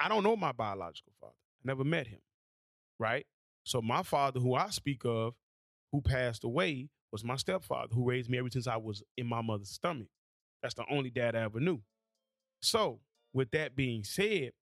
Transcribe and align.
I 0.00 0.08
don't 0.08 0.24
know 0.24 0.36
my 0.36 0.52
biological 0.52 1.12
father. 1.20 1.34
I 1.34 1.66
never 1.66 1.84
met 1.84 2.06
him. 2.06 2.20
Right? 2.98 3.26
So 3.64 3.82
my 3.82 4.02
father, 4.02 4.40
who 4.40 4.54
I 4.54 4.70
speak 4.70 5.02
of, 5.04 5.34
who 5.92 6.00
passed 6.00 6.44
away, 6.44 6.88
was 7.12 7.24
my 7.24 7.36
stepfather, 7.36 7.92
who 7.92 8.08
raised 8.08 8.30
me 8.30 8.38
ever 8.38 8.48
since 8.50 8.66
I 8.66 8.76
was 8.76 9.02
in 9.16 9.26
my 9.26 9.42
mother's 9.42 9.70
stomach. 9.70 10.08
That's 10.62 10.74
the 10.74 10.84
only 10.90 11.10
dad 11.10 11.34
I 11.34 11.42
ever 11.42 11.60
knew. 11.60 11.80
So, 12.60 13.00
with 13.32 13.50
that 13.52 13.76
being 13.76 14.04
said, 14.04 14.52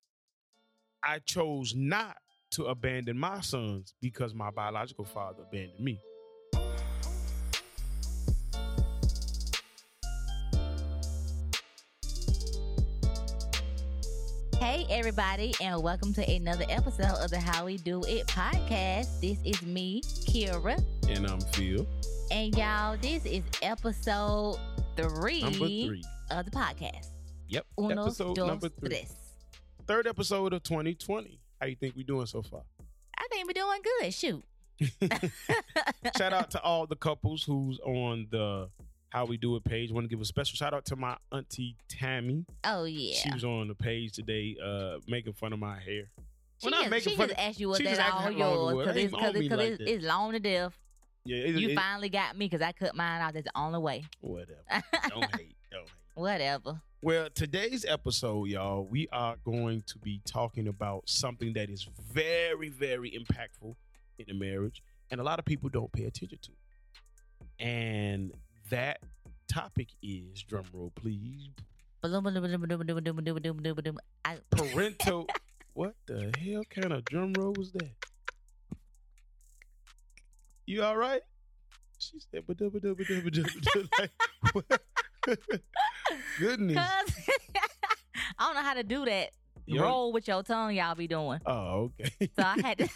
I 1.02 1.20
chose 1.20 1.74
not 1.76 2.16
to 2.52 2.64
abandon 2.66 3.18
my 3.18 3.40
sons 3.40 3.94
because 4.00 4.34
my 4.34 4.50
biological 4.50 5.04
father 5.04 5.42
abandoned 5.42 5.80
me. 5.80 6.00
Hey, 14.60 14.86
everybody, 14.90 15.54
and 15.60 15.82
welcome 15.82 16.12
to 16.14 16.30
another 16.30 16.64
episode 16.68 17.16
of 17.22 17.30
the 17.30 17.38
How 17.38 17.64
We 17.64 17.76
Do 17.76 18.02
It 18.06 18.26
podcast. 18.26 19.20
This 19.20 19.38
is 19.44 19.62
me, 19.62 20.02
Kira. 20.02 20.82
And 21.08 21.26
I'm 21.26 21.40
Phil. 21.40 21.86
And 22.30 22.54
y'all, 22.56 22.96
this 23.00 23.24
is 23.24 23.42
episode 23.62 24.56
three, 24.96 25.42
Number 25.42 25.58
three. 25.58 26.02
of 26.30 26.44
the 26.44 26.50
podcast. 26.50 27.08
Yep. 27.48 27.66
Uno, 27.78 28.02
episode 28.06 28.34
dos, 28.36 28.46
number 28.48 28.68
three. 28.68 28.88
tres. 28.88 29.14
Third 29.86 30.06
episode 30.06 30.52
of 30.52 30.62
2020. 30.64 31.40
How 31.60 31.66
you 31.66 31.76
think 31.76 31.94
we're 31.96 32.02
doing 32.04 32.26
so 32.26 32.42
far? 32.42 32.62
I 33.16 33.26
think 33.30 33.46
we're 33.46 33.52
doing 33.52 33.80
good. 34.00 34.12
Shoot. 34.14 34.44
shout 36.16 36.32
out 36.32 36.50
to 36.52 36.60
all 36.62 36.86
the 36.86 36.96
couples 36.96 37.42
who's 37.44 37.78
on 37.80 38.26
the 38.30 38.68
How 39.10 39.24
We 39.24 39.36
Do 39.38 39.56
It 39.56 39.64
page. 39.64 39.90
Want 39.90 40.04
to 40.04 40.08
give 40.08 40.20
a 40.20 40.24
special 40.24 40.56
shout 40.56 40.74
out 40.74 40.84
to 40.86 40.96
my 40.96 41.16
auntie 41.32 41.76
Tammy. 41.88 42.44
Oh, 42.64 42.84
yeah. 42.84 43.14
She 43.14 43.30
was 43.32 43.44
on 43.44 43.68
the 43.68 43.74
page 43.74 44.12
today, 44.12 44.56
uh, 44.62 44.98
making 45.06 45.32
fun 45.32 45.52
of 45.52 45.58
my 45.58 45.78
hair. 45.80 46.10
She 46.58 46.66
Well, 46.66 46.70
not 46.72 46.80
just, 46.80 46.90
making 46.90 47.10
she 47.12 47.16
fun 47.16 47.28
just 47.28 47.40
of- 47.40 47.46
asked 47.46 47.60
you 47.60 47.74
she 47.76 47.84
that 47.84 47.88
just 47.90 48.00
asked 48.00 48.14
all 48.14 48.26
it 48.28 48.36
yours 48.36 48.76
because 48.78 48.96
It 48.96 49.04
it's, 49.04 49.14
cause 49.14 49.34
it, 49.34 49.48
cause 49.48 49.58
like 49.58 49.68
it's, 49.68 49.82
it's 49.90 50.04
long 50.04 50.32
to 50.32 50.40
death. 50.40 50.78
Yeah, 51.24 51.36
it, 51.38 51.54
you 51.56 51.68
it- 51.70 51.74
finally 51.74 52.08
got 52.10 52.36
me 52.36 52.46
because 52.46 52.60
I 52.62 52.72
cut 52.72 52.94
mine 52.94 53.20
out. 53.20 53.32
That's 53.34 53.44
the 53.44 53.58
only 53.58 53.78
way. 53.78 54.04
whatever. 54.20 54.60
Don't 55.08 55.36
hate. 55.36 55.56
Don't 55.70 55.82
hate. 55.82 55.90
Whatever. 56.14 56.80
Well, 57.00 57.28
today's 57.32 57.84
episode, 57.86 58.48
y'all, 58.48 58.84
we 58.84 59.06
are 59.12 59.36
going 59.44 59.82
to 59.86 59.98
be 59.98 60.20
talking 60.26 60.66
about 60.66 61.04
something 61.08 61.52
that 61.52 61.70
is 61.70 61.88
very, 62.12 62.68
very 62.70 63.12
impactful 63.12 63.74
in 64.18 64.28
a 64.28 64.34
marriage, 64.34 64.82
and 65.12 65.20
a 65.20 65.22
lot 65.24 65.38
of 65.38 65.44
people 65.44 65.68
don't 65.68 65.92
pay 65.92 66.04
attention 66.04 66.38
to. 66.42 66.50
And 67.64 68.32
that 68.70 69.00
topic 69.50 69.88
is 70.02 70.42
drum 70.42 70.64
roll, 70.72 70.92
please. 70.94 71.48
Parental. 74.50 75.26
what 75.74 75.94
the 76.06 76.32
hell 76.38 76.62
kind 76.70 76.92
of 76.92 77.04
drum 77.04 77.32
roll 77.32 77.54
was 77.56 77.72
that? 77.72 77.90
You 80.66 80.82
all 80.82 80.96
right? 80.96 81.22
She 81.98 82.20
said, 82.30 82.44
but 82.46 82.58
goodness. 86.38 86.78
I 88.38 88.46
don't 88.46 88.54
know 88.54 88.62
how 88.62 88.74
to 88.74 88.84
do 88.84 89.04
that. 89.06 89.30
You 89.66 89.82
Roll 89.82 90.12
with 90.12 90.28
your 90.28 90.42
tongue, 90.42 90.74
y'all 90.74 90.94
be 90.94 91.06
doing. 91.06 91.40
Oh, 91.44 91.92
okay. 92.00 92.30
So 92.38 92.42
I 92.42 92.58
had 92.62 92.78
to. 92.78 92.88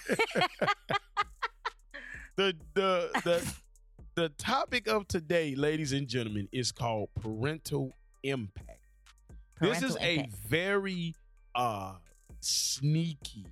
the 2.36 2.56
the 2.75 3.10
the 3.25 3.54
the 4.14 4.28
topic 4.30 4.88
of 4.88 5.08
today, 5.08 5.54
ladies 5.54 5.92
and 5.92 6.06
gentlemen, 6.06 6.48
is 6.52 6.72
called 6.72 7.08
parental 7.20 7.92
impact. 8.22 8.80
this 9.60 9.82
is 9.82 9.96
Parental 9.96 10.24
a 10.24 10.28
very 10.48 11.14
uh 11.54 11.94
sneaky 12.40 13.46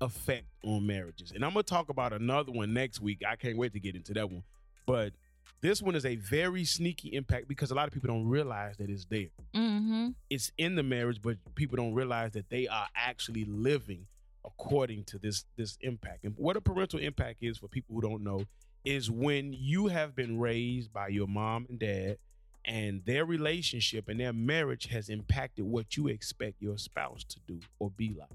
effect 0.00 0.46
on 0.62 0.86
marriages. 0.86 1.32
And 1.34 1.44
I'm 1.44 1.52
gonna 1.52 1.62
talk 1.62 1.88
about 1.88 2.12
another 2.12 2.52
one 2.52 2.72
next 2.72 3.00
week. 3.00 3.22
I 3.26 3.36
can't 3.36 3.56
wait 3.56 3.72
to 3.72 3.80
get 3.80 3.94
into 3.94 4.14
that 4.14 4.30
one. 4.30 4.42
But 4.86 5.12
this 5.60 5.80
one 5.80 5.94
is 5.94 6.04
a 6.04 6.16
very 6.16 6.64
sneaky 6.64 7.14
impact 7.14 7.48
because 7.48 7.70
a 7.70 7.74
lot 7.74 7.86
of 7.86 7.94
people 7.94 8.08
don't 8.08 8.28
realize 8.28 8.76
that 8.76 8.90
it's 8.90 9.06
there. 9.06 9.28
Mm-hmm. 9.54 10.08
It's 10.28 10.52
in 10.58 10.74
the 10.74 10.82
marriage, 10.82 11.20
but 11.22 11.36
people 11.54 11.76
don't 11.76 11.94
realize 11.94 12.32
that 12.32 12.50
they 12.50 12.68
are 12.68 12.86
actually 12.94 13.44
living 13.44 14.06
according 14.44 15.04
to 15.04 15.18
this 15.18 15.44
this 15.56 15.78
impact. 15.80 16.24
And 16.24 16.34
what 16.36 16.56
a 16.56 16.60
parental 16.60 17.00
impact 17.00 17.38
is 17.42 17.58
for 17.58 17.68
people 17.68 17.94
who 17.94 18.02
don't 18.02 18.22
know 18.22 18.44
is 18.84 19.10
when 19.10 19.52
you 19.52 19.86
have 19.88 20.14
been 20.14 20.38
raised 20.38 20.92
by 20.92 21.08
your 21.08 21.26
mom 21.26 21.66
and 21.68 21.78
dad 21.78 22.18
and 22.64 23.02
their 23.04 23.24
relationship 23.24 24.08
and 24.08 24.18
their 24.20 24.32
marriage 24.32 24.86
has 24.86 25.08
impacted 25.08 25.64
what 25.64 25.96
you 25.96 26.08
expect 26.08 26.60
your 26.60 26.78
spouse 26.78 27.24
to 27.24 27.40
do 27.46 27.60
or 27.78 27.90
be 27.90 28.14
like. 28.18 28.28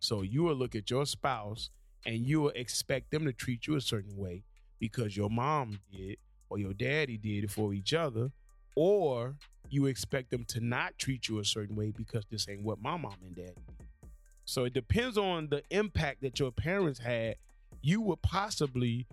So 0.00 0.22
you 0.22 0.42
will 0.42 0.54
look 0.54 0.74
at 0.74 0.90
your 0.90 1.06
spouse 1.06 1.70
and 2.04 2.26
you 2.26 2.40
will 2.40 2.52
expect 2.54 3.10
them 3.10 3.24
to 3.24 3.32
treat 3.32 3.66
you 3.66 3.76
a 3.76 3.80
certain 3.80 4.16
way 4.16 4.44
because 4.78 5.16
your 5.16 5.30
mom 5.30 5.80
did 5.90 6.18
or 6.48 6.58
your 6.58 6.72
daddy 6.72 7.16
did 7.16 7.50
for 7.50 7.74
each 7.74 7.92
other, 7.92 8.30
or 8.74 9.34
you 9.68 9.86
expect 9.86 10.30
them 10.30 10.44
to 10.44 10.60
not 10.60 10.96
treat 10.98 11.28
you 11.28 11.38
a 11.40 11.44
certain 11.44 11.74
way 11.74 11.90
because 11.90 12.24
this 12.30 12.48
ain't 12.48 12.62
what 12.62 12.80
my 12.80 12.96
mom 12.96 13.16
and 13.24 13.34
dad 13.34 13.54
did. 13.54 14.10
So 14.44 14.64
it 14.64 14.72
depends 14.72 15.18
on 15.18 15.48
the 15.48 15.62
impact 15.70 16.22
that 16.22 16.38
your 16.38 16.52
parents 16.52 17.00
had. 17.00 17.36
You 17.82 18.00
would 18.02 18.22
possibly, 18.22 19.06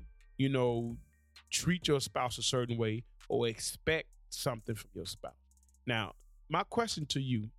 you 0.43 0.49
know, 0.49 0.97
treat 1.49 1.87
your 1.87 2.01
spouse 2.01 2.37
a 2.37 2.43
certain 2.43 2.77
way 2.77 3.05
or 3.29 3.47
expect 3.47 4.09
something 4.29 4.75
from 4.75 4.89
your 4.93 5.05
spouse. 5.05 5.31
Now, 5.85 6.15
my 6.49 6.63
question 6.63 7.05
to 7.07 7.21
you, 7.21 7.49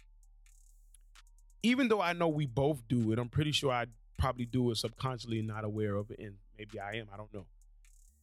even 1.63 1.89
though 1.89 2.03
I 2.03 2.13
know 2.13 2.29
we 2.29 2.45
both 2.45 2.87
do 2.87 3.11
it, 3.11 3.19
I'm 3.19 3.31
pretty 3.31 3.53
sure 3.53 3.73
I 3.73 3.87
probably 4.19 4.45
do 4.45 4.71
it 4.71 4.77
subconsciously 4.77 5.39
and 5.39 5.49
not 5.49 5.65
aware 5.65 5.97
of 5.97 6.11
it, 6.11 6.19
and 6.19 6.35
maybe 6.59 6.79
I 6.79 6.97
am, 6.97 7.07
I 7.11 7.17
don't 7.17 7.33
know. 7.33 7.47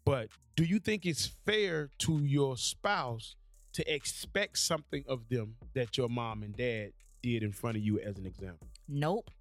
But 0.05 0.29
do 0.55 0.63
you 0.63 0.77
think 0.77 1.07
it's 1.07 1.25
fair 1.43 1.89
to 1.99 2.19
your 2.19 2.55
spouse 2.55 3.35
to 3.73 3.91
expect 3.91 4.59
something 4.59 5.03
of 5.07 5.27
them 5.29 5.55
that 5.73 5.97
your 5.97 6.07
mom 6.07 6.43
and 6.43 6.55
dad 6.55 6.91
did 7.23 7.41
in 7.41 7.51
front 7.51 7.77
of 7.77 7.83
you 7.83 7.99
as 7.99 8.19
an 8.19 8.27
example? 8.27 8.67
Nope. 8.87 9.31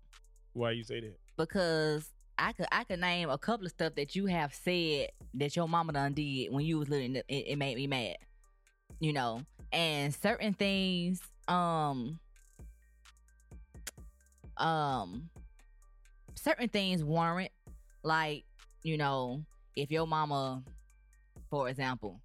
Why 0.54 0.70
you 0.70 0.82
say 0.82 1.00
that? 1.00 1.18
Because 1.36 2.08
I 2.40 2.52
could 2.52 2.66
I 2.72 2.84
could 2.84 3.00
name 3.00 3.28
a 3.28 3.38
couple 3.38 3.66
of 3.66 3.72
stuff 3.72 3.94
that 3.96 4.16
you 4.16 4.26
have 4.26 4.54
said 4.54 5.08
that 5.34 5.54
your 5.54 5.68
mama 5.68 5.92
done 5.92 6.14
did 6.14 6.50
when 6.50 6.64
you 6.64 6.78
was 6.78 6.88
little. 6.88 7.16
It, 7.16 7.24
it 7.28 7.58
made 7.58 7.76
me 7.76 7.86
mad. 7.86 8.16
You 8.98 9.12
know, 9.12 9.42
and 9.72 10.14
certain 10.14 10.52
things, 10.54 11.20
um, 11.48 12.18
um, 14.56 15.30
certain 16.34 16.68
things 16.68 17.04
warrant 17.04 17.52
like 18.02 18.44
you 18.82 18.96
know 18.96 19.44
if 19.76 19.90
your 19.90 20.06
mama, 20.06 20.62
for 21.50 21.68
example, 21.68 22.20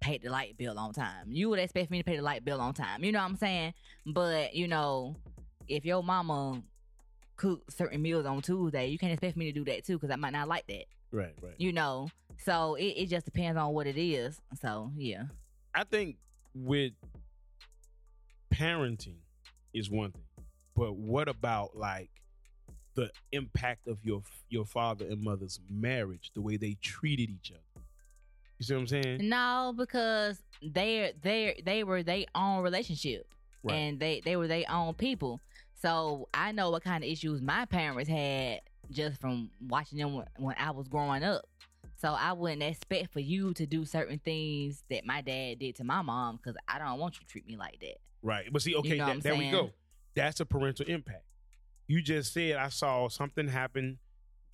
paid 0.00 0.22
the 0.22 0.30
light 0.30 0.56
bill 0.56 0.78
on 0.78 0.92
time, 0.92 1.26
you 1.28 1.48
would 1.48 1.58
expect 1.58 1.90
me 1.90 1.98
to 1.98 2.04
pay 2.04 2.16
the 2.16 2.22
light 2.22 2.44
bill 2.44 2.60
on 2.60 2.74
time. 2.74 3.02
You 3.02 3.12
know 3.12 3.18
what 3.18 3.30
I'm 3.30 3.36
saying? 3.36 3.74
But 4.06 4.54
you 4.54 4.68
know, 4.68 5.16
if 5.68 5.84
your 5.84 6.02
mama 6.02 6.62
cook 7.36 7.70
certain 7.70 8.00
meals 8.02 8.26
on 8.26 8.40
Tuesday, 8.42 8.86
you 8.88 8.98
can't 8.98 9.12
expect 9.12 9.36
me 9.36 9.46
to 9.46 9.52
do 9.52 9.64
that 9.66 9.84
too 9.84 9.98
because 9.98 10.10
I 10.10 10.16
might 10.16 10.32
not 10.32 10.48
like 10.48 10.66
that. 10.68 10.84
Right, 11.12 11.34
right. 11.42 11.54
You 11.58 11.72
know, 11.72 12.08
so 12.44 12.74
it, 12.74 12.84
it 12.96 13.06
just 13.08 13.24
depends 13.24 13.58
on 13.58 13.72
what 13.74 13.86
it 13.86 13.96
is. 13.98 14.40
So 14.60 14.90
yeah, 14.96 15.24
I 15.74 15.84
think 15.84 16.16
with 16.54 16.92
parenting 18.52 19.16
is 19.74 19.90
one 19.90 20.12
thing, 20.12 20.22
but 20.74 20.96
what 20.96 21.28
about 21.28 21.76
like 21.76 22.10
the 22.94 23.10
impact 23.32 23.88
of 23.88 23.98
your 24.04 24.22
your 24.48 24.64
father 24.64 25.04
and 25.06 25.22
mother's 25.22 25.60
marriage, 25.70 26.30
the 26.34 26.40
way 26.40 26.56
they 26.56 26.76
treated 26.80 27.30
each 27.30 27.52
other? 27.52 27.84
You 28.58 28.64
see 28.64 28.74
what 28.74 28.80
I'm 28.80 28.86
saying? 28.86 29.28
no, 29.28 29.74
because 29.76 30.42
they're 30.62 31.12
they 31.20 31.60
they 31.64 31.84
were 31.84 32.02
their 32.02 32.24
own 32.34 32.62
relationship 32.62 33.26
Right. 33.62 33.74
and 33.74 33.98
they 34.00 34.20
they 34.24 34.36
were 34.36 34.46
their 34.48 34.64
own 34.70 34.94
people. 34.94 35.40
So 35.80 36.28
I 36.32 36.52
know 36.52 36.70
what 36.70 36.82
kind 36.82 37.04
of 37.04 37.10
issues 37.10 37.42
my 37.42 37.66
parents 37.66 38.08
had 38.08 38.60
just 38.90 39.20
from 39.20 39.50
watching 39.60 39.98
them 39.98 40.14
when, 40.14 40.26
when 40.38 40.56
I 40.58 40.70
was 40.70 40.88
growing 40.88 41.22
up. 41.22 41.44
So 41.96 42.08
I 42.12 42.32
wouldn't 42.32 42.62
expect 42.62 43.12
for 43.12 43.20
you 43.20 43.54
to 43.54 43.66
do 43.66 43.84
certain 43.84 44.18
things 44.18 44.82
that 44.90 45.06
my 45.06 45.22
dad 45.22 45.58
did 45.60 45.76
to 45.76 45.84
my 45.84 46.02
mom 46.02 46.36
because 46.36 46.56
I 46.68 46.78
don't 46.78 46.98
want 46.98 47.14
you 47.14 47.20
to 47.20 47.26
treat 47.26 47.46
me 47.46 47.56
like 47.56 47.80
that. 47.80 47.98
Right. 48.22 48.46
But 48.52 48.62
see, 48.62 48.74
okay, 48.76 48.98
know 48.98 49.06
that, 49.06 49.22
there 49.22 49.34
we 49.34 49.50
go. 49.50 49.70
That's 50.14 50.40
a 50.40 50.46
parental 50.46 50.86
impact. 50.86 51.24
You 51.86 52.02
just 52.02 52.32
said 52.32 52.56
I 52.56 52.68
saw 52.68 53.08
something 53.08 53.48
happen 53.48 53.98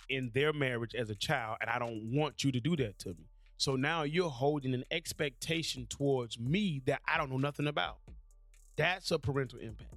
in 0.09 0.31
their 0.33 0.53
marriage 0.53 0.93
as 0.93 1.09
a 1.09 1.15
child, 1.15 1.57
and 1.61 1.69
I 1.69 1.79
don't 1.79 2.11
want 2.13 2.43
you 2.43 2.51
to 2.51 2.59
do 2.59 2.75
that 2.77 2.99
to 2.99 3.09
me. 3.09 3.29
So 3.57 3.75
now 3.75 4.03
you're 4.03 4.29
holding 4.29 4.73
an 4.73 4.83
expectation 4.91 5.85
towards 5.87 6.39
me 6.39 6.81
that 6.85 7.01
I 7.07 7.17
don't 7.17 7.29
know 7.29 7.37
nothing 7.37 7.67
about. 7.67 7.97
That's 8.75 9.11
a 9.11 9.19
parental 9.19 9.59
impact. 9.59 9.93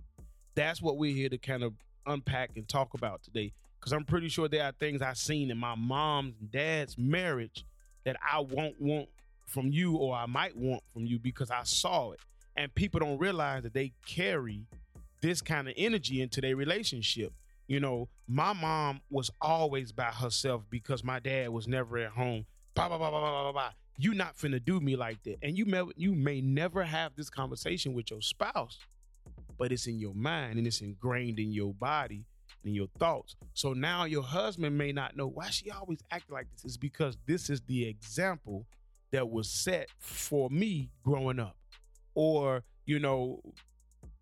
That's 0.57 0.83
what 0.83 0.97
we're 0.97 1.15
here 1.15 1.29
to 1.29 1.39
kind 1.39 1.63
of 1.63 1.75
unpack 2.07 2.51
and 2.57 2.69
talk 2.69 2.95
about 2.95 3.23
today. 3.23 3.53
Because 3.79 3.93
I'm 3.93 4.05
pretty 4.05 4.29
sure 4.29 4.49
there 4.49 4.65
are 4.65 4.73
things 4.73 5.03
I've 5.03 5.19
seen 5.19 5.51
in 5.51 5.59
my 5.59 5.77
mom's 5.77 6.35
and 6.41 6.51
dad's 6.51 6.99
marriage 6.99 7.65
that 8.05 8.17
I 8.21 8.41
won't 8.41 8.81
want 8.81 9.09
from 9.47 9.69
you 9.71 9.97
or 9.97 10.17
I 10.17 10.27
might 10.27 10.57
want 10.57 10.83
from 10.93 11.07
you 11.07 11.19
because 11.19 11.51
I 11.51 11.63
saw 11.63 12.11
it. 12.13 12.21
And 12.57 12.75
people 12.75 13.01
don't 13.01 13.19
realize 13.19 13.63
that 13.63 13.75
they 13.75 13.93
carry 14.07 14.67
this 15.21 15.43
kind 15.43 15.69
of 15.69 15.75
energy 15.77 16.23
into 16.23 16.41
their 16.41 16.57
relationship. 16.57 17.33
You 17.69 17.81
know, 17.81 18.09
my 18.27 18.53
mom 18.53 19.03
was 19.11 19.31
always 19.41 19.93
by 19.93 20.11
herself 20.11 20.63
because 20.71 21.05
my 21.05 21.19
dad 21.19 21.51
was 21.51 21.69
never 21.69 21.99
at 21.99 22.13
home. 22.13 22.47
Blah, 22.75 22.89
blah, 22.89 22.99
blah, 22.99 23.11
blah, 23.11 23.21
blah, 23.21 23.43
blah, 23.43 23.53
blah. 23.53 23.71
You 23.99 24.15
not 24.15 24.37
finna 24.37 24.63
do 24.65 24.81
me 24.81 24.97
like 24.97 25.23
that. 25.25 25.37
And 25.43 25.57
you 25.57 25.67
may, 25.67 25.83
you 25.97 26.15
may 26.15 26.41
never 26.41 26.83
have 26.83 27.15
this 27.17 27.29
conversation 27.29 27.93
with 27.95 28.11
your 28.11 28.21
spouse, 28.21 28.79
but 29.59 29.73
it's 29.73 29.87
in 29.87 29.99
your 29.99 30.15
mind 30.15 30.59
and 30.59 30.67
it's 30.67 30.81
ingrained 30.81 31.39
in 31.39 31.53
your 31.53 31.73
body 31.75 32.25
and 32.65 32.75
your 32.75 32.89
thoughts. 32.99 33.37
So 33.55 33.73
now 33.73 34.05
your 34.05 34.23
husband 34.23 34.77
may 34.77 34.93
not 34.93 35.17
know 35.17 35.27
why 35.29 35.51
she 35.51 35.71
always 35.71 35.99
acted 36.11 36.33
like 36.33 36.47
this. 36.53 36.65
Is 36.65 36.77
because 36.77 37.17
this 37.27 37.49
is 37.51 37.61
the 37.63 37.87
example 37.87 38.67
that 39.13 39.29
was 39.31 39.49
set 39.49 39.89
for 39.99 40.51
me 40.51 40.91
growing 41.05 41.39
up. 41.39 41.57
Or, 42.15 42.65
you 42.87 42.99
know, 42.99 43.41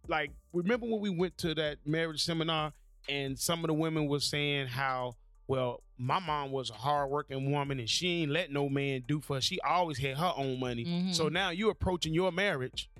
like 0.08 0.30
remember 0.52 0.86
when 0.86 1.00
we 1.00 1.10
went 1.10 1.38
to 1.38 1.54
that 1.54 1.78
marriage 1.86 2.22
seminar 2.22 2.72
and 3.08 3.38
some 3.38 3.60
of 3.64 3.68
the 3.68 3.74
women 3.74 4.06
was 4.06 4.24
saying 4.24 4.66
how 4.66 5.14
well 5.46 5.82
my 5.96 6.18
mom 6.18 6.50
was 6.50 6.70
a 6.70 6.74
hardworking 6.74 7.50
woman 7.50 7.78
and 7.78 7.88
she 7.88 8.22
ain't 8.22 8.30
let 8.32 8.50
no 8.50 8.68
man 8.68 9.04
do 9.06 9.20
for 9.20 9.36
her. 9.36 9.40
She 9.40 9.60
always 9.60 9.98
had 9.98 10.16
her 10.18 10.32
own 10.36 10.58
money. 10.58 10.84
Mhm. 10.84 11.14
So 11.14 11.28
now 11.28 11.50
you're 11.50 11.70
approaching 11.70 12.12
your 12.12 12.32
marriage 12.32 12.90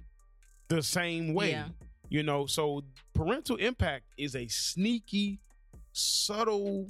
the 0.68 0.82
same 0.82 1.34
way. 1.34 1.50
Yeah. 1.50 1.68
You 2.14 2.22
know, 2.22 2.46
so 2.46 2.84
parental 3.12 3.56
impact 3.56 4.04
is 4.16 4.36
a 4.36 4.46
sneaky, 4.46 5.40
subtle 5.90 6.86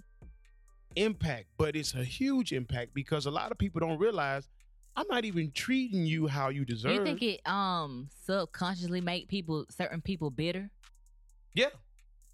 impact, 0.97 1.47
but 1.56 1.75
it's 1.75 1.94
a 1.94 2.05
huge 2.05 2.53
impact 2.53 2.93
because 2.93 3.25
a 3.25 3.31
lot 3.31 3.50
of 3.50 3.56
people 3.56 3.81
don't 3.81 3.99
realize 3.99 4.50
I'm 4.94 5.06
not 5.09 5.25
even 5.25 5.50
treating 5.50 6.05
you 6.05 6.26
how 6.26 6.50
you 6.50 6.67
deserve. 6.67 6.93
You 6.93 7.05
think 7.05 7.23
it 7.23 7.41
um 7.49 8.11
subconsciously 8.26 9.00
make 9.00 9.29
people 9.29 9.65
certain 9.71 10.03
people 10.03 10.29
bitter? 10.29 10.69
yeah, 11.55 11.69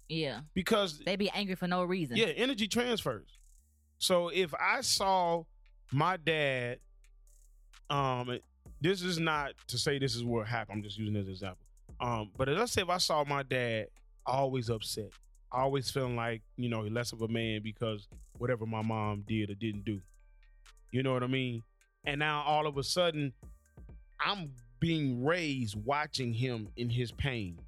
Yeah, 0.09 0.41
because 0.53 0.99
they 0.99 1.15
be 1.15 1.29
angry 1.29 1.55
for 1.55 1.67
no 1.67 1.85
reason. 1.85 2.17
Yeah, 2.17 2.25
energy 2.25 2.67
transfers. 2.67 3.39
So 3.99 4.27
if 4.27 4.53
I 4.53 4.81
saw 4.81 5.45
my 5.93 6.17
dad, 6.17 6.79
um, 7.89 8.37
this 8.81 9.01
is 9.01 9.17
not 9.17 9.53
to 9.67 9.77
say 9.77 9.97
this 9.97 10.13
is 10.13 10.25
what 10.25 10.45
happened. 10.45 10.79
I'm 10.79 10.83
just 10.83 10.97
using 10.97 11.13
this 11.13 11.29
example. 11.29 11.65
Um, 12.01 12.31
but 12.35 12.47
let's 12.47 12.71
say 12.71 12.81
if 12.81 12.89
I 12.89 12.97
saw 12.97 13.23
my 13.23 13.43
dad 13.43 13.87
always 14.25 14.69
upset, 14.69 15.11
always 15.51 15.91
feeling 15.91 16.15
like 16.15 16.41
you 16.57 16.67
know 16.67 16.81
less 16.81 17.13
of 17.13 17.21
a 17.21 17.27
man 17.27 17.61
because 17.63 18.07
whatever 18.37 18.65
my 18.65 18.81
mom 18.81 19.23
did 19.27 19.51
or 19.51 19.55
didn't 19.55 19.85
do, 19.85 20.01
you 20.91 21.03
know 21.03 21.13
what 21.13 21.23
I 21.23 21.27
mean? 21.27 21.61
And 22.03 22.19
now 22.19 22.41
all 22.41 22.65
of 22.65 22.77
a 22.77 22.83
sudden, 22.83 23.33
I'm 24.19 24.51
being 24.79 25.23
raised 25.23 25.75
watching 25.85 26.33
him 26.33 26.69
in 26.75 26.89
his 26.89 27.11
pain. 27.11 27.59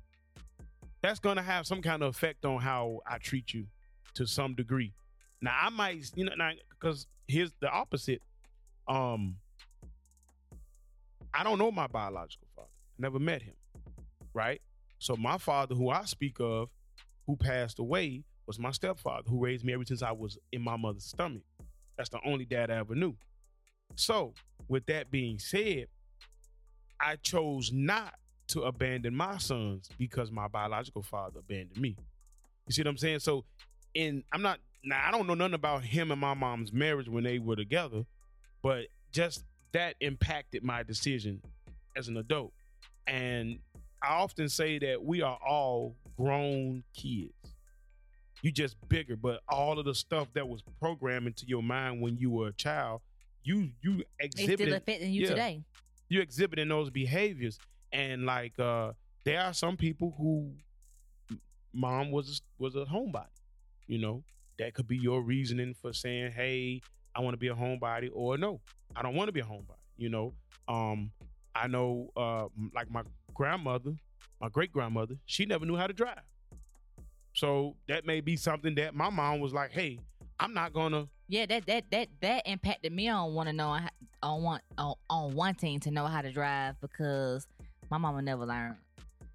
That's 1.04 1.20
gonna 1.20 1.44
have 1.44 1.68
some 1.68 1.84
kind 1.84 2.02
of 2.02 2.10
effect 2.10 2.44
on 2.44 2.60
how 2.60 3.02
I 3.06 3.20
treat 3.20 3.54
you 3.54 3.68
to 4.16 4.26
some 4.26 4.56
degree. 4.56 4.94
Now 5.42 5.56
I 5.62 5.70
might, 5.70 6.10
you 6.16 6.26
know, 6.26 6.34
now 6.36 6.52
because 6.70 7.06
here's 7.28 7.52
the 7.60 7.70
opposite. 7.70 8.22
Um, 8.88 9.36
I 11.34 11.44
don't 11.44 11.60
know 11.60 11.72
my 11.72 11.88
biological 11.88 12.48
father. 12.56 12.70
Never 12.98 13.20
met 13.20 13.44
him. 13.44 13.54
Right. 14.34 14.62
So 15.00 15.16
my 15.16 15.38
father, 15.38 15.76
who 15.76 15.90
I 15.90 16.06
speak 16.06 16.38
of, 16.40 16.70
who 17.28 17.36
passed 17.36 17.80
away, 17.80 18.24
was 18.46 18.60
my 18.60 18.72
stepfather, 18.72 19.30
who 19.30 19.40
raised 19.44 19.64
me 19.64 19.74
ever 19.74 19.86
since 19.86 20.02
I 20.02 20.12
was 20.12 20.38
in 20.52 20.62
my 20.62 20.76
mother's 20.78 21.06
stomach. 21.06 21.44
That's 21.98 22.10
the 22.10 22.20
only 22.26 22.46
dad 22.46 22.72
I 22.72 22.78
ever 22.78 22.96
knew. 22.96 23.16
So, 23.96 24.34
with 24.68 24.86
that 24.88 25.12
being 25.12 25.40
said, 25.40 25.88
I 27.00 27.18
chose 27.18 27.72
not 27.72 28.16
to 28.48 28.62
abandon 28.64 29.16
my 29.16 29.38
sons 29.38 29.90
because 29.98 30.32
my 30.32 30.48
biological 30.48 31.04
father 31.04 31.40
abandoned 31.40 31.80
me. 31.80 31.96
You 32.68 32.74
see 32.74 32.82
what 32.82 32.88
I'm 32.88 32.98
saying? 32.98 33.20
So, 33.20 33.46
in 33.94 34.24
I'm 34.32 34.42
not 34.42 34.60
now 34.84 35.02
I 35.06 35.12
don't 35.12 35.28
know 35.28 35.36
nothing 35.36 35.54
about 35.54 35.84
him 35.84 36.12
and 36.12 36.20
my 36.20 36.34
mom's 36.34 36.74
marriage 36.74 37.08
when 37.08 37.24
they 37.24 37.40
were 37.40 37.56
together, 37.56 38.06
but 38.62 38.88
just 39.12 39.44
that 39.74 39.96
impacted 40.00 40.64
my 40.64 40.84
decision 40.84 41.42
as 41.96 42.08
an 42.08 42.18
adult. 42.18 42.54
And 43.06 43.60
I 44.04 44.16
often 44.16 44.50
say 44.50 44.80
that 44.80 45.04
we 45.04 45.22
are 45.22 45.38
all 45.46 45.96
grown 46.18 46.84
kids. 46.94 47.34
You 48.42 48.52
just 48.52 48.76
bigger, 48.90 49.16
but 49.16 49.40
all 49.48 49.80
of 49.80 49.86
the 49.86 49.96
stuff 49.96 50.28
that 50.34 50.48
was 50.48 50.62
programmed 50.82 51.28
into 51.28 51.46
your 51.48 51.64
mind 51.64 52.02
when 52.02 52.18
you 52.18 52.30
were 52.30 52.50
a 52.50 52.54
child, 52.54 53.02
you 53.44 53.70
you 53.82 54.04
It's 54.20 54.42
still 54.42 54.74
affecting 54.74 55.14
you 55.14 55.22
yeah. 55.24 55.30
today. 55.30 55.64
you 56.10 56.20
exhibiting 56.22 56.68
those 56.68 56.90
behaviors 56.90 57.58
and 57.94 58.26
like 58.26 58.58
uh 58.60 58.92
there 59.24 59.42
are 59.42 59.54
some 59.54 59.78
people 59.78 60.14
who 60.18 60.52
mom 61.74 62.12
was 62.12 62.42
was 62.60 62.76
a 62.76 62.86
homebody 62.86 63.26
you 63.88 63.98
know 64.00 64.24
that 64.60 64.74
could 64.74 64.88
be 64.88 64.98
your 64.98 65.22
reasoning 65.22 65.74
for 65.74 65.92
saying 65.94 66.32
hey 66.32 66.82
i 67.16 67.20
want 67.22 67.34
to 67.34 67.38
be 67.38 67.48
a 67.48 67.56
homebody 67.56 68.10
or 68.14 68.38
no 68.38 68.60
i 68.96 69.02
don't 69.02 69.16
want 69.16 69.28
to 69.28 69.32
be 69.32 69.40
a 69.40 69.44
homebody 69.44 69.80
you 69.98 70.10
know 70.10 70.34
um 70.68 71.12
i 71.56 71.68
know 71.68 72.10
uh 72.16 72.46
like 72.76 72.90
my 72.92 73.02
grandmother 73.34 73.94
my 74.42 74.50
great 74.50 74.72
grandmother 74.72 75.16
she 75.26 75.46
never 75.46 75.66
knew 75.66 75.76
how 75.76 75.88
to 75.88 75.94
drive 75.94 76.22
so 77.34 77.76
that 77.88 78.06
may 78.06 78.22
be 78.22 78.36
something 78.36 78.76
that 78.76 78.94
my 78.94 79.10
mom 79.10 79.40
was 79.40 79.54
like 79.54 79.72
hey 79.72 80.00
i'm 80.40 80.54
not 80.54 80.74
gonna 80.74 81.08
Yeah, 81.30 81.46
that 81.48 81.66
that 81.66 81.86
that 81.92 82.10
that 82.22 82.44
impacted 82.46 82.92
me 82.92 83.08
on 83.10 83.34
want 83.34 83.48
to 83.50 83.54
know 83.54 83.80
on 84.22 84.44
want 84.44 84.62
on, 84.78 84.96
on 85.10 85.34
wanting 85.36 85.80
to 85.82 85.92
know 85.92 86.06
how 86.06 86.22
to 86.22 86.32
drive 86.32 86.80
because 86.82 87.48
my 87.90 87.98
mama 87.98 88.22
never 88.22 88.46
learned, 88.46 88.76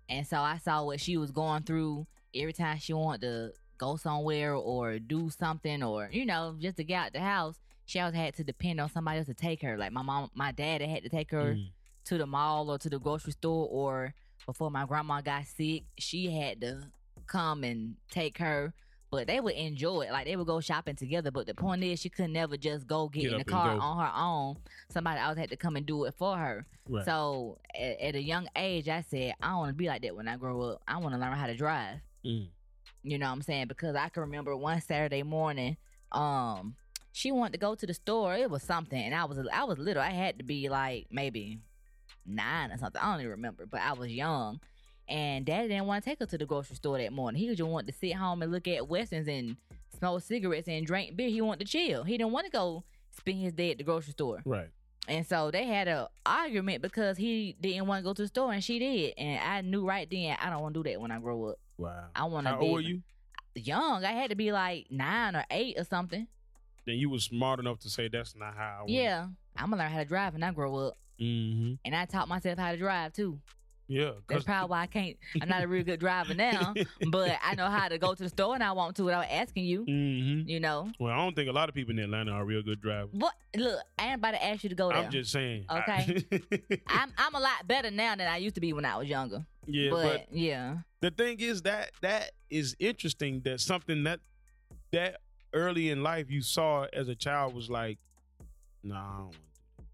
and 0.08 0.26
so 0.26 0.38
I 0.38 0.58
saw 0.58 0.84
what 0.84 1.00
she 1.00 1.16
was 1.16 1.30
going 1.30 1.62
through 1.62 2.06
every 2.34 2.52
time 2.52 2.78
she 2.78 2.92
wanted 2.92 3.22
to 3.22 3.52
go 3.78 3.96
somewhere 3.96 4.54
or 4.54 4.98
do 4.98 5.30
something 5.30 5.82
or 5.82 6.08
you 6.12 6.26
know 6.26 6.54
just 6.60 6.76
to 6.76 6.84
get 6.84 7.06
out 7.06 7.12
the 7.12 7.20
house. 7.20 7.58
She 7.86 7.98
always 8.00 8.14
had 8.14 8.34
to 8.36 8.44
depend 8.44 8.80
on 8.80 8.90
somebody 8.90 9.18
else 9.18 9.28
to 9.28 9.34
take 9.34 9.62
her. 9.62 9.78
Like 9.78 9.92
my 9.92 10.02
mom, 10.02 10.30
my 10.34 10.52
dad 10.52 10.82
had 10.82 11.02
to 11.04 11.08
take 11.08 11.30
her 11.30 11.54
Mm. 11.54 11.70
To 12.08 12.18
the 12.18 12.26
mall 12.26 12.70
or 12.70 12.78
to 12.78 12.88
the 12.88 12.98
grocery 12.98 13.32
store, 13.32 13.68
or 13.70 14.14
before 14.46 14.70
my 14.70 14.86
grandma 14.86 15.20
got 15.20 15.46
sick, 15.46 15.84
she 15.98 16.30
had 16.30 16.60
to 16.62 16.82
come 17.26 17.64
and 17.64 17.96
take 18.10 18.38
her. 18.38 18.72
But 19.10 19.26
they 19.26 19.40
would 19.40 19.54
enjoy 19.54 20.02
it. 20.02 20.12
Like 20.12 20.26
they 20.26 20.36
would 20.36 20.46
go 20.46 20.60
shopping 20.60 20.96
together. 20.96 21.30
But 21.30 21.46
the 21.46 21.54
point 21.54 21.82
is, 21.82 21.98
she 21.98 22.10
could 22.10 22.28
never 22.28 22.58
just 22.58 22.86
go 22.86 23.08
get, 23.08 23.22
Get 23.22 23.32
in 23.32 23.38
the 23.38 23.44
car 23.44 23.78
on 23.78 23.98
her 23.98 24.12
own. 24.14 24.56
Somebody 24.90 25.18
else 25.18 25.38
had 25.38 25.48
to 25.48 25.56
come 25.56 25.76
and 25.76 25.86
do 25.86 26.04
it 26.04 26.14
for 26.18 26.36
her. 26.36 26.66
Right. 26.86 27.06
So 27.06 27.58
at, 27.74 28.00
at 28.00 28.14
a 28.16 28.22
young 28.22 28.48
age, 28.54 28.86
I 28.88 29.00
said, 29.00 29.34
I 29.40 29.56
want 29.56 29.70
to 29.70 29.74
be 29.74 29.86
like 29.86 30.02
that 30.02 30.14
when 30.14 30.28
I 30.28 30.36
grow 30.36 30.60
up. 30.60 30.82
I 30.86 30.98
want 30.98 31.14
to 31.14 31.20
learn 31.20 31.32
how 31.32 31.46
to 31.46 31.56
drive. 31.56 32.00
Mm. 32.24 32.48
You 33.02 33.18
know 33.18 33.26
what 33.26 33.32
I'm 33.32 33.42
saying? 33.42 33.68
Because 33.68 33.96
I 33.96 34.10
can 34.10 34.22
remember 34.22 34.54
one 34.54 34.80
Saturday 34.82 35.22
morning, 35.22 35.78
um, 36.12 36.76
she 37.12 37.32
wanted 37.32 37.54
to 37.54 37.58
go 37.58 37.74
to 37.74 37.86
the 37.86 37.94
store. 37.94 38.34
It 38.34 38.50
was 38.50 38.62
something, 38.62 39.00
and 39.00 39.14
I 39.14 39.24
was 39.24 39.38
I 39.52 39.64
was 39.64 39.78
little. 39.78 40.02
I 40.02 40.10
had 40.10 40.38
to 40.38 40.44
be 40.44 40.68
like 40.68 41.06
maybe 41.10 41.60
nine 42.28 42.70
or 42.70 42.78
something. 42.78 43.00
I 43.00 43.10
don't 43.12 43.20
even 43.20 43.30
remember, 43.32 43.66
but 43.66 43.80
I 43.80 43.92
was 43.94 44.12
young. 44.12 44.60
And 45.08 45.46
Daddy 45.46 45.68
didn't 45.68 45.86
want 45.86 46.04
to 46.04 46.10
take 46.10 46.18
her 46.18 46.26
to 46.26 46.36
the 46.38 46.44
grocery 46.44 46.76
store 46.76 46.98
that 46.98 47.12
morning. 47.12 47.40
He 47.40 47.48
just 47.48 47.62
wanted 47.62 47.90
to 47.92 47.98
sit 47.98 48.14
home 48.14 48.42
and 48.42 48.52
look 48.52 48.68
at 48.68 48.88
westerns 48.88 49.26
and 49.26 49.56
smoke 49.96 50.22
cigarettes 50.22 50.68
and 50.68 50.86
drink 50.86 51.16
beer. 51.16 51.30
He 51.30 51.40
wanted 51.40 51.66
to 51.66 51.72
chill. 51.72 52.04
He 52.04 52.18
didn't 52.18 52.32
want 52.32 52.44
to 52.46 52.52
go 52.52 52.84
spend 53.16 53.38
his 53.40 53.54
day 53.54 53.70
at 53.70 53.78
the 53.78 53.84
grocery 53.84 54.12
store. 54.12 54.42
right 54.44 54.68
And 55.08 55.26
so 55.26 55.50
they 55.50 55.64
had 55.64 55.88
a 55.88 56.08
argument 56.26 56.82
because 56.82 57.16
he 57.16 57.56
didn't 57.58 57.86
want 57.86 58.04
to 58.04 58.04
go 58.04 58.12
to 58.12 58.22
the 58.22 58.28
store 58.28 58.52
and 58.52 58.62
she 58.62 58.78
did. 58.78 59.14
And 59.16 59.40
I 59.40 59.62
knew 59.62 59.86
right 59.86 60.06
then 60.10 60.36
I 60.40 60.50
don't 60.50 60.60
want 60.60 60.74
to 60.74 60.82
do 60.82 60.90
that 60.90 61.00
when 61.00 61.10
I 61.10 61.18
grow 61.18 61.46
up. 61.46 61.56
wow 61.78 62.04
I 62.14 62.24
want 62.24 62.46
to 62.46 62.52
how 62.52 62.60
be 62.60 62.66
old 62.66 62.74
were 62.74 62.80
you 62.82 63.02
young. 63.54 64.04
I 64.04 64.12
had 64.12 64.28
to 64.30 64.36
be 64.36 64.52
like 64.52 64.86
nine 64.90 65.34
or 65.34 65.44
eight 65.50 65.78
or 65.78 65.84
something. 65.84 66.26
then 66.86 66.96
you 66.96 67.08
was 67.08 67.24
smart 67.24 67.58
enough 67.60 67.78
to 67.80 67.88
say 67.88 68.08
that's 68.08 68.36
not 68.36 68.54
how 68.54 68.84
I 68.86 68.90
Yeah, 68.90 69.26
I'm 69.56 69.70
gonna 69.70 69.82
learn 69.82 69.90
how 69.90 69.98
to 70.00 70.04
drive 70.04 70.34
when 70.34 70.42
I 70.42 70.52
grow 70.52 70.76
up, 70.76 70.98
mm-hmm. 71.20 71.74
and 71.84 71.94
I 71.94 72.04
taught 72.04 72.28
myself 72.28 72.58
how 72.58 72.72
to 72.72 72.76
drive 72.78 73.12
too. 73.12 73.38
yeah 73.86 74.10
that's 74.28 74.44
probably 74.44 74.68
why 74.70 74.82
I 74.82 74.86
can't. 74.86 75.16
I'm 75.40 75.48
not 75.48 75.62
a 75.62 75.68
real 75.68 75.82
good 75.84 75.98
driver 76.00 76.34
now, 76.34 76.74
but 77.10 77.38
I 77.42 77.54
know 77.54 77.66
how 77.70 77.88
to 77.88 77.96
go 77.98 78.14
to 78.14 78.22
the 78.22 78.28
store 78.28 78.54
and 78.54 78.62
I 78.62 78.72
want 78.72 78.96
to 78.96 79.04
without 79.04 79.24
asking 79.30 79.64
you. 79.64 79.84
Mhm. 79.86 80.46
You 80.48 80.60
know, 80.60 80.90
Well, 80.98 81.12
I 81.12 81.16
don't 81.16 81.34
think 81.34 81.48
a 81.48 81.52
lot 81.52 81.68
of 81.70 81.74
people 81.74 81.92
in 81.92 81.98
Atlanta 81.98 82.32
are 82.32 82.44
real 82.44 82.62
good 82.62 82.80
drivers. 82.82 83.10
what? 83.12 83.32
Look, 83.56 83.80
I 83.98 84.06
ain't 84.08 84.16
about 84.16 84.32
to 84.32 84.44
ask 84.44 84.62
you 84.62 84.68
to 84.68 84.74
go 84.76 84.88
there. 84.90 84.98
I'm 84.98 85.10
just 85.10 85.32
saying. 85.32 85.64
Okay. 85.70 86.22
I'm 86.88 87.12
I'm 87.16 87.34
a 87.34 87.40
lot 87.40 87.66
better 87.66 87.90
now 87.90 88.14
than 88.16 88.28
I 88.28 88.36
used 88.36 88.54
to 88.56 88.60
be 88.60 88.72
when 88.74 88.84
I 88.84 88.96
was 88.98 89.08
younger. 89.08 89.46
Yeah, 89.66 89.90
but, 89.90 90.02
but 90.02 90.26
yeah, 90.32 90.78
the 91.00 91.10
thing 91.10 91.40
is 91.40 91.62
that 91.62 91.92
that 92.02 92.32
is 92.50 92.76
interesting 92.78 93.40
that 93.44 93.60
something 93.60 94.04
that 94.04 94.20
that 94.92 95.20
early 95.54 95.88
in 95.88 96.02
life 96.02 96.30
you 96.30 96.42
saw 96.42 96.86
as 96.92 97.08
a 97.08 97.14
child 97.14 97.54
was 97.54 97.68
like 97.70 97.98
nah 98.82 98.96
I 98.96 99.16
don't 99.16 99.20
want 99.24 99.32
to 99.32 99.38
do 99.38 99.47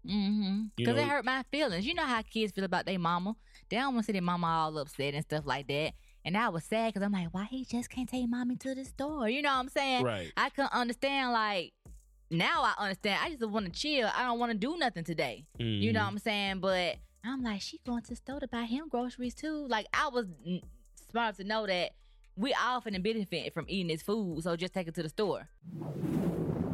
mm-hmm. 0.07 0.61
Because 0.75 0.97
it 0.97 1.07
hurt 1.07 1.25
my 1.25 1.43
feelings. 1.51 1.85
You 1.85 1.93
know 1.93 2.03
how 2.05 2.21
kids 2.21 2.53
feel 2.53 2.63
about 2.63 2.85
their 2.85 2.99
mama. 2.99 3.35
They 3.69 3.77
don't 3.77 3.93
want 3.93 4.05
to 4.05 4.07
see 4.07 4.13
their 4.13 4.21
mama 4.21 4.47
all 4.47 4.77
upset 4.77 5.13
and 5.13 5.23
stuff 5.23 5.45
like 5.45 5.67
that. 5.67 5.93
And 6.23 6.35
I 6.37 6.49
was 6.49 6.63
sad 6.63 6.93
because 6.93 7.05
I'm 7.05 7.11
like, 7.11 7.27
why 7.31 7.45
he 7.45 7.65
just 7.65 7.89
can't 7.89 8.09
take 8.09 8.27
mommy 8.27 8.55
to 8.57 8.73
the 8.75 8.85
store? 8.85 9.29
You 9.29 9.41
know 9.41 9.49
what 9.49 9.59
I'm 9.59 9.69
saying? 9.69 10.03
right 10.03 10.31
I 10.35 10.49
couldn't 10.49 10.73
understand. 10.73 11.31
Like 11.31 11.73
now, 12.31 12.63
I 12.63 12.73
understand. 12.79 13.19
I 13.23 13.29
just 13.29 13.47
want 13.49 13.65
to 13.67 13.71
chill. 13.71 14.09
I 14.15 14.23
don't 14.23 14.39
want 14.39 14.51
to 14.51 14.57
do 14.57 14.75
nothing 14.77 15.03
today. 15.03 15.45
You 15.59 15.93
know 15.93 15.99
Mhm. 15.99 16.03
what 16.03 16.11
I'm 16.13 16.17
saying? 16.19 16.59
But 16.59 16.95
I'm 17.23 17.43
like, 17.43 17.61
she 17.61 17.79
going 17.85 18.01
to 18.03 18.09
the 18.09 18.15
store 18.15 18.39
to 18.39 18.47
buy 18.47 18.63
him 18.63 18.87
groceries 18.89 19.35
too. 19.35 19.67
Like 19.67 19.85
I 19.93 20.09
was 20.09 20.25
smart 21.11 21.35
to 21.37 21.43
know 21.43 21.67
that 21.67 21.91
we 22.35 22.53
all 22.53 22.81
finna 22.81 23.01
benefit 23.01 23.53
from 23.53 23.65
eating 23.69 23.87
this 23.87 24.01
food, 24.01 24.43
so 24.43 24.55
just 24.55 24.73
take 24.73 24.87
it 24.87 24.95
to 24.95 25.03
the 25.03 25.09
store. 25.09 25.47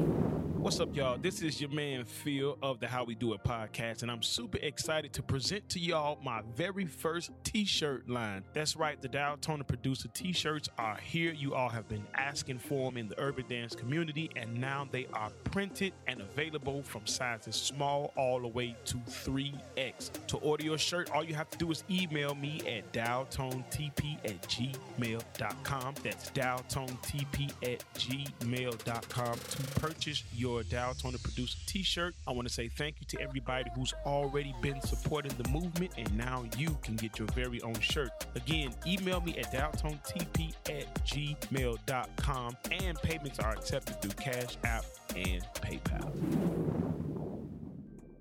What's 0.61 0.79
up, 0.79 0.95
y'all? 0.95 1.17
This 1.17 1.41
is 1.41 1.59
your 1.59 1.71
man 1.71 2.05
Phil 2.05 2.59
of 2.63 2.81
the 2.81 2.87
How 2.87 3.03
We 3.03 3.15
Do 3.15 3.33
It 3.33 3.43
podcast, 3.43 4.03
and 4.03 4.11
I'm 4.11 4.23
super 4.23 4.59
excited 4.59 5.11
to 5.15 5.23
present 5.23 5.67
to 5.71 5.79
y'all 5.79 6.19
my 6.23 6.43
very 6.55 6.85
first 6.85 7.31
t-shirt 7.45 8.11
line. 8.11 8.45
That's 8.53 8.77
right, 8.77 9.01
the 9.01 9.09
Dow 9.09 9.37
Toner 9.41 9.65
Producer 9.65 10.09
t-shirts 10.09 10.69
are 10.77 10.99
here. 10.99 11.33
You 11.33 11.55
all 11.55 11.71
have 11.71 11.89
been 11.89 12.07
asking 12.13 12.59
for 12.59 12.91
them 12.91 12.99
in 12.99 13.09
the 13.09 13.19
urban 13.19 13.47
dance 13.49 13.75
community, 13.75 14.29
and 14.37 14.61
now 14.61 14.87
they 14.91 15.07
are 15.15 15.31
printed 15.45 15.95
and 16.07 16.21
available 16.21 16.83
from 16.83 17.07
sizes 17.07 17.57
small 17.57 18.13
all 18.15 18.39
the 18.39 18.49
way 18.49 18.77
to 18.85 18.99
3X. 18.99 20.11
To 20.27 20.37
order 20.37 20.63
your 20.63 20.77
shirt, 20.79 21.11
all 21.13 21.25
you 21.25 21.35
have 21.35 21.49
to 21.49 21.57
do 21.57 21.71
is 21.71 21.85
email 21.91 22.35
me 22.35 22.61
at 22.69 22.93
dowtonetp 22.93 24.19
at 24.27 24.43
gmail.com. 24.43 25.95
That's 26.03 26.31
dowtonetp 26.33 27.51
at 27.63 27.83
gmail.com 27.95 29.39
to 29.39 29.81
purchase 29.81 30.23
your 30.35 30.50
Dow 30.69 30.93
Toner 30.93 31.19
Producer 31.19 31.59
t-shirt. 31.67 32.15
I 32.27 32.33
want 32.33 32.47
to 32.47 32.53
say 32.53 32.69
thank 32.69 32.97
you 33.01 33.07
to 33.09 33.21
everybody 33.21 33.71
who's 33.75 33.95
already 34.05 34.55
been 34.61 34.81
supporting 34.83 35.33
the 35.41 35.49
movement, 35.51 35.93
and 35.97 36.13
now 36.17 36.45
you 36.59 36.77
can 36.83 36.97
get 36.97 37.19
your 37.19 37.29
very 37.29 37.61
own 37.63 37.79
shirt. 37.81 38.11
Again, 38.35 38.75
email 38.87 39.21
me 39.21 39.37
at 39.39 39.53
dowtonetp 39.53 40.53
at 40.69 40.95
gmail.com, 41.07 42.57
and 42.71 42.99
payments 43.03 43.39
are 43.39 43.53
accepted 43.53 44.01
through 44.03 44.13
Cash 44.13 44.57
App 44.65 44.85
and 45.17 45.43
PayPal. 45.55 46.11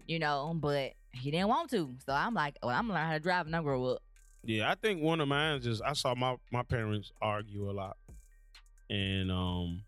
You 0.08 0.20
know, 0.20 0.54
but 0.56 0.94
he 1.12 1.32
didn't 1.32 1.50
want 1.50 1.70
to. 1.72 1.90
So 2.06 2.14
I'm 2.14 2.34
like, 2.34 2.58
well, 2.64 2.76
I'm 2.76 2.88
gonna 2.88 3.00
learn 3.00 3.08
how 3.08 3.14
to 3.14 3.20
drive 3.20 3.46
and 3.46 3.56
I 3.56 3.62
grow 3.62 3.86
up. 3.86 4.02
Yeah, 4.44 4.72
I 4.72 4.76
think 4.76 5.02
one 5.02 5.20
of 5.20 5.28
mine 5.28 5.58
is 5.58 5.64
just 5.64 5.82
I 5.84 5.94
saw 5.94 6.16
my 6.16 6.38
my 6.52 6.64
parents 6.64 7.12
argue 7.22 7.70
a 7.70 7.74
lot, 7.74 7.98
and 8.90 9.32
um, 9.32 9.84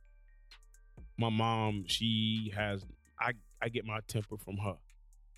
my 1.21 1.29
mom 1.29 1.85
she 1.87 2.51
has 2.55 2.85
I 3.19 3.33
I 3.61 3.69
get 3.69 3.85
my 3.85 3.99
temper 4.07 4.37
from 4.37 4.57
her, 4.57 4.75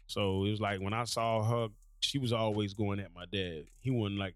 so 0.07 0.45
it 0.45 0.49
was 0.49 0.61
like 0.61 0.79
when 0.79 0.93
I 0.93 1.03
saw 1.03 1.43
her, 1.43 1.67
she 1.99 2.17
was 2.17 2.33
always 2.33 2.73
going 2.73 2.99
at 2.99 3.13
my 3.13 3.25
dad. 3.31 3.65
He 3.79 3.91
wasn't 3.91 4.19
like 4.19 4.35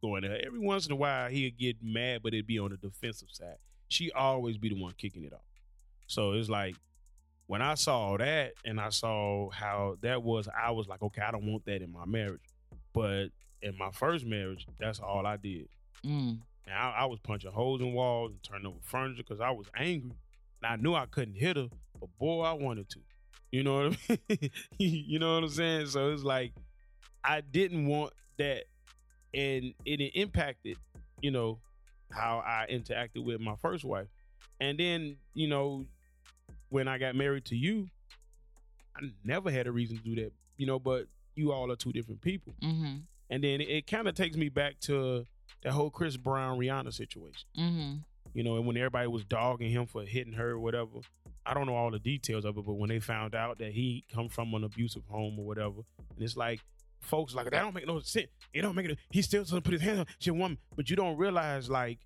going 0.00 0.24
at 0.24 0.30
her. 0.30 0.38
Every 0.44 0.58
once 0.58 0.86
in 0.86 0.92
a 0.92 0.96
while 0.96 1.28
he'd 1.28 1.58
get 1.58 1.76
mad, 1.82 2.22
but 2.22 2.34
it'd 2.34 2.46
be 2.46 2.58
on 2.58 2.70
the 2.70 2.76
defensive 2.76 3.28
side. 3.30 3.56
She 3.88 4.10
always 4.12 4.56
be 4.56 4.70
the 4.70 4.80
one 4.80 4.94
kicking 4.96 5.24
it 5.24 5.32
off. 5.32 5.40
So 6.06 6.32
it's 6.32 6.48
like 6.48 6.76
when 7.46 7.62
I 7.62 7.74
saw 7.74 8.16
that 8.16 8.52
and 8.64 8.80
I 8.80 8.90
saw 8.90 9.50
how 9.50 9.96
that 10.02 10.22
was, 10.22 10.48
I 10.48 10.70
was 10.70 10.86
like, 10.86 11.02
okay, 11.02 11.22
I 11.22 11.32
don't 11.32 11.46
want 11.46 11.64
that 11.66 11.82
in 11.82 11.92
my 11.92 12.06
marriage. 12.06 12.40
But 12.92 13.30
in 13.62 13.76
my 13.76 13.90
first 13.90 14.24
marriage, 14.24 14.66
that's 14.78 15.00
all 15.00 15.26
I 15.26 15.36
did. 15.36 15.68
Mm. 16.04 16.38
And 16.66 16.74
I, 16.74 16.98
I 16.98 17.04
was 17.06 17.18
punching 17.18 17.50
holes 17.50 17.80
in 17.80 17.92
walls 17.92 18.30
and 18.30 18.42
turning 18.42 18.66
over 18.66 18.78
furniture 18.82 19.24
because 19.26 19.40
I 19.40 19.50
was 19.50 19.66
angry. 19.76 20.16
I 20.64 20.76
knew 20.76 20.94
I 20.94 21.06
couldn't 21.06 21.34
hit 21.34 21.56
her, 21.56 21.68
but 21.98 22.08
boy, 22.18 22.42
I 22.42 22.52
wanted 22.52 22.88
to. 22.90 23.00
You 23.50 23.64
know 23.64 23.88
what 23.88 23.96
I 24.08 24.18
mean? 24.28 24.50
you 24.78 25.18
know 25.18 25.34
what 25.34 25.44
I'm 25.44 25.50
saying? 25.50 25.86
So 25.86 26.10
it's 26.10 26.22
like 26.22 26.52
I 27.24 27.40
didn't 27.40 27.86
want 27.86 28.12
that, 28.38 28.64
and 29.34 29.74
it 29.84 30.00
impacted, 30.14 30.76
you 31.20 31.30
know, 31.30 31.58
how 32.12 32.42
I 32.44 32.66
interacted 32.70 33.24
with 33.24 33.40
my 33.40 33.56
first 33.56 33.84
wife. 33.84 34.08
And 34.60 34.78
then, 34.78 35.16
you 35.34 35.48
know, 35.48 35.86
when 36.68 36.88
I 36.88 36.98
got 36.98 37.14
married 37.14 37.44
to 37.46 37.56
you, 37.56 37.88
I 38.96 39.10
never 39.24 39.50
had 39.50 39.66
a 39.66 39.72
reason 39.72 39.96
to 39.98 40.02
do 40.02 40.14
that, 40.16 40.32
you 40.56 40.66
know, 40.66 40.78
but 40.78 41.06
you 41.34 41.52
all 41.52 41.70
are 41.70 41.76
two 41.76 41.92
different 41.92 42.20
people. 42.20 42.54
Mm-hmm. 42.62 42.96
And 43.30 43.44
then 43.44 43.60
it, 43.60 43.68
it 43.68 43.86
kind 43.86 44.08
of 44.08 44.14
takes 44.14 44.36
me 44.36 44.48
back 44.48 44.78
to 44.80 45.24
that 45.62 45.72
whole 45.72 45.90
Chris 45.90 46.16
Brown 46.16 46.58
Rihanna 46.58 46.92
situation. 46.92 47.48
Mm-hmm. 47.58 47.94
You 48.34 48.44
know, 48.44 48.56
and 48.56 48.66
when 48.66 48.76
everybody 48.76 49.08
was 49.08 49.24
dogging 49.24 49.70
him 49.70 49.86
for 49.86 50.04
hitting 50.04 50.34
her 50.34 50.50
or 50.50 50.60
whatever. 50.60 51.00
I 51.44 51.54
don't 51.54 51.66
know 51.66 51.74
all 51.74 51.90
the 51.90 51.98
details 51.98 52.44
of 52.44 52.58
it, 52.58 52.64
but 52.66 52.74
when 52.74 52.90
they 52.90 53.00
found 53.00 53.34
out 53.34 53.58
that 53.58 53.72
he 53.72 54.04
come 54.12 54.28
from 54.28 54.52
an 54.54 54.62
abusive 54.62 55.02
home 55.08 55.38
or 55.38 55.46
whatever, 55.46 55.80
and 56.14 56.22
it's 56.22 56.36
like 56.36 56.60
folks 57.00 57.34
like 57.34 57.50
that 57.50 57.62
don't 57.62 57.74
make 57.74 57.86
no 57.86 57.98
sense. 58.00 58.28
It 58.52 58.62
don't 58.62 58.76
make 58.76 58.86
it. 58.86 58.98
He 59.10 59.22
still 59.22 59.42
doesn't 59.42 59.62
put 59.62 59.72
his 59.72 59.82
hands 59.82 60.00
on 60.00 60.06
she 60.18 60.30
woman, 60.30 60.58
but 60.76 60.90
you 60.90 60.96
don't 60.96 61.16
realize 61.16 61.70
like 61.70 61.98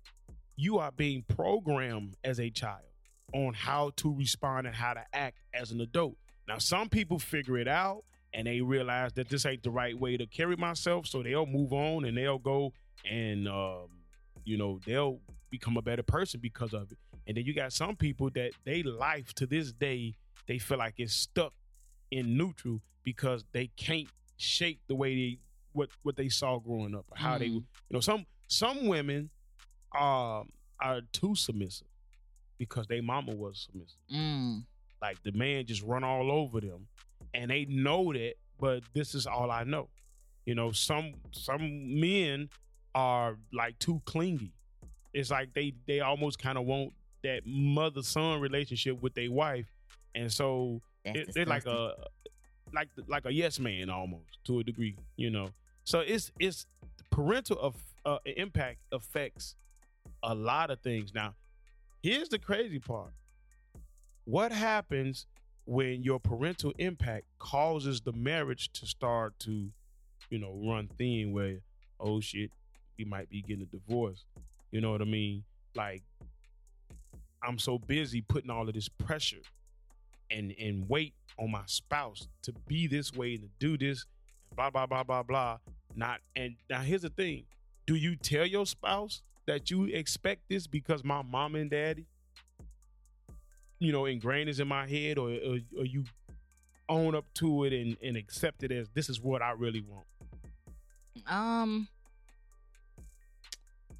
you 0.55 0.79
are 0.79 0.91
being 0.91 1.23
programmed 1.27 2.15
as 2.23 2.39
a 2.39 2.49
child 2.49 2.85
on 3.33 3.53
how 3.53 3.91
to 3.97 4.15
respond 4.15 4.67
and 4.67 4.75
how 4.75 4.93
to 4.93 5.03
act 5.13 5.37
as 5.53 5.71
an 5.71 5.81
adult. 5.81 6.15
Now, 6.47 6.57
some 6.57 6.89
people 6.89 7.19
figure 7.19 7.57
it 7.57 7.67
out 7.67 8.03
and 8.33 8.47
they 8.47 8.61
realize 8.61 9.13
that 9.13 9.29
this 9.29 9.45
ain't 9.45 9.63
the 9.63 9.71
right 9.71 9.97
way 9.99 10.17
to 10.17 10.25
carry 10.27 10.55
myself, 10.55 11.07
so 11.07 11.23
they'll 11.23 11.45
move 11.45 11.73
on 11.73 12.05
and 12.05 12.17
they'll 12.17 12.39
go 12.39 12.73
and 13.09 13.47
um, 13.47 13.87
you 14.43 14.57
know 14.57 14.79
they'll 14.85 15.19
become 15.57 15.77
a 15.77 15.81
better 15.81 16.03
person 16.03 16.39
because 16.41 16.73
of 16.73 16.91
it. 16.91 16.97
And 17.27 17.35
then 17.37 17.45
you 17.45 17.53
got 17.53 17.71
some 17.73 17.95
people 17.95 18.29
that 18.31 18.51
they 18.65 18.83
life 18.83 19.33
to 19.35 19.45
this 19.45 19.71
day 19.71 20.15
they 20.47 20.59
feel 20.59 20.77
like 20.77 20.95
it's 20.97 21.13
stuck 21.15 21.53
in 22.11 22.37
neutral 22.37 22.79
because 23.03 23.43
they 23.51 23.67
can't 23.75 24.07
shape 24.37 24.79
the 24.87 24.95
way 24.95 25.15
they 25.15 25.39
what 25.73 25.89
what 26.03 26.15
they 26.15 26.29
saw 26.29 26.59
growing 26.59 26.93
up 26.95 27.05
how 27.15 27.37
they 27.37 27.47
Mhm. 27.49 27.63
you 27.87 27.93
know 27.95 27.99
some 27.99 28.25
some 28.47 28.85
women 28.87 29.29
um 29.97 30.49
are 30.79 31.01
too 31.11 31.33
submissive 31.35 31.87
because 32.57 32.85
their 32.87 33.01
mama 33.01 33.33
was 33.33 33.55
submissive 33.65 33.97
Mm. 34.11 34.65
like 35.01 35.17
the 35.23 35.31
man 35.31 35.65
just 35.65 35.81
run 35.81 36.03
all 36.03 36.31
over 36.31 36.61
them 36.61 36.87
and 37.33 37.49
they 37.49 37.65
know 37.65 38.13
that 38.13 38.35
but 38.59 38.83
this 38.93 39.15
is 39.15 39.25
all 39.25 39.49
i 39.51 39.63
know 39.63 39.89
you 40.45 40.53
know 40.55 40.71
some 40.71 41.13
some 41.31 41.99
men 41.99 42.49
are 42.93 43.37
like 43.51 43.77
too 43.79 44.01
clingy 44.05 44.51
it's 45.15 45.31
like 45.31 45.53
they 45.53 45.73
they 45.87 46.01
almost 46.01 46.37
kind 46.39 46.57
of 46.57 46.65
want 46.65 46.91
that 47.23 47.41
mother 47.45 48.03
son 48.03 48.41
relationship 48.41 49.01
with 49.01 49.15
their 49.15 49.31
wife. 49.31 49.65
And 50.13 50.31
so 50.31 50.81
it, 51.05 51.33
they're 51.33 51.45
like 51.45 51.65
a 51.65 51.93
like 52.73 52.89
like 53.07 53.25
a 53.25 53.33
yes 53.33 53.57
man 53.57 53.89
almost 53.89 54.39
to 54.45 54.59
a 54.59 54.63
degree 54.63 54.97
you 55.15 55.29
know? 55.29 55.49
So 55.85 56.01
it's 56.01 56.31
it's 56.37 56.67
parental 57.11 57.57
of 57.59 57.75
uh, 58.05 58.17
impact 58.25 58.79
affects 58.91 59.55
a 60.21 60.35
lot 60.35 60.69
of 60.69 60.81
things. 60.81 61.13
Now 61.13 61.33
here's 62.03 62.27
the 62.27 62.37
crazy 62.37 62.79
part. 62.79 63.13
What 64.25 64.51
happens 64.51 65.27
when 65.63 66.03
your 66.03 66.19
parental 66.19 66.73
impact 66.77 67.25
causes 67.39 68.01
the 68.01 68.11
marriage 68.11 68.69
to 68.73 68.85
start 68.85 69.39
to 69.39 69.69
you 70.29 70.39
know 70.39 70.59
run 70.67 70.89
thin 70.97 71.31
where 71.31 71.59
oh 72.01 72.19
shit 72.19 72.51
we 72.97 73.05
might 73.05 73.29
be 73.29 73.41
getting 73.41 73.63
a 73.63 73.65
divorce 73.65 74.25
you 74.75 74.81
know 74.81 74.91
what 74.91 75.01
i 75.01 75.05
mean 75.05 75.43
like 75.75 76.03
i'm 77.43 77.57
so 77.57 77.77
busy 77.77 78.21
putting 78.21 78.49
all 78.49 78.67
of 78.67 78.73
this 78.73 78.89
pressure 78.89 79.41
and 80.29 80.53
and 80.59 80.87
weight 80.89 81.13
on 81.39 81.51
my 81.51 81.63
spouse 81.65 82.27
to 82.41 82.53
be 82.67 82.87
this 82.87 83.13
way 83.13 83.35
and 83.35 83.43
to 83.43 83.49
do 83.59 83.77
this 83.77 84.05
blah 84.55 84.69
blah 84.69 84.85
blah 84.85 85.03
blah 85.03 85.23
blah 85.23 85.57
not 85.95 86.19
and 86.35 86.55
now 86.69 86.81
here's 86.81 87.03
the 87.03 87.09
thing 87.09 87.43
do 87.85 87.95
you 87.95 88.15
tell 88.15 88.45
your 88.45 88.65
spouse 88.65 89.21
that 89.45 89.69
you 89.69 89.85
expect 89.85 90.41
this 90.49 90.67
because 90.67 91.03
my 91.03 91.21
mom 91.21 91.55
and 91.55 91.69
daddy 91.69 92.05
you 93.79 93.91
know, 93.91 94.05
ingrained 94.05 94.49
is 94.49 94.59
in 94.59 94.67
my 94.67 94.87
head, 94.87 95.17
or, 95.17 95.29
or, 95.29 95.85
you 95.85 96.03
own 96.87 97.15
up 97.15 97.25
to 97.33 97.63
it 97.63 97.73
and, 97.73 97.97
and 98.01 98.15
accept 98.15 98.63
it 98.63 98.71
as 98.71 98.87
this 98.93 99.09
is 99.09 99.19
what 99.19 99.41
I 99.41 99.51
really 99.51 99.81
want? 99.81 100.05
Um, 101.27 101.87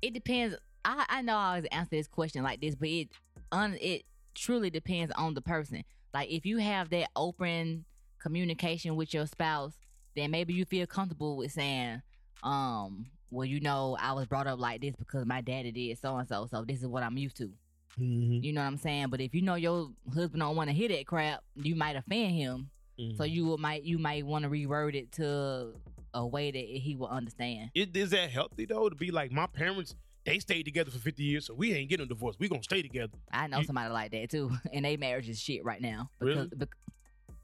it 0.01 0.13
depends. 0.13 0.55
I 0.85 1.05
I 1.09 1.21
know 1.21 1.35
I 1.35 1.47
always 1.55 1.65
answer 1.71 1.89
this 1.91 2.07
question 2.07 2.43
like 2.43 2.61
this, 2.61 2.75
but 2.75 2.87
it 2.87 3.09
un 3.51 3.77
it 3.81 4.03
truly 4.35 4.69
depends 4.69 5.11
on 5.17 5.33
the 5.33 5.41
person. 5.41 5.83
Like 6.13 6.29
if 6.31 6.45
you 6.45 6.57
have 6.59 6.89
that 6.91 7.09
open 7.15 7.85
communication 8.19 8.95
with 8.95 9.13
your 9.13 9.25
spouse, 9.27 9.73
then 10.15 10.31
maybe 10.31 10.53
you 10.53 10.65
feel 10.65 10.87
comfortable 10.87 11.35
with 11.37 11.51
saying, 11.51 12.01
um, 12.43 13.07
well, 13.31 13.45
you 13.45 13.59
know, 13.59 13.97
I 13.99 14.13
was 14.13 14.25
brought 14.27 14.47
up 14.47 14.59
like 14.59 14.81
this 14.81 14.95
because 14.97 15.25
my 15.25 15.41
daddy 15.41 15.71
did 15.71 15.99
so 15.99 16.15
and 16.15 16.27
so, 16.27 16.47
so 16.49 16.63
this 16.63 16.79
is 16.81 16.87
what 16.87 17.03
I'm 17.03 17.17
used 17.17 17.37
to. 17.37 17.51
Mm-hmm. 17.99 18.43
You 18.43 18.53
know 18.53 18.61
what 18.61 18.67
I'm 18.67 18.77
saying? 18.77 19.07
But 19.09 19.21
if 19.21 19.33
you 19.33 19.41
know 19.41 19.55
your 19.55 19.89
husband 20.13 20.41
don't 20.41 20.55
want 20.55 20.69
to 20.69 20.75
hear 20.75 20.89
that 20.89 21.05
crap, 21.07 21.43
you 21.55 21.75
might 21.75 21.95
offend 21.95 22.31
him. 22.31 22.69
Mm-hmm. 22.99 23.17
So 23.17 23.23
you 23.25 23.45
would- 23.47 23.59
might 23.59 23.83
you 23.83 23.97
might 23.97 24.25
want 24.25 24.43
to 24.43 24.49
reword 24.49 24.95
it 24.95 25.11
to 25.13 25.73
a 26.13 26.25
way 26.25 26.49
that 26.51 26.57
he 26.65 26.95
will 26.95 27.07
understand. 27.09 27.71
it, 27.75 27.95
is 27.95 28.11
that 28.11 28.29
healthy 28.29 28.65
though 28.65 28.87
to 28.89 28.95
be 28.95 29.11
like 29.11 29.31
my 29.31 29.47
parents? 29.47 29.95
They 30.25 30.39
stayed 30.39 30.63
together 30.63 30.89
for 30.91 30.97
fifty 30.99 31.23
years, 31.23 31.45
so 31.45 31.53
we 31.53 31.73
ain't 31.73 31.89
getting 31.89 32.05
a 32.05 32.07
divorce. 32.09 32.35
We 32.39 32.49
gonna 32.49 32.63
stay 32.63 32.81
together. 32.81 33.13
I 33.31 33.47
know 33.47 33.59
You- 33.59 33.65
somebody 33.65 33.91
like 33.93 34.11
that 34.11 34.29
too, 34.31 34.51
and 34.73 34.83
they 34.83 34.97
marriage 34.97 35.29
is 35.29 35.39
shit 35.39 35.63
right 35.63 35.81
now. 35.81 36.09
Really? 36.19 36.47
Because, 36.47 36.67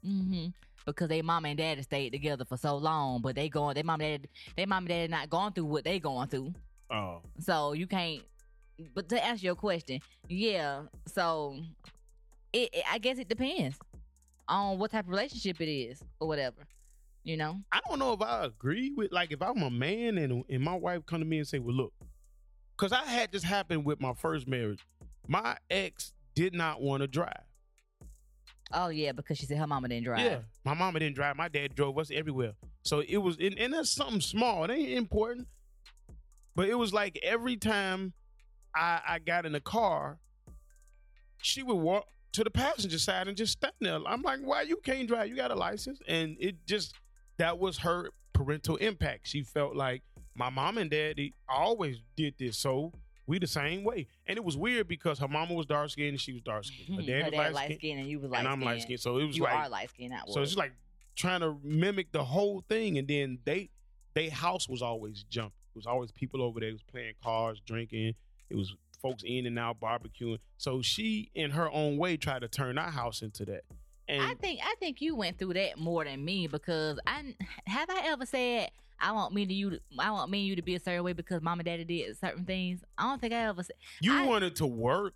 hmm 0.04 0.46
because 0.84 1.08
they 1.08 1.22
mom 1.22 1.44
and 1.44 1.56
dad 1.56 1.80
stayed 1.84 2.10
together 2.10 2.44
for 2.44 2.56
so 2.56 2.76
long, 2.76 3.22
but 3.22 3.36
they 3.36 3.48
going, 3.48 3.74
they 3.76 3.84
mom 3.84 4.00
and 4.00 4.22
dad, 4.22 4.28
they 4.56 4.66
mom 4.66 4.78
and 4.78 4.88
dad 4.88 5.10
not 5.10 5.30
going 5.30 5.52
through 5.52 5.66
what 5.66 5.84
they 5.84 6.00
going 6.00 6.26
through. 6.26 6.52
Oh, 6.90 7.20
So 7.38 7.72
you 7.72 7.86
can't. 7.86 8.22
But 8.92 9.08
to 9.10 9.24
answer 9.24 9.46
your 9.46 9.54
question, 9.54 10.00
yeah. 10.28 10.82
So 11.06 11.56
it, 12.52 12.70
it 12.72 12.84
I 12.90 12.98
guess 12.98 13.18
it 13.18 13.28
depends 13.28 13.78
on 14.48 14.76
what 14.80 14.90
type 14.90 15.04
of 15.04 15.10
relationship 15.10 15.60
it 15.60 15.70
is 15.70 16.02
or 16.18 16.26
whatever. 16.26 16.66
You 17.22 17.36
know. 17.36 17.60
I 17.70 17.78
don't 17.88 18.00
know 18.00 18.12
if 18.14 18.20
I 18.20 18.44
agree 18.46 18.90
with 18.96 19.12
like 19.12 19.30
if 19.30 19.40
I'm 19.40 19.62
a 19.62 19.70
man 19.70 20.18
and 20.18 20.42
and 20.50 20.64
my 20.64 20.74
wife 20.74 21.06
come 21.06 21.20
to 21.20 21.24
me 21.24 21.38
and 21.38 21.46
say, 21.46 21.60
"Well, 21.60 21.76
look," 21.76 21.92
because 22.82 22.98
I 23.00 23.08
had 23.08 23.30
this 23.30 23.44
happen 23.44 23.84
with 23.84 24.00
my 24.00 24.12
first 24.12 24.48
marriage. 24.48 24.84
My 25.28 25.56
ex 25.70 26.12
did 26.34 26.52
not 26.52 26.82
want 26.82 27.02
to 27.02 27.06
drive. 27.06 27.44
Oh 28.72 28.88
yeah, 28.88 29.12
because 29.12 29.38
she 29.38 29.46
said 29.46 29.58
her 29.58 29.68
mama 29.68 29.86
didn't 29.86 30.04
drive. 30.04 30.18
Yeah, 30.18 30.38
my 30.64 30.74
mama 30.74 30.98
didn't 30.98 31.14
drive. 31.14 31.36
My 31.36 31.46
dad 31.46 31.76
drove 31.76 31.96
us 31.96 32.10
everywhere. 32.12 32.54
So 32.82 32.98
it 33.06 33.18
was, 33.18 33.36
and, 33.38 33.56
and 33.56 33.72
that's 33.72 33.90
something 33.90 34.20
small. 34.20 34.64
It 34.64 34.72
ain't 34.72 34.98
important, 34.98 35.46
but 36.56 36.68
it 36.68 36.74
was 36.74 36.92
like 36.92 37.20
every 37.22 37.56
time 37.56 38.14
I 38.74 39.00
I 39.06 39.18
got 39.20 39.46
in 39.46 39.52
the 39.52 39.60
car, 39.60 40.18
she 41.40 41.62
would 41.62 41.76
walk 41.76 42.06
to 42.32 42.42
the 42.42 42.50
passenger 42.50 42.98
side 42.98 43.28
and 43.28 43.36
just 43.36 43.52
stand 43.52 43.74
there. 43.80 44.00
I'm 44.04 44.22
like, 44.22 44.40
why 44.40 44.62
you 44.62 44.78
can't 44.82 45.06
drive? 45.06 45.28
You 45.28 45.36
got 45.36 45.52
a 45.52 45.56
license, 45.56 46.00
and 46.08 46.36
it 46.40 46.66
just 46.66 46.94
that 47.38 47.60
was 47.60 47.78
her 47.78 48.08
parental 48.32 48.74
impact. 48.76 49.28
She 49.28 49.42
felt 49.42 49.76
like 49.76 50.02
my 50.34 50.50
mom 50.50 50.78
and 50.78 50.90
daddy 50.90 51.34
always 51.48 51.98
did 52.16 52.34
this, 52.38 52.56
so 52.56 52.92
we 53.26 53.38
the 53.38 53.46
same 53.46 53.84
way. 53.84 54.06
And 54.26 54.36
it 54.36 54.44
was 54.44 54.56
weird 54.56 54.88
because 54.88 55.18
her 55.18 55.28
mama 55.28 55.54
was 55.54 55.66
dark 55.66 55.90
skinned 55.90 56.10
and 56.10 56.20
she 56.20 56.32
was 56.32 56.42
dark 56.42 56.64
skinned. 56.64 56.96
Her 56.96 57.02
Her 57.02 57.06
dad 57.06 57.24
was 57.26 57.32
dad 57.32 57.54
light 57.54 57.74
skinned, 57.78 58.00
and 58.00 58.08
you 58.08 58.18
was 58.20 58.30
light 58.30 58.40
and 58.40 58.48
I'm 58.48 58.60
light 58.60 58.82
skinned. 58.82 59.00
So 59.00 59.18
it 59.18 59.24
was 59.26 59.36
You 59.36 59.44
like 59.44 59.54
are 59.54 59.68
light 59.68 59.90
skinned. 59.90 60.14
so 60.28 60.40
it's 60.40 60.50
just 60.50 60.58
like 60.58 60.72
trying 61.14 61.40
to 61.40 61.56
mimic 61.62 62.12
the 62.12 62.24
whole 62.24 62.64
thing, 62.68 62.98
and 62.98 63.06
then 63.06 63.38
they 63.44 63.70
they 64.14 64.28
house 64.28 64.68
was 64.68 64.82
always 64.82 65.24
jumping. 65.24 65.52
It 65.74 65.78
was 65.78 65.86
always 65.86 66.10
people 66.12 66.42
over 66.42 66.60
there 66.60 66.68
who 66.70 66.74
was 66.74 66.82
playing 66.82 67.14
cards, 67.22 67.60
drinking. 67.64 68.14
It 68.50 68.56
was 68.56 68.74
folks 69.00 69.22
in 69.26 69.46
and 69.46 69.58
out 69.58 69.80
barbecuing. 69.80 70.38
So 70.58 70.82
she, 70.82 71.30
in 71.34 71.50
her 71.52 71.70
own 71.70 71.96
way, 71.96 72.16
tried 72.16 72.42
to 72.42 72.48
turn 72.48 72.76
our 72.78 72.90
house 72.90 73.22
into 73.22 73.44
that. 73.46 73.62
And 74.08 74.20
I 74.20 74.34
think 74.34 74.60
I 74.62 74.74
think 74.80 75.00
you 75.00 75.14
went 75.16 75.38
through 75.38 75.54
that 75.54 75.78
more 75.78 76.04
than 76.04 76.24
me 76.24 76.46
because 76.46 76.98
I 77.06 77.34
have 77.66 77.88
I 77.88 78.02
ever 78.06 78.26
said 78.26 78.70
I 79.02 79.12
want 79.12 79.34
me 79.34 79.44
to 79.44 79.52
you 79.52 79.70
to, 79.70 79.80
I 79.98 80.10
want 80.12 80.30
me 80.30 80.38
and 80.40 80.46
you 80.48 80.56
to 80.56 80.62
be 80.62 80.76
a 80.76 80.80
certain 80.80 81.02
way 81.02 81.12
because 81.12 81.42
mom 81.42 81.58
and 81.58 81.66
daddy 81.66 81.84
did 81.84 82.16
certain 82.18 82.44
things. 82.44 82.80
I 82.96 83.02
don't 83.04 83.20
think 83.20 83.32
I 83.34 83.46
ever 83.48 83.62
said. 83.62 83.76
you 84.00 84.14
I- 84.14 84.26
wanted 84.26 84.56
to 84.56 84.66
work. 84.66 85.14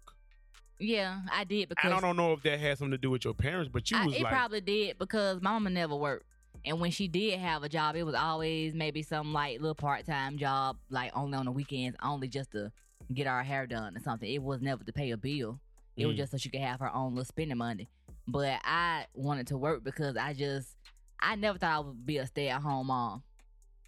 Yeah, 0.78 1.20
I 1.32 1.44
did 1.44 1.70
because 1.70 1.86
And 1.86 1.94
I 1.94 2.00
don't 2.00 2.16
know 2.18 2.32
if 2.34 2.42
that 2.42 2.60
had 2.60 2.76
something 2.76 2.90
to 2.90 2.98
do 2.98 3.08
with 3.10 3.24
your 3.24 3.32
parents, 3.32 3.70
but 3.72 3.90
you 3.90 3.96
I- 3.96 4.04
was 4.06 4.14
it 4.16 4.22
like, 4.22 4.32
probably 4.32 4.60
did 4.60 4.98
because 4.98 5.40
my 5.40 5.52
mama 5.52 5.70
never 5.70 5.94
worked. 5.96 6.26
And 6.66 6.80
when 6.80 6.90
she 6.90 7.06
did 7.08 7.38
have 7.38 7.62
a 7.62 7.68
job, 7.68 7.96
it 7.96 8.02
was 8.02 8.14
always 8.14 8.74
maybe 8.74 9.02
some 9.02 9.32
like 9.32 9.60
little 9.60 9.74
part 9.74 10.04
time 10.04 10.36
job, 10.36 10.76
like 10.90 11.16
only 11.16 11.38
on 11.38 11.44
the 11.46 11.52
weekends, 11.52 11.96
only 12.02 12.28
just 12.28 12.50
to 12.52 12.72
get 13.14 13.26
our 13.26 13.42
hair 13.44 13.66
done 13.66 13.96
or 13.96 14.00
something. 14.00 14.28
It 14.30 14.42
was 14.42 14.60
never 14.60 14.82
to 14.84 14.92
pay 14.92 15.12
a 15.12 15.16
bill. 15.16 15.60
It 15.96 16.06
was 16.06 16.14
Mm. 16.14 16.18
just 16.18 16.32
so 16.32 16.38
she 16.38 16.50
could 16.50 16.60
have 16.60 16.80
her 16.80 16.92
own 16.92 17.12
little 17.14 17.24
spending 17.24 17.56
money. 17.56 17.88
But 18.26 18.60
I 18.64 19.06
wanted 19.14 19.46
to 19.48 19.56
work 19.56 19.84
because 19.84 20.16
I 20.16 20.32
just 20.34 20.76
I 21.20 21.36
never 21.36 21.56
thought 21.58 21.74
I 21.74 21.78
would 21.78 22.04
be 22.04 22.18
a 22.18 22.26
stay 22.26 22.48
at 22.48 22.60
home 22.60 22.88
mom. 22.88 23.22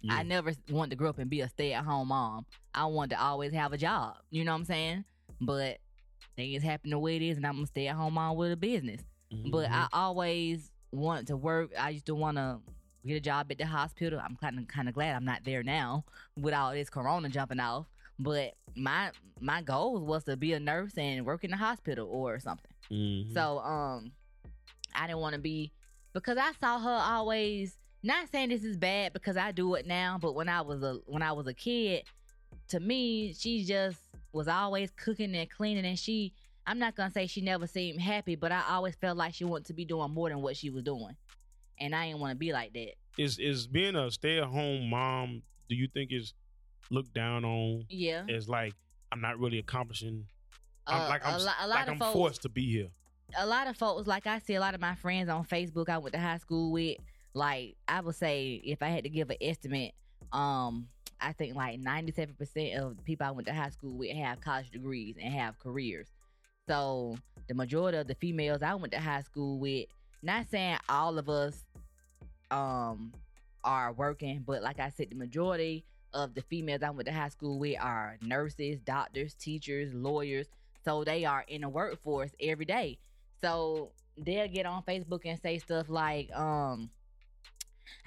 Yeah. 0.01 0.15
I 0.15 0.23
never 0.23 0.53
wanted 0.69 0.91
to 0.91 0.95
grow 0.95 1.09
up 1.09 1.19
and 1.19 1.29
be 1.29 1.41
a 1.41 1.49
stay 1.49 1.73
at 1.73 1.83
home 1.83 2.07
mom. 2.09 2.45
I 2.73 2.85
wanted 2.85 3.15
to 3.15 3.21
always 3.21 3.51
have 3.53 3.73
a 3.73 3.77
job. 3.77 4.15
You 4.31 4.45
know 4.45 4.51
what 4.53 4.59
I'm 4.59 4.65
saying? 4.65 5.05
But 5.41 5.79
things 6.35 6.63
happen 6.63 6.91
the 6.91 6.99
way 6.99 7.17
it 7.17 7.21
is, 7.21 7.37
and 7.37 7.45
I'm 7.45 7.55
gonna 7.55 7.67
stay 7.67 7.87
at 7.87 7.95
home 7.95 8.13
mom 8.13 8.37
with 8.37 8.51
a 8.51 8.57
business. 8.57 9.01
But 9.31 9.69
Mhm. 9.69 9.73
I 9.73 9.87
always 9.93 10.71
wanted 10.91 11.27
to 11.27 11.37
work. 11.37 11.71
I 11.77 11.89
used 11.91 12.05
to 12.07 12.15
want 12.15 12.37
to 12.37 12.61
get 13.05 13.15
a 13.15 13.19
job 13.19 13.47
at 13.51 13.57
the 13.57 13.65
hospital. 13.65 14.19
I'm 14.19 14.35
kind 14.37 14.57
of 14.59 14.67
kind 14.67 14.87
of 14.87 14.93
glad 14.95 15.15
I'm 15.15 15.25
not 15.25 15.43
there 15.43 15.63
now 15.63 16.05
with 16.37 16.53
all 16.53 16.71
this 16.71 16.89
corona 16.89 17.29
jumping 17.29 17.59
off. 17.59 17.87
But 18.17 18.55
my 18.75 19.11
my 19.39 19.61
goal 19.61 19.99
was 20.05 20.23
to 20.25 20.35
be 20.37 20.53
a 20.53 20.59
nurse 20.59 20.97
and 20.97 21.25
work 21.25 21.43
in 21.43 21.51
the 21.51 21.57
hospital 21.57 22.07
or 22.07 22.39
something. 22.39 22.71
Mhm. 22.91 23.33
So 23.33 23.59
um, 23.59 24.11
I 24.95 25.07
didn't 25.07 25.19
want 25.19 25.35
to 25.35 25.41
be 25.41 25.71
because 26.13 26.37
I 26.37 26.51
saw 26.53 26.79
her 26.79 26.89
always. 26.89 27.77
Not 28.01 28.29
saying 28.31 28.49
this 28.49 28.63
is 28.63 28.77
bad 28.77 29.13
because 29.13 29.35
I 29.37 29.51
do 29.51 29.75
it 29.75 29.85
now, 29.85 30.17
but 30.21 30.33
when 30.33 30.47
I 30.49 30.61
was 30.61 30.81
a 30.83 30.99
when 31.05 31.21
I 31.21 31.31
was 31.33 31.47
a 31.47 31.53
kid, 31.53 32.03
to 32.69 32.79
me 32.79 33.33
she 33.33 33.63
just 33.65 33.99
was 34.31 34.47
always 34.47 34.89
cooking 34.91 35.35
and 35.35 35.49
cleaning, 35.49 35.85
and 35.85 35.97
she. 35.99 36.33
I'm 36.67 36.77
not 36.77 36.95
gonna 36.95 37.09
say 37.09 37.25
she 37.25 37.41
never 37.41 37.65
seemed 37.65 37.99
happy, 37.99 38.35
but 38.35 38.51
I 38.51 38.61
always 38.69 38.93
felt 38.93 39.17
like 39.17 39.33
she 39.33 39.43
wanted 39.43 39.65
to 39.67 39.73
be 39.73 39.85
doing 39.85 40.11
more 40.11 40.29
than 40.29 40.41
what 40.43 40.55
she 40.55 40.69
was 40.69 40.83
doing, 40.83 41.15
and 41.79 41.95
I 41.95 42.07
didn't 42.07 42.19
want 42.19 42.31
to 42.31 42.37
be 42.37 42.53
like 42.53 42.73
that. 42.73 42.91
is 43.17 43.39
is 43.39 43.65
being 43.65 43.95
a 43.95 44.11
stay 44.11 44.37
at 44.37 44.43
home 44.45 44.87
mom? 44.89 45.41
Do 45.67 45.75
you 45.75 45.87
think 45.91 46.11
is 46.11 46.33
looked 46.91 47.13
down 47.15 47.43
on 47.43 47.85
Yeah, 47.89 48.23
as 48.29 48.47
like 48.47 48.73
I'm 49.11 49.19
not 49.19 49.39
really 49.39 49.57
accomplishing? 49.57 50.27
I'm 50.85 51.01
Uh, 51.01 51.09
like 51.09 51.25
I'm 51.25 51.35
a, 51.35 51.37
lo- 51.43 51.51
a 51.61 51.67
lot 51.67 51.75
like 51.75 51.87
of 51.87 51.93
I'm 51.93 51.99
folks, 51.99 52.13
forced 52.13 52.41
to 52.43 52.49
be 52.49 52.71
here. 52.71 52.89
a 53.35 53.47
lot 53.47 53.65
of 53.65 53.75
folks, 53.75 54.05
like 54.05 54.27
I 54.27 54.37
see 54.37 54.53
a 54.53 54.59
lot 54.59 54.75
of 54.75 54.81
my 54.81 54.93
friends 54.93 55.27
on 55.27 55.45
Facebook 55.45 55.89
I 55.89 55.97
went 55.97 56.13
to 56.13 56.19
high 56.19 56.37
school 56.37 56.71
with, 56.71 56.97
like 57.33 57.75
I 57.87 58.01
would 58.01 58.15
say 58.15 58.61
if 58.63 58.81
I 58.81 58.87
had 58.87 59.03
to 59.03 59.09
give 59.09 59.29
an 59.29 59.37
estimate, 59.41 59.93
um, 60.31 60.87
I 61.21 61.33
think 61.33 61.55
like 61.55 61.79
ninety 61.79 62.11
seven 62.11 62.35
percent 62.35 62.75
of 62.81 62.97
the 62.97 63.03
people 63.03 63.27
I 63.27 63.31
went 63.31 63.47
to 63.47 63.53
high 63.53 63.69
school 63.69 63.97
with 63.97 64.11
have 64.15 64.41
college 64.41 64.71
degrees 64.71 65.15
and 65.21 65.33
have 65.33 65.59
careers. 65.59 66.07
So 66.67 67.17
the 67.47 67.53
majority 67.53 67.97
of 67.97 68.07
the 68.07 68.15
females 68.15 68.61
I 68.61 68.75
went 68.75 68.93
to 68.93 68.99
high 68.99 69.21
school 69.21 69.59
with, 69.59 69.87
not 70.21 70.49
saying 70.49 70.77
all 70.87 71.17
of 71.17 71.29
us 71.29 71.65
um 72.51 73.13
are 73.63 73.91
working, 73.91 74.43
but 74.45 74.61
like 74.61 74.79
I 74.79 74.89
said, 74.89 75.09
the 75.09 75.15
majority 75.15 75.83
of 76.13 76.33
the 76.33 76.41
females 76.41 76.81
I 76.81 76.89
went 76.89 77.07
to 77.07 77.13
high 77.13 77.29
school 77.29 77.59
with 77.59 77.77
are 77.79 78.17
nurses, 78.21 78.79
doctors, 78.79 79.33
teachers, 79.33 79.93
lawyers. 79.93 80.47
So 80.85 81.03
they 81.03 81.25
are 81.25 81.43
in 81.47 81.61
the 81.61 81.69
workforce 81.69 82.31
every 82.41 82.65
day. 82.65 82.97
So 83.41 83.91
they'll 84.17 84.47
get 84.47 84.65
on 84.65 84.83
Facebook 84.83 85.21
and 85.25 85.39
say 85.41 85.59
stuff 85.59 85.89
like, 85.89 86.31
um, 86.35 86.89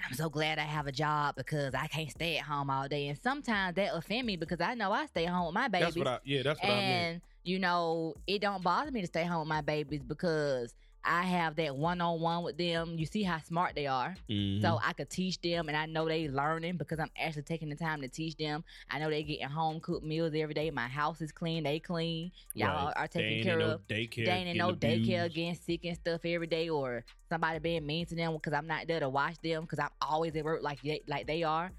I'm 0.05 0.13
so 0.15 0.29
glad 0.29 0.59
I 0.59 0.63
have 0.63 0.87
a 0.87 0.91
job 0.91 1.35
because 1.35 1.73
I 1.73 1.87
can't 1.87 2.09
stay 2.09 2.37
at 2.37 2.43
home 2.43 2.69
all 2.69 2.87
day. 2.87 3.07
And 3.07 3.17
sometimes 3.17 3.75
that 3.75 3.95
offend 3.95 4.27
me 4.27 4.35
because 4.35 4.61
I 4.61 4.73
know 4.73 4.91
I 4.91 5.05
stay 5.07 5.25
home 5.25 5.45
with 5.47 5.55
my 5.55 5.67
babies. 5.67 5.85
That's 5.85 5.97
what 5.97 6.07
I 6.07 6.19
yeah. 6.23 6.43
That's 6.43 6.61
what 6.61 6.71
I 6.71 6.75
meant. 6.75 7.13
and 7.13 7.21
you 7.43 7.59
know, 7.59 8.15
it 8.27 8.39
don't 8.41 8.63
bother 8.63 8.91
me 8.91 9.01
to 9.01 9.07
stay 9.07 9.25
home 9.25 9.39
with 9.39 9.49
my 9.49 9.61
babies 9.61 10.01
because 10.01 10.73
I 11.05 11.23
have 11.23 11.55
that 11.57 11.75
one 11.75 11.99
on 12.01 12.21
one 12.21 12.43
with 12.43 12.57
them. 12.57 12.97
You 12.97 13.05
see 13.05 13.23
how 13.23 13.39
smart 13.39 13.75
they 13.75 13.87
are. 13.87 14.15
Mhm. 14.29 14.61
So 14.61 14.79
I 14.81 14.93
could 14.93 15.09
teach 15.09 15.41
them, 15.41 15.67
and 15.67 15.75
I 15.77 15.85
know 15.85 16.07
they 16.07 16.29
learning 16.29 16.77
because 16.77 16.99
I'm 16.99 17.11
actually 17.17 17.43
taking 17.43 17.69
the 17.69 17.75
time 17.75 18.01
to 18.01 18.07
teach 18.07 18.37
them. 18.37 18.63
I 18.89 18.99
know 18.99 19.09
they 19.09 19.23
getting 19.23 19.47
home 19.47 19.79
cooked 19.81 20.05
meals 20.05 20.33
every 20.35 20.53
day. 20.53 20.71
My 20.71 20.87
house 20.87 21.21
is 21.21 21.31
clean, 21.31 21.63
they 21.63 21.79
clean. 21.79 22.31
Y'all 22.53 22.85
Right. 22.87 22.93
are 22.95 23.09
ain't 23.15 23.43
care 23.43 23.53
in 23.53 23.59
no 23.59 23.71
of. 23.71 23.87
daycare. 23.87 24.25
They 24.25 24.31
ain't 24.31 24.57
no 24.57 24.73
daycare 24.73 25.33
getting 25.33 25.55
sick 25.55 25.83
and 25.85 25.95
stuff 25.97 26.21
every 26.25 26.47
day, 26.47 26.69
or 26.69 27.03
somebody 27.29 27.59
being 27.59 27.85
mean 27.85 28.05
to 28.05 28.15
them 28.15 28.33
because 28.33 28.53
I'm 28.53 28.67
not 28.67 28.87
there 28.87 28.99
to 28.99 29.09
watch 29.09 29.35
them 29.41 29.63
because 29.63 29.79
I'm 29.79 29.89
always 30.01 30.35
at 30.35 30.43
work 30.45 30.63
like 30.63 30.81
they, 30.81 31.01
like 31.07 31.27
they 31.27 31.43
are. 31.43 31.71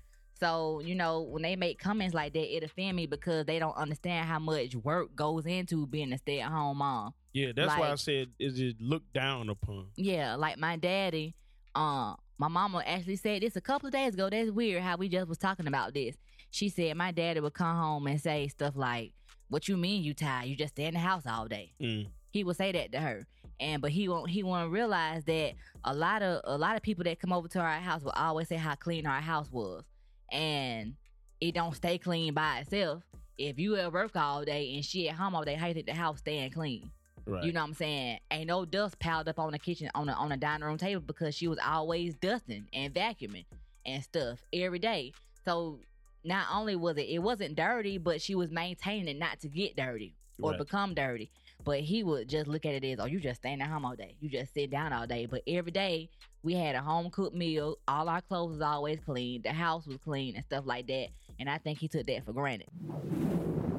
So 0.44 0.80
you 0.84 0.94
know 0.94 1.22
when 1.22 1.40
they 1.40 1.56
make 1.56 1.78
comments 1.78 2.14
like 2.14 2.34
that, 2.34 2.56
it 2.56 2.62
offend 2.62 2.96
me 2.96 3.06
because 3.06 3.46
they 3.46 3.58
don't 3.58 3.76
understand 3.76 4.28
how 4.28 4.38
much 4.38 4.76
work 4.76 5.16
goes 5.16 5.46
into 5.46 5.86
being 5.86 6.12
a 6.12 6.18
stay 6.18 6.40
at 6.40 6.50
home 6.50 6.78
mom. 6.78 7.14
Yeah, 7.32 7.52
that's 7.56 7.78
why 7.78 7.90
I 7.90 7.94
said 7.94 8.28
is 8.38 8.60
it 8.60 8.76
looked 8.78 9.14
down 9.14 9.48
upon. 9.48 9.86
Yeah, 9.96 10.34
like 10.34 10.58
my 10.58 10.76
daddy, 10.76 11.34
uh, 11.74 12.14
my 12.36 12.48
mama 12.48 12.82
actually 12.86 13.16
said 13.16 13.40
this 13.40 13.56
a 13.56 13.62
couple 13.62 13.86
of 13.86 13.94
days 13.94 14.12
ago. 14.12 14.28
That's 14.28 14.50
weird 14.50 14.82
how 14.82 14.98
we 14.98 15.08
just 15.08 15.28
was 15.28 15.38
talking 15.38 15.66
about 15.66 15.94
this. 15.94 16.14
She 16.50 16.68
said 16.68 16.94
my 16.94 17.10
daddy 17.10 17.40
would 17.40 17.54
come 17.54 17.74
home 17.74 18.06
and 18.06 18.20
say 18.20 18.48
stuff 18.48 18.76
like, 18.76 19.14
"What 19.48 19.66
you 19.66 19.78
mean 19.78 20.02
you 20.02 20.12
tired? 20.12 20.46
You 20.46 20.56
just 20.56 20.74
stay 20.74 20.84
in 20.84 20.94
the 20.94 21.00
house 21.00 21.22
all 21.26 21.48
day." 21.48 21.72
Mm. 21.80 22.08
He 22.32 22.44
would 22.44 22.56
say 22.56 22.70
that 22.70 22.92
to 22.92 23.00
her, 23.00 23.26
and 23.58 23.80
but 23.80 23.92
he 23.92 24.10
won't. 24.10 24.28
He 24.28 24.42
won't 24.42 24.70
realize 24.70 25.24
that 25.24 25.54
a 25.84 25.94
lot 25.94 26.20
of 26.20 26.42
a 26.44 26.58
lot 26.58 26.76
of 26.76 26.82
people 26.82 27.04
that 27.04 27.18
come 27.18 27.32
over 27.32 27.48
to 27.48 27.60
our 27.60 27.80
house 27.80 28.02
will 28.02 28.10
always 28.10 28.48
say 28.48 28.56
how 28.56 28.74
clean 28.74 29.06
our 29.06 29.22
house 29.22 29.50
was, 29.50 29.84
and 30.30 30.94
it 31.40 31.54
don't 31.54 31.74
stay 31.74 31.98
clean 31.98 32.34
by 32.34 32.60
itself. 32.60 33.02
If 33.36 33.58
you 33.58 33.76
at 33.76 33.92
work 33.92 34.14
all 34.16 34.44
day 34.44 34.74
and 34.74 34.84
she 34.84 35.08
at 35.08 35.16
home 35.16 35.34
all 35.34 35.44
day, 35.44 35.54
how 35.54 35.66
you 35.66 35.74
think 35.74 35.86
the 35.86 35.94
house 35.94 36.18
staying 36.20 36.52
clean? 36.52 36.90
Right. 37.26 37.44
You 37.44 37.52
know 37.52 37.60
what 37.62 37.68
I'm 37.68 37.74
saying? 37.74 38.18
Ain't 38.30 38.48
no 38.48 38.64
dust 38.64 38.98
piled 38.98 39.28
up 39.28 39.38
on 39.38 39.52
the 39.52 39.58
kitchen 39.58 39.90
on 39.94 40.06
the 40.06 40.12
on 40.12 40.28
the 40.28 40.36
dining 40.36 40.66
room 40.66 40.78
table 40.78 41.00
because 41.00 41.34
she 41.34 41.48
was 41.48 41.58
always 41.64 42.14
dusting 42.14 42.66
and 42.72 42.92
vacuuming 42.94 43.46
and 43.86 44.02
stuff 44.02 44.40
every 44.52 44.78
day. 44.78 45.12
So 45.44 45.80
not 46.22 46.46
only 46.52 46.76
was 46.76 46.96
it 46.96 47.08
it 47.08 47.18
wasn't 47.20 47.56
dirty, 47.56 47.98
but 47.98 48.20
she 48.20 48.34
was 48.34 48.50
maintaining 48.50 49.08
it 49.08 49.18
not 49.18 49.40
to 49.40 49.48
get 49.48 49.76
dirty 49.76 50.14
or 50.40 50.50
Right. 50.50 50.58
become 50.58 50.94
dirty. 50.94 51.30
But 51.64 51.80
he 51.80 52.02
would 52.02 52.28
just 52.28 52.46
look 52.46 52.66
at 52.66 52.74
it 52.74 52.84
as, 52.84 53.00
oh, 53.00 53.06
you 53.06 53.20
just 53.20 53.40
staying 53.40 53.62
at 53.62 53.68
home 53.70 53.84
all 53.86 53.96
day. 53.96 54.16
You 54.20 54.28
just 54.28 54.52
sit 54.52 54.70
down 54.70 54.92
all 54.92 55.06
day. 55.06 55.26
But 55.26 55.42
every 55.46 55.72
day 55.72 56.10
we 56.44 56.52
had 56.52 56.76
a 56.76 56.80
home 56.82 57.10
cooked 57.10 57.34
meal. 57.34 57.78
All 57.88 58.08
our 58.08 58.20
clothes 58.20 58.52
was 58.52 58.60
always 58.60 59.00
clean. 59.00 59.40
The 59.42 59.52
house 59.52 59.86
was 59.86 59.96
clean 59.96 60.36
and 60.36 60.44
stuff 60.44 60.64
like 60.66 60.86
that. 60.88 61.08
And 61.40 61.48
I 61.48 61.56
think 61.58 61.78
he 61.78 61.88
took 61.88 62.06
that 62.06 62.24
for 62.26 62.34
granted. 62.34 62.68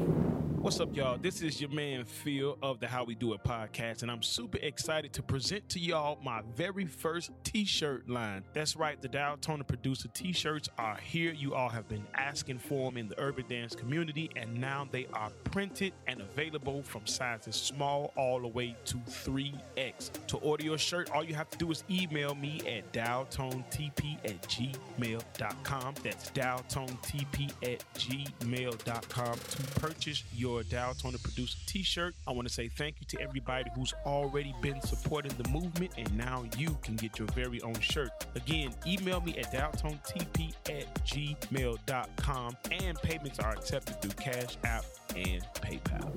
What's 0.62 0.78
up, 0.78 0.94
y'all? 0.94 1.18
This 1.18 1.42
is 1.42 1.60
your 1.60 1.70
man 1.70 2.04
Phil 2.04 2.56
of 2.62 2.78
the 2.78 2.86
How 2.86 3.02
We 3.02 3.16
Do 3.16 3.34
It 3.34 3.42
podcast, 3.42 4.02
and 4.02 4.10
I'm 4.12 4.22
super 4.22 4.58
excited 4.58 5.12
to 5.14 5.20
present 5.20 5.68
to 5.70 5.80
y'all 5.80 6.20
my 6.22 6.40
very 6.54 6.86
first 6.86 7.32
t-shirt 7.42 8.08
line. 8.08 8.44
That's 8.52 8.76
right, 8.76 9.02
the 9.02 9.08
Dow 9.08 9.34
Toner 9.40 9.64
Producer 9.64 10.06
t-shirts 10.14 10.68
are 10.78 10.96
here. 10.98 11.32
You 11.32 11.54
all 11.56 11.68
have 11.68 11.88
been 11.88 12.06
asking 12.14 12.60
for 12.60 12.88
them 12.88 12.96
in 12.96 13.08
the 13.08 13.18
urban 13.20 13.44
dance 13.48 13.74
community, 13.74 14.30
and 14.36 14.56
now 14.56 14.86
they 14.88 15.08
are 15.12 15.30
printed 15.42 15.94
and 16.06 16.20
available 16.20 16.84
from 16.84 17.08
sizes 17.08 17.56
small 17.56 18.12
all 18.16 18.40
the 18.40 18.46
way 18.46 18.76
to 18.84 18.98
3X. 18.98 20.10
To 20.28 20.36
order 20.36 20.64
your 20.64 20.78
shirt, 20.78 21.10
all 21.10 21.24
you 21.24 21.34
have 21.34 21.50
to 21.50 21.58
do 21.58 21.72
is 21.72 21.82
email 21.90 22.36
me 22.36 22.60
at 22.68 22.92
dowtonetp 22.92 24.16
at 24.24 24.40
gmail.com. 24.42 25.94
That's 26.04 26.30
dowtonetp 26.30 27.50
at 27.64 27.84
gmail.com 27.94 29.38
to 29.38 29.80
purchase 29.80 30.22
your 30.32 30.51
Dow 30.60 30.92
Toner 30.92 31.18
Producer 31.18 31.56
t-shirt. 31.66 32.14
I 32.26 32.32
want 32.32 32.46
to 32.46 32.52
say 32.52 32.68
thank 32.68 32.96
you 33.00 33.06
to 33.06 33.20
everybody 33.22 33.70
who's 33.74 33.94
already 34.04 34.54
been 34.60 34.80
supporting 34.82 35.32
the 35.38 35.48
movement, 35.48 35.92
and 35.96 36.14
now 36.16 36.44
you 36.58 36.76
can 36.82 36.96
get 36.96 37.18
your 37.18 37.28
very 37.28 37.60
own 37.62 37.80
shirt. 37.80 38.10
Again, 38.34 38.74
email 38.86 39.20
me 39.20 39.38
at 39.38 39.52
dowtonetp 39.52 40.52
at 40.68 40.94
gmail.com, 41.06 42.56
and 42.70 42.98
payments 42.98 43.38
are 43.38 43.52
accepted 43.52 44.02
through 44.02 44.12
Cash 44.22 44.58
App 44.64 44.84
and 45.16 45.42
PayPal. 45.54 46.12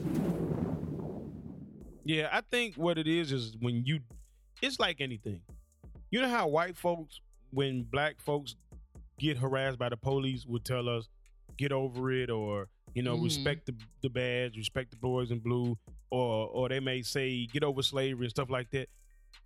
Yeah, 2.04 2.30
I 2.32 2.42
think 2.42 2.76
what 2.76 2.98
it 2.98 3.08
is 3.08 3.32
is 3.32 3.56
when 3.60 3.84
you, 3.86 4.00
it's 4.62 4.80
like 4.80 5.00
anything. 5.00 5.42
You 6.12 6.22
know 6.22 6.30
how 6.30 6.48
white 6.48 6.78
folks, 6.78 7.20
when 7.52 7.84
black 7.84 8.20
folks 8.20 8.56
get 9.18 9.38
harassed 9.38 9.80
by 9.80 9.90
the 9.90 9.98
police, 9.98 10.46
would 10.46 10.66
tell 10.66 10.90
us, 10.90 11.08
get 11.58 11.72
over 11.72 12.12
it, 12.12 12.30
or 12.30 12.68
you 12.94 13.04
know, 13.04 13.18
Mhm. 13.18 13.24
respect 13.24 13.66
the 13.66 13.76
the 14.02 14.10
badge, 14.10 14.56
respect 14.58 14.92
the 14.92 14.98
boys 14.98 15.32
in 15.32 15.40
blue, 15.40 15.78
or 16.10 16.48
or 16.50 16.70
they 16.70 16.80
may 16.80 17.02
say, 17.02 17.46
get 17.48 17.64
over 17.64 17.82
slavery 17.82 18.26
and 18.26 18.32
stuff 18.32 18.50
like 18.50 18.70
that. 18.72 18.90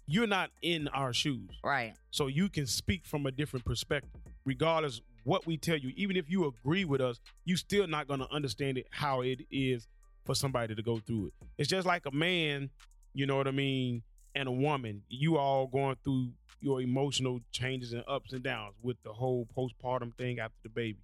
You're 0.05 0.27
not 0.27 0.51
in 0.61 0.87
our 0.89 1.13
shoes, 1.13 1.49
Right. 1.63 1.93
so 2.11 2.27
you 2.27 2.49
can 2.49 2.65
speak 2.67 3.05
from 3.05 3.25
a 3.25 3.31
different 3.31 3.65
perspective, 3.65 4.21
regardless 4.45 5.01
what 5.23 5.45
we 5.45 5.57
tell 5.57 5.77
you. 5.77 5.93
Even 5.95 6.15
if 6.17 6.29
you 6.29 6.45
agree 6.47 6.85
with 6.85 7.01
us, 7.01 7.19
you 7.45 7.55
still 7.55 7.85
not 7.87 8.07
gonna 8.07 8.27
understand 8.31 8.77
it 8.77 8.87
how 8.91 9.21
it 9.21 9.45
is 9.51 9.87
for 10.25 10.33
somebody 10.35 10.73
to 10.75 10.81
go 10.81 10.99
through 10.99 11.27
it. 11.27 11.33
It's 11.57 11.69
just 11.69 11.85
like 11.85 12.05
a 12.05 12.11
man, 12.11 12.69
you 13.13 13.25
know 13.25 13.35
what 13.37 13.47
I 13.47 13.51
mean, 13.51 14.03
and 14.35 14.47
a 14.47 14.51
woman. 14.51 15.03
You 15.09 15.37
all 15.37 15.67
going 15.67 15.97
through 16.03 16.33
your 16.61 16.81
emotional 16.81 17.39
changes 17.51 17.93
and 17.93 18.03
ups 18.07 18.33
and 18.33 18.43
downs 18.43 18.75
with 18.81 19.01
the 19.03 19.13
whole 19.13 19.45
postpartum 19.55 20.13
thing 20.15 20.39
after 20.39 20.57
the 20.63 20.69
baby. 20.69 20.99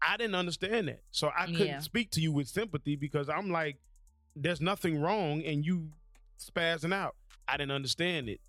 I 0.00 0.16
didn't 0.16 0.34
understand 0.36 0.88
that. 0.88 1.02
So 1.10 1.30
I 1.36 1.46
couldn't 1.46 1.66
Yeah. 1.66 1.78
speak 1.80 2.10
to 2.12 2.20
you 2.20 2.32
with 2.32 2.48
sympathy 2.48 2.96
because 2.96 3.28
I'm 3.28 3.50
like, 3.50 3.76
there's 4.36 4.60
nothing 4.60 5.00
wrong 5.00 5.42
and 5.44 5.64
you 5.64 5.90
spazzing 6.38 6.94
out. 6.94 7.16
I 7.46 7.56
didn't 7.56 7.72
understand 7.72 8.28
it. 8.28 8.40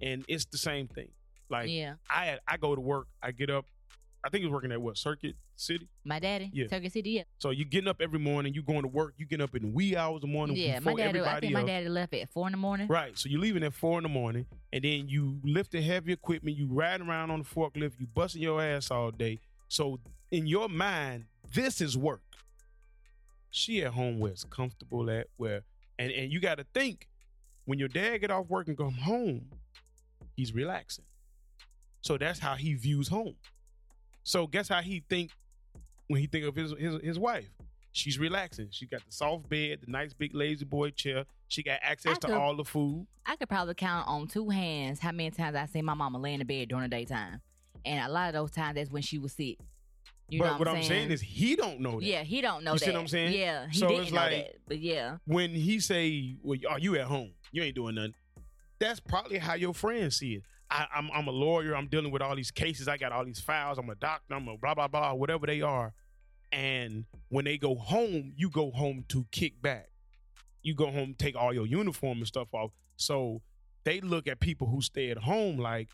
And 0.00 0.24
it's 0.28 0.44
the 0.46 0.58
same 0.58 0.88
thing. 0.88 1.10
Like 1.50 1.68
yeah. 1.70 1.94
I 2.08 2.38
I 2.48 2.56
go 2.56 2.74
to 2.74 2.80
work, 2.80 3.06
I 3.22 3.30
get 3.32 3.50
up, 3.50 3.66
I 4.24 4.30
think 4.30 4.40
he 4.40 4.46
was 4.46 4.52
working 4.54 4.72
at 4.72 4.80
what, 4.80 4.96
Circuit 4.96 5.36
City? 5.56 5.86
My 6.04 6.18
daddy, 6.18 6.50
Yeah. 6.52 6.66
Circuit 6.68 6.92
City, 6.92 7.10
yeah. 7.10 7.22
So 7.38 7.50
you 7.50 7.64
getting 7.66 7.88
up 7.88 8.00
every 8.00 8.18
morning, 8.18 8.54
you 8.54 8.62
going 8.62 8.82
to 8.82 8.88
work, 8.88 9.14
you 9.18 9.26
getting 9.26 9.44
up 9.44 9.54
in 9.54 9.74
wee 9.74 9.94
hours 9.94 10.16
of 10.16 10.20
the 10.22 10.26
morning 10.28 10.56
Yeah, 10.56 10.78
before 10.78 10.94
my 10.94 10.96
daddy, 11.02 11.04
I 11.04 11.08
everybody 11.20 11.46
think 11.48 11.52
my 11.52 11.64
daddy 11.64 11.88
left 11.90 12.14
at 12.14 12.30
four 12.30 12.46
in 12.48 12.52
the 12.52 12.56
morning. 12.58 12.88
Right. 12.88 13.16
So 13.18 13.28
you're 13.28 13.40
leaving 13.40 13.62
at 13.62 13.74
four 13.74 13.98
in 13.98 14.02
the 14.04 14.08
morning, 14.08 14.46
and 14.72 14.82
then 14.82 15.06
you 15.08 15.38
lifting 15.44 15.82
heavy 15.82 16.12
equipment, 16.12 16.56
you 16.56 16.66
riding 16.66 17.06
around 17.06 17.30
on 17.30 17.40
the 17.40 17.44
forklift, 17.44 18.00
you 18.00 18.06
busting 18.06 18.40
your 18.42 18.60
ass 18.62 18.90
all 18.90 19.10
day. 19.10 19.38
So 19.74 19.98
in 20.30 20.46
your 20.46 20.68
mind, 20.68 21.24
this 21.52 21.80
is 21.80 21.98
work. 21.98 22.22
She 23.50 23.82
at 23.82 23.92
home 23.92 24.20
where 24.20 24.30
it's 24.30 24.44
comfortable 24.44 25.10
at, 25.10 25.26
where 25.36 25.62
and, 25.98 26.12
and 26.12 26.32
you 26.32 26.38
gotta 26.38 26.64
think, 26.72 27.08
when 27.64 27.80
your 27.80 27.88
dad 27.88 28.18
get 28.18 28.30
off 28.30 28.46
work 28.46 28.68
and 28.68 28.78
come 28.78 28.92
home, 28.92 29.46
he's 30.36 30.54
relaxing. 30.54 31.06
So 32.02 32.16
that's 32.16 32.38
how 32.38 32.54
he 32.54 32.74
views 32.74 33.08
home. 33.08 33.34
So 34.22 34.46
guess 34.46 34.68
how 34.68 34.80
he 34.80 35.02
think 35.08 35.32
when 36.06 36.20
he 36.20 36.28
think 36.28 36.44
of 36.44 36.54
his 36.54 36.72
his, 36.78 37.00
his 37.02 37.18
wife? 37.18 37.50
She's 37.90 38.16
relaxing. 38.16 38.68
She 38.70 38.86
got 38.86 39.04
the 39.04 39.10
soft 39.10 39.48
bed, 39.48 39.80
the 39.84 39.90
nice 39.90 40.14
big 40.14 40.36
lazy 40.36 40.64
boy 40.64 40.90
chair. 40.90 41.24
She 41.48 41.64
got 41.64 41.80
access 41.82 42.12
I 42.12 42.20
to 42.20 42.26
could- 42.28 42.36
all 42.36 42.54
the 42.54 42.64
food. 42.64 43.08
I 43.26 43.34
could 43.34 43.48
probably 43.48 43.74
count 43.74 44.06
on 44.06 44.28
two 44.28 44.50
hands 44.50 45.00
how 45.00 45.10
many 45.10 45.32
times 45.32 45.56
I 45.56 45.66
see 45.66 45.82
my 45.82 45.94
mama 45.94 46.18
lay 46.18 46.34
in 46.34 46.38
the 46.38 46.44
bed 46.44 46.68
during 46.68 46.88
the 46.88 46.96
daytime. 46.96 47.40
And 47.84 48.04
a 48.04 48.12
lot 48.12 48.28
of 48.28 48.34
those 48.34 48.50
times 48.50 48.76
that's 48.76 48.90
when 48.90 49.02
she 49.02 49.18
was 49.18 49.32
sick. 49.32 49.58
You 50.28 50.38
but 50.40 50.44
know 50.46 50.50
what, 50.52 50.58
what 50.60 50.68
I'm 50.68 50.82
saying 50.82 51.10
is 51.10 51.20
he 51.20 51.54
don't 51.54 51.80
know 51.80 52.00
that. 52.00 52.06
Yeah, 52.06 52.22
he 52.22 52.40
don't 52.40 52.64
know 52.64 52.72
You 52.72 52.78
that. 52.78 52.84
see 52.84 52.92
what 52.92 53.00
I'm 53.00 53.08
saying? 53.08 53.38
Yeah, 53.38 53.66
he 53.70 53.78
So 53.78 53.88
didn't 53.88 54.02
it's 54.04 54.12
know 54.12 54.20
like- 54.20 54.30
that. 54.30 54.56
But 54.66 54.78
yeah. 54.78 55.18
When 55.26 55.50
he 55.50 55.80
say, 55.80 56.36
"Well, 56.42 56.58
are 56.68 56.74
oh, 56.74 56.78
you 56.78 56.96
at 56.96 57.04
home? 57.06 57.32
You 57.52 57.62
ain't 57.62 57.74
doing 57.74 57.94
nothing." 57.96 58.14
That's 58.78 59.00
probably 59.00 59.38
how 59.38 59.54
your 59.54 59.74
friends 59.74 60.16
see 60.16 60.34
it. 60.34 60.42
I, 60.70 60.86
I'm 60.94 61.10
I'm 61.12 61.28
a 61.28 61.30
lawyer. 61.30 61.76
I'm 61.76 61.88
dealing 61.88 62.10
with 62.10 62.22
all 62.22 62.34
these 62.34 62.50
cases. 62.50 62.88
I 62.88 62.96
got 62.96 63.12
all 63.12 63.24
these 63.24 63.38
files. 63.40 63.76
I'm 63.78 63.88
a 63.90 63.94
doctor. 63.94 64.34
I'm 64.34 64.48
a 64.48 64.56
blah 64.56 64.74
blah 64.74 64.88
blah. 64.88 65.12
Whatever 65.12 65.46
they 65.46 65.60
are. 65.60 65.92
And 66.50 67.04
when 67.28 67.44
they 67.44 67.58
go 67.58 67.74
home, 67.74 68.32
you 68.36 68.48
go 68.48 68.70
home 68.70 69.04
to 69.08 69.26
kick 69.30 69.60
back. 69.60 69.88
You 70.62 70.74
go 70.74 70.90
home, 70.90 71.14
take 71.18 71.36
all 71.36 71.52
your 71.52 71.66
uniform 71.66 72.18
and 72.18 72.26
stuff 72.26 72.48
off. 72.54 72.70
So 72.96 73.42
they 73.84 74.00
look 74.00 74.26
at 74.26 74.40
people 74.40 74.68
who 74.68 74.80
stay 74.80 75.10
at 75.10 75.18
home 75.18 75.58
like 75.58 75.88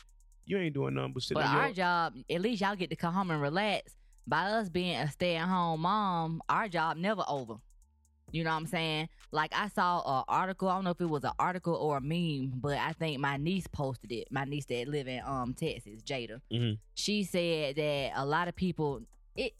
you 0.51 0.57
ain't 0.57 0.73
doing 0.73 0.93
nothing 0.93 1.13
but 1.13 1.23
sitting 1.23 1.41
But 1.41 1.49
our 1.49 1.65
your 1.67 1.73
job, 1.73 2.13
at 2.29 2.41
least 2.41 2.61
y'all 2.61 2.75
get 2.75 2.89
to 2.89 2.95
come 2.95 3.13
home 3.13 3.31
and 3.31 3.41
relax. 3.41 3.95
By 4.27 4.43
us 4.43 4.69
being 4.69 4.95
a 4.97 5.09
stay 5.09 5.35
at 5.37 5.47
home 5.47 5.81
mom, 5.81 6.41
our 6.47 6.67
job 6.67 6.97
never 6.97 7.23
over. 7.27 7.55
You 8.31 8.43
know 8.43 8.51
what 8.51 8.57
I'm 8.57 8.67
saying? 8.67 9.09
Like 9.31 9.51
I 9.53 9.67
saw 9.69 10.19
an 10.19 10.23
article. 10.27 10.69
I 10.69 10.75
don't 10.75 10.83
know 10.83 10.91
if 10.91 11.01
it 11.01 11.09
was 11.09 11.23
an 11.23 11.31
article 11.39 11.75
or 11.75 11.97
a 11.97 12.01
meme, 12.01 12.51
but 12.55 12.77
I 12.77 12.93
think 12.93 13.19
my 13.19 13.37
niece 13.37 13.67
posted 13.67 14.11
it. 14.11 14.27
My 14.31 14.45
niece 14.45 14.65
that 14.67 14.87
live 14.87 15.07
in 15.07 15.21
um 15.25 15.53
Texas, 15.53 16.01
Jada. 16.03 16.39
Mhm. 16.51 16.77
She 16.93 17.23
said 17.23 17.75
that 17.75 18.11
a 18.15 18.25
lot 18.25 18.47
of 18.47 18.55
people 18.55 19.01
it 19.35 19.53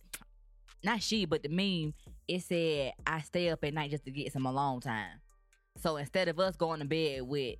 not 0.84 1.01
she, 1.01 1.25
but 1.25 1.43
the 1.43 1.49
meme, 1.49 1.93
it 2.27 2.43
said 2.43 2.93
I 3.06 3.21
stay 3.21 3.49
up 3.49 3.63
at 3.63 3.73
night 3.73 3.91
just 3.91 4.06
to 4.06 4.12
get 4.12 4.32
some 4.32 4.45
alone 4.45 4.80
time. 4.80 5.19
So 5.77 5.97
instead 5.97 6.27
of 6.27 6.39
us 6.39 6.56
going 6.56 6.80
to 6.80 6.86
bed 6.86 7.23
with 7.23 7.56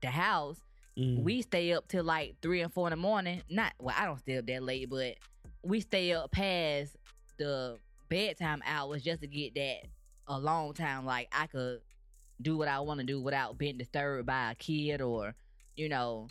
the 0.00 0.08
house, 0.08 0.58
Mhm. 0.98 1.22
we 1.22 1.42
stay 1.42 1.72
up 1.72 1.88
till 1.88 2.04
like 2.04 2.36
three 2.42 2.60
and 2.60 2.72
four 2.72 2.86
in 2.88 2.90
the 2.90 2.96
morning. 2.96 3.42
Not 3.48 3.72
well, 3.78 3.94
I 3.98 4.04
don't 4.04 4.18
stay 4.18 4.36
up 4.38 4.46
that 4.46 4.62
late, 4.62 4.90
but 4.90 5.14
we 5.62 5.80
stay 5.80 6.12
up 6.12 6.30
past 6.30 6.96
the 7.38 7.78
bedtime 8.08 8.62
hours 8.66 9.02
just 9.02 9.20
to 9.22 9.26
get 9.26 9.54
that 9.54 9.86
a 10.28 10.38
long 10.38 10.74
time. 10.74 11.06
Like 11.06 11.28
I 11.32 11.46
could 11.46 11.80
do 12.40 12.56
what 12.58 12.68
I 12.68 12.80
want 12.80 13.00
to 13.00 13.06
do 13.06 13.20
without 13.22 13.56
being 13.56 13.78
disturbed 13.78 14.26
by 14.26 14.50
a 14.50 14.54
kid 14.54 15.00
or, 15.00 15.34
you 15.76 15.88
know, 15.88 16.28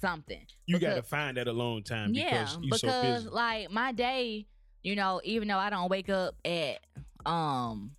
something. 0.00 0.46
You 0.66 0.78
got 0.78 0.94
to 0.94 1.02
find 1.02 1.36
that 1.36 1.48
alone 1.48 1.82
time 1.82 2.12
yeah, 2.14 2.44
because 2.44 2.58
you're 2.60 2.70
because 2.92 3.24
so 3.24 3.30
like 3.32 3.70
my 3.70 3.90
day, 3.92 4.46
you 4.82 4.94
know, 4.94 5.20
even 5.24 5.48
though 5.48 5.58
I 5.58 5.70
don't 5.70 5.88
wake 5.90 6.08
up 6.08 6.34
at 6.44 6.78
um, 7.26 7.92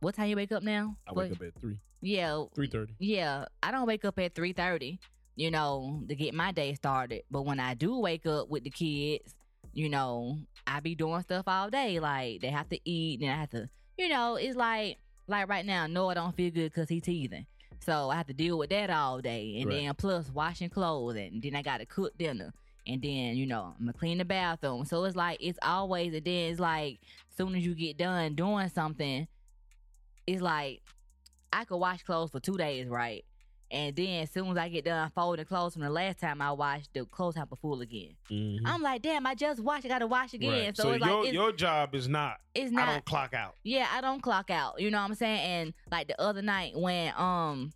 what 0.00 0.14
time 0.14 0.28
you 0.28 0.36
wake 0.36 0.52
up 0.52 0.62
now? 0.62 0.96
I 1.06 1.12
wake 1.12 1.30
What- 1.32 1.40
up 1.42 1.54
at 1.54 1.60
three, 1.60 1.78
Yeah, 2.00 2.44
three 2.54 2.68
thirty. 2.68 2.94
yeah, 2.98 3.46
I 3.62 3.70
don't 3.70 3.86
wake 3.86 4.04
up 4.04 4.18
at 4.18 4.34
three 4.34 4.52
thirty, 4.52 5.00
you 5.36 5.50
know, 5.50 6.02
to 6.08 6.14
get 6.14 6.34
my 6.34 6.52
day 6.52 6.74
started. 6.74 7.22
But 7.30 7.42
when 7.42 7.58
I 7.60 7.74
do 7.74 7.98
wake 7.98 8.26
up 8.26 8.48
with 8.48 8.64
the 8.64 8.70
kids, 8.70 9.34
you 9.72 9.88
know, 9.88 10.38
I 10.66 10.80
be 10.80 10.94
doing 10.94 11.22
stuff 11.22 11.44
all 11.46 11.70
day. 11.70 11.98
Like 12.00 12.40
they 12.40 12.48
have 12.48 12.68
to 12.70 12.78
eat, 12.88 13.20
and 13.20 13.30
I 13.30 13.34
have 13.36 13.50
to, 13.50 13.68
you 13.96 14.08
know, 14.08 14.36
it's 14.36 14.56
like 14.56 14.98
like 15.26 15.48
right 15.48 15.66
now, 15.66 15.86
Noah 15.86 16.14
don't 16.14 16.36
feel 16.36 16.50
good 16.50 16.72
because 16.72 16.88
he 16.88 17.00
teething. 17.00 17.46
So 17.80 18.10
I 18.10 18.16
have 18.16 18.26
to 18.26 18.34
deal 18.34 18.58
with 18.58 18.70
that 18.70 18.90
all 18.90 19.20
day, 19.20 19.58
and 19.60 19.70
Right. 19.70 19.82
then 19.84 19.94
plus 19.94 20.30
washing 20.30 20.70
clothes, 20.70 21.16
and 21.16 21.42
then 21.42 21.54
I 21.54 21.62
got 21.62 21.78
to 21.78 21.86
cook 21.86 22.16
dinner, 22.18 22.52
and 22.86 23.00
then 23.02 23.36
you 23.36 23.46
know 23.46 23.74
I'm 23.78 23.86
gonna 23.86 23.92
clean 23.92 24.18
the 24.18 24.24
bathroom. 24.24 24.84
So 24.84 25.04
it's 25.04 25.16
like 25.16 25.38
it's 25.40 25.58
always, 25.62 26.14
and 26.14 26.24
then 26.24 26.50
it's 26.52 26.60
like 26.60 27.00
soon 27.36 27.54
as 27.54 27.64
you 27.64 27.74
get 27.74 27.96
done 27.98 28.34
doing 28.34 28.68
something, 28.68 29.26
it's 30.26 30.42
like 30.42 30.82
I 31.52 31.64
could 31.64 31.76
wash 31.78 32.02
clothes 32.02 32.30
for 32.30 32.40
two 32.40 32.56
days, 32.56 32.88
right? 32.88 33.24
And 33.70 33.94
then 33.94 34.22
as 34.22 34.30
soon 34.30 34.48
as 34.50 34.56
I 34.56 34.70
get 34.70 34.86
done 34.86 35.10
folding 35.14 35.44
clothes 35.44 35.74
from 35.74 35.82
the 35.82 35.90
last 35.90 36.18
time 36.18 36.40
I 36.40 36.52
washed, 36.52 36.88
the 36.94 37.04
clothes 37.04 37.36
have 37.36 37.50
to 37.50 37.56
full 37.56 37.82
again. 37.82 38.16
Mhm. 38.30 38.60
I'm 38.64 38.80
like, 38.80 39.02
damn, 39.02 39.26
I 39.26 39.34
just 39.34 39.60
washed. 39.60 39.84
I 39.84 39.88
gotta 39.88 40.06
wash 40.06 40.32
again. 40.32 40.50
Right. 40.50 40.76
So, 40.76 40.84
So, 40.84 40.92
it's 40.92 41.04
your 41.04 41.16
like 41.18 41.26
it's, 41.26 41.34
your 41.34 41.52
job 41.52 41.94
is 41.94 42.08
not. 42.08 42.38
it's 42.54 42.72
not 42.72 42.88
I 42.88 42.92
don't 42.92 43.04
clock 43.04 43.34
out. 43.34 43.56
Yeah, 43.64 43.86
I 43.92 44.00
don't 44.00 44.22
clock 44.22 44.48
out. 44.50 44.80
You 44.80 44.90
know 44.90 44.98
what 44.98 45.10
I'm 45.10 45.14
saying? 45.16 45.40
And 45.40 45.74
like 45.90 46.08
the 46.08 46.18
other 46.20 46.40
night 46.40 46.72
when 46.76 47.12
um 47.16 47.72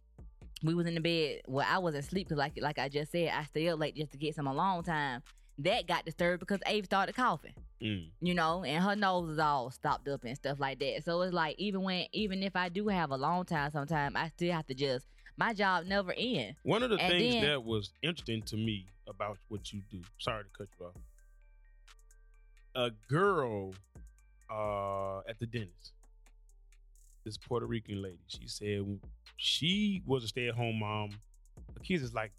we 0.63 0.75
was 0.75 0.87
in 0.87 0.95
the 0.95 1.01
bed, 1.01 1.43
well, 1.47 1.67
I 1.69 1.77
wasn't 1.79 2.05
asleep 2.07 2.27
because 2.29 2.39
like 2.39 2.55
like 2.61 2.79
I 2.79 2.89
just 2.89 3.13
said, 3.13 3.29
I 3.29 3.45
stay 3.45 3.69
up 3.69 3.79
late 3.79 3.95
just 3.95 4.13
to 4.13 4.17
get 4.19 4.35
some 4.35 4.47
alone 4.47 4.85
time. 4.85 5.23
That 5.59 5.87
got 5.87 6.07
disturbed 6.07 6.41
because 6.41 6.61
Ave 6.67 6.85
started 6.85 7.15
coughing. 7.15 7.53
Mm. 7.83 8.11
You 8.21 8.35
know, 8.35 8.63
and 8.65 8.83
her 8.83 8.95
nose 8.95 9.29
is 9.31 9.39
all 9.39 9.71
stopped 9.71 10.07
up 10.09 10.23
and 10.25 10.37
stuff 10.37 10.61
like 10.61 10.79
that. 10.79 11.03
So 11.05 11.21
it's 11.23 11.33
like 11.35 11.57
even 11.59 11.83
when 11.83 12.07
even 12.13 12.43
if 12.43 12.55
I 12.55 12.69
do 12.69 12.87
have 12.89 13.11
a 13.11 13.17
long 13.17 13.45
time, 13.45 13.71
sometime 13.73 14.17
I 14.17 14.29
still 14.29 14.53
have 14.53 14.67
to 14.69 14.75
just 14.75 15.07
my 15.37 15.53
job 15.53 15.87
never 15.87 16.15
ends. 16.17 16.59
One 16.63 16.83
of 16.83 16.91
the 16.91 16.97
And 16.97 17.11
things 17.11 17.35
then- 17.35 17.45
that 17.45 17.65
was 17.65 17.91
interesting 18.03 18.43
to 18.43 18.57
me 18.57 18.87
about 19.09 19.39
what 19.49 19.73
you 19.73 19.83
do. 19.91 20.01
Sorry 20.19 20.45
to 20.45 20.51
cut 20.57 20.69
you 20.79 20.87
off. 20.87 20.95
A 22.75 22.91
girl 23.09 23.75
uh, 24.51 25.19
at 25.29 25.39
the 25.41 25.47
dentist, 25.47 25.93
this 27.25 27.37
Puerto 27.37 27.67
Rican 27.67 28.01
lady, 28.01 28.19
she 28.29 28.47
said 28.47 29.01
she 29.37 30.03
was 30.07 30.25
a 30.25 30.29
stay-at-home 30.29 30.79
mom. 30.79 31.11
The 31.75 31.81
kids 31.81 32.03
is 32.03 32.15
like 32.15 32.33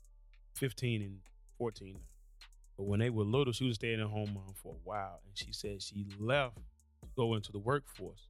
15 0.56 1.02
and 1.02 1.20
14 1.58 1.94
now. 1.94 2.00
But 2.78 2.84
when 2.86 3.00
they 3.00 3.10
were 3.10 3.24
little, 3.24 3.54
she 3.54 3.66
was 3.66 3.74
a 3.74 3.76
stay-at-home 3.76 4.34
mom 4.34 4.54
for 4.62 4.74
a 4.74 4.80
while. 4.84 5.22
And 5.28 5.38
she 5.38 5.54
said 5.54 5.82
she 5.82 6.06
left 6.20 6.56
to 6.56 7.08
go 7.16 7.36
into 7.36 7.52
the 7.52 7.60
workforce. 7.60 8.30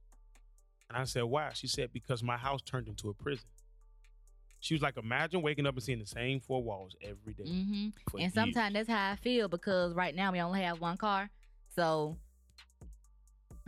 And 0.88 0.98
I 0.98 1.04
said, 1.04 1.24
why? 1.24 1.50
She 1.54 1.66
said, 1.66 1.92
because 1.92 2.22
my 2.22 2.36
house 2.36 2.60
turned 2.62 2.88
into 2.88 3.08
a 3.08 3.14
prison. 3.14 3.46
She 4.60 4.74
was 4.74 4.82
like, 4.82 4.96
imagine 4.96 5.42
waking 5.42 5.66
up 5.66 5.74
and 5.74 5.82
seeing 5.82 5.98
the 5.98 6.06
same 6.06 6.40
four 6.40 6.62
walls 6.62 6.96
every 7.02 7.34
day 7.34 7.44
hmm 7.44 7.88
And 8.18 8.32
sometimes 8.32 8.72
that's 8.72 8.88
how 8.88 9.10
I 9.10 9.16
feel 9.16 9.48
because 9.48 9.94
right 9.94 10.14
now 10.14 10.32
we 10.32 10.40
only 10.40 10.62
have 10.62 10.80
one 10.80 10.96
car. 10.96 11.28
So 11.74 12.16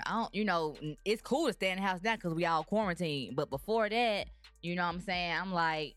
I 0.06 0.12
don't, 0.12 0.34
you 0.34 0.44
know, 0.44 0.76
it's 1.04 1.20
cool 1.20 1.48
to 1.48 1.52
stay 1.52 1.70
in 1.70 1.76
the 1.76 1.82
house 1.82 2.00
now 2.02 2.16
because 2.16 2.32
we 2.32 2.46
all 2.46 2.64
quarantined. 2.64 3.36
But 3.36 3.50
before 3.50 3.88
that, 3.88 4.28
you 4.62 4.74
know 4.74 4.86
what 4.86 4.94
I'm 4.94 5.00
saying? 5.00 5.32
I'm 5.32 5.52
like, 5.52 5.95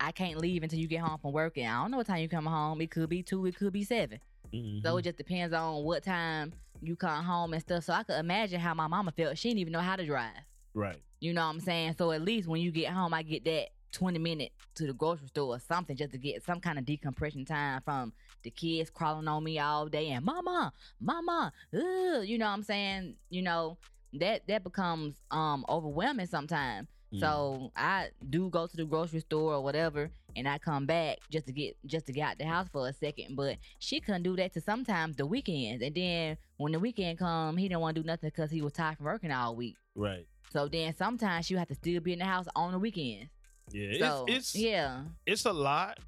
I 0.00 0.12
can't 0.12 0.38
leave 0.38 0.62
until 0.62 0.78
you 0.78 0.88
get 0.88 1.00
home 1.00 1.18
from 1.18 1.32
work. 1.32 1.58
And 1.58 1.68
I 1.68 1.82
don't 1.82 1.90
know 1.90 1.98
what 1.98 2.06
time 2.06 2.20
you 2.22 2.28
come 2.28 2.46
home. 2.46 2.80
It 2.80 2.90
could 2.90 3.08
be 3.08 3.22
two, 3.22 3.44
it 3.46 3.56
could 3.56 3.72
be 3.72 3.84
7 3.84 4.18
Mhm. 4.52 4.82
So 4.82 4.96
it 4.96 5.02
just 5.02 5.16
depends 5.18 5.54
on 5.54 5.84
what 5.84 6.02
time 6.02 6.52
you 6.82 6.96
come 6.96 7.22
home 7.24 7.52
and 7.52 7.62
stuff. 7.62 7.84
So 7.84 7.92
I 7.92 8.02
could 8.02 8.18
imagine 8.18 8.58
how 8.58 8.74
my 8.74 8.86
mama 8.88 9.12
felt. 9.12 9.38
She 9.38 9.48
didn't 9.50 9.60
even 9.60 9.72
know 9.72 9.80
how 9.80 9.96
to 9.96 10.04
drive. 10.06 10.34
right. 10.74 11.02
You 11.20 11.34
know 11.34 11.42
what 11.44 11.50
I'm 11.50 11.60
saying? 11.60 11.96
So 11.98 12.12
at 12.12 12.22
least 12.22 12.48
when 12.48 12.62
you 12.62 12.70
get 12.72 12.92
home, 12.92 13.12
I 13.12 13.22
get 13.22 13.44
that 13.44 13.68
20 13.92 14.18
minute 14.18 14.52
to 14.76 14.86
the 14.86 14.94
grocery 14.94 15.26
store 15.28 15.54
or 15.56 15.58
something 15.58 15.96
just 15.96 16.12
to 16.12 16.18
get 16.18 16.42
some 16.44 16.60
kind 16.60 16.78
of 16.78 16.84
decompression 16.86 17.44
time 17.44 17.82
from 17.82 18.12
the 18.42 18.50
kids 18.50 18.88
crawling 18.88 19.28
on 19.28 19.44
me 19.44 19.58
all 19.58 19.86
day 19.88 20.10
and 20.12 20.24
mama, 20.24 20.72
mama, 21.00 21.52
ugh, 21.74 22.24
you 22.24 22.38
know 22.38 22.46
what 22.46 22.52
I'm 22.52 22.62
saying? 22.62 23.16
You 23.28 23.42
know, 23.42 23.76
that 24.14 24.46
that 24.48 24.64
becomes 24.64 25.16
um 25.30 25.64
overwhelming 25.68 26.26
sometimes. 26.26 26.88
So 27.18 27.72
I 27.76 28.08
do 28.28 28.48
go 28.50 28.66
to 28.66 28.76
the 28.76 28.84
grocery 28.84 29.20
store 29.20 29.54
or 29.54 29.62
whatever 29.62 30.10
and 30.36 30.48
I 30.48 30.58
come 30.58 30.86
back 30.86 31.18
just 31.28 31.46
to 31.46 31.52
get 31.52 31.76
just 31.84 32.06
to 32.06 32.12
get 32.12 32.22
out 32.22 32.38
the 32.38 32.44
house 32.44 32.68
for 32.72 32.86
a 32.88 32.92
second. 32.92 33.34
But 33.34 33.56
she 33.80 34.00
couldn't 34.00 34.22
do 34.22 34.36
that 34.36 34.52
to 34.54 34.60
sometimes 34.60 35.16
the 35.16 35.26
weekends. 35.26 35.82
And 35.82 35.94
then 35.94 36.36
when 36.56 36.72
the 36.72 36.78
weekend 36.78 37.18
come, 37.18 37.56
he 37.56 37.68
didn't 37.68 37.80
want 37.80 37.96
to 37.96 38.02
do 38.02 38.06
nothing 38.06 38.30
because 38.34 38.50
he 38.50 38.62
was 38.62 38.72
tired 38.72 38.96
from 38.96 39.06
working 39.06 39.32
all 39.32 39.56
week. 39.56 39.76
Right. 39.96 40.26
So 40.52 40.68
then 40.68 40.94
sometimes 40.96 41.50
you 41.50 41.58
have 41.58 41.68
to 41.68 41.74
still 41.74 42.00
be 42.00 42.12
in 42.12 42.20
the 42.20 42.24
house 42.24 42.46
on 42.54 42.72
the 42.72 42.78
weekends. 42.78 43.30
Yeah. 43.72 43.98
So 43.98 44.24
it's, 44.28 44.54
it's 44.54 44.56
yeah, 44.56 45.02
it's 45.26 45.46
a 45.46 45.52
lot 45.52 45.98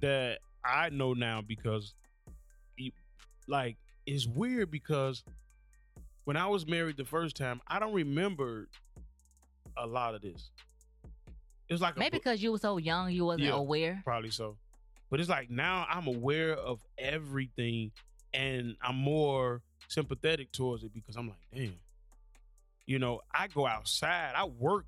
that 0.00 0.38
I 0.64 0.90
know 0.90 1.14
now 1.14 1.40
because, 1.40 1.94
like, 3.48 3.76
it's 4.06 4.26
weird 4.26 4.70
because 4.70 5.24
when 6.24 6.36
I 6.36 6.46
was 6.46 6.66
married 6.66 6.96
the 6.96 7.04
first 7.04 7.36
time, 7.36 7.60
I 7.66 7.78
don't 7.78 7.94
remember 7.94 8.68
a 9.76 9.86
lot 9.86 10.14
of 10.14 10.22
this. 10.22 10.50
It's 11.68 11.80
like 11.80 11.96
maybe 11.96 12.18
because 12.18 12.42
you 12.42 12.52
were 12.52 12.58
so 12.58 12.76
young, 12.78 13.10
you 13.12 13.24
wasn't 13.24 13.44
Yeah. 13.44 13.54
aware. 13.54 14.02
probably 14.04 14.30
so, 14.30 14.56
but 15.10 15.20
it's 15.20 15.28
like 15.28 15.50
now 15.50 15.86
I'm 15.88 16.06
aware 16.06 16.54
of 16.54 16.80
everything, 16.98 17.92
and 18.34 18.76
I'm 18.82 18.96
more 18.96 19.62
sympathetic 19.88 20.52
towards 20.52 20.84
it 20.84 20.92
because 20.92 21.16
I'm 21.16 21.28
like, 21.28 21.38
damn, 21.54 21.74
you 22.86 22.98
know, 22.98 23.20
I 23.32 23.48
go 23.48 23.66
outside, 23.66 24.32
I 24.36 24.44
work 24.44 24.86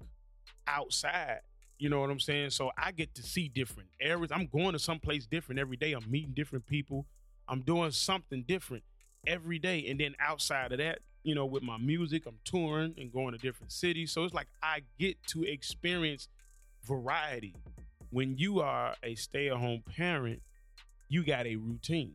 outside. 0.66 1.40
You 1.78 1.88
know 1.88 2.00
what 2.00 2.08
I'm 2.10 2.20
saying? 2.20 2.50
So 2.50 2.70
I 2.78 2.92
get 2.92 3.14
to 3.16 3.22
see 3.22 3.48
different 3.48 3.88
areas. 4.00 4.30
I'm 4.30 4.46
going 4.46 4.72
to 4.72 4.78
someplace 4.78 5.26
different 5.26 5.58
every 5.58 5.76
day. 5.76 5.92
I'm 5.92 6.08
meeting 6.08 6.32
different 6.32 6.66
people. 6.66 7.04
I'm 7.48 7.62
doing 7.62 7.90
something 7.90 8.44
different 8.46 8.84
every 9.26 9.58
day. 9.58 9.86
And 9.88 9.98
then 9.98 10.14
outside 10.20 10.70
of 10.72 10.78
that, 10.78 11.00
you 11.24 11.34
know, 11.34 11.46
with 11.46 11.62
my 11.62 11.78
music, 11.78 12.24
I'm 12.26 12.38
touring 12.44 12.94
and 12.98 13.12
going 13.12 13.32
to 13.32 13.38
different 13.38 13.72
cities. 13.72 14.12
So 14.12 14.24
it's 14.24 14.34
like 14.34 14.48
I 14.62 14.82
get 14.98 15.16
to 15.28 15.42
experience 15.42 16.28
variety. 16.84 17.56
When 18.10 18.36
you 18.38 18.60
are 18.60 18.94
a 19.02 19.16
stay 19.16 19.48
at 19.48 19.56
home 19.56 19.82
parent, 19.96 20.42
you 21.08 21.24
got 21.24 21.46
a 21.46 21.56
routine. 21.56 22.14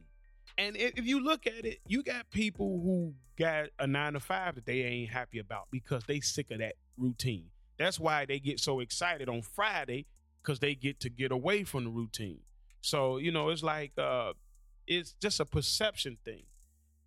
And 0.58 0.78
if 0.78 1.06
you 1.06 1.22
look 1.22 1.48
at 1.48 1.66
it, 1.66 1.80
you 1.88 2.04
got 2.04 2.30
people 2.32 2.82
who 2.84 3.14
got 3.38 3.70
a 3.80 3.88
nine 3.88 4.14
to 4.14 4.20
five 4.20 4.56
that 4.56 4.66
they 4.66 4.82
ain't 4.82 5.10
happy 5.10 5.40
about 5.40 5.68
because 5.72 6.04
they 6.06 6.20
sick 6.20 6.52
of 6.52 6.60
that 6.60 6.76
routine. 6.98 7.46
That's 7.78 8.00
why 8.00 8.26
they 8.26 8.40
get 8.40 8.60
so 8.60 8.80
excited 8.80 9.30
on 9.30 9.42
Friday 9.42 10.06
because 10.42 10.60
they 10.60 10.76
get 10.76 11.00
to 11.02 11.10
get 11.10 11.32
away 11.32 11.64
from 11.64 11.86
the 11.86 11.90
routine. 11.90 12.42
So, 12.82 13.18
you 13.18 13.32
know, 13.32 13.50
it's 13.50 13.64
like 13.64 13.94
uh 13.98 14.34
it's 14.86 15.14
just 15.14 15.40
a 15.40 15.46
perception 15.46 16.18
thing. 16.26 16.44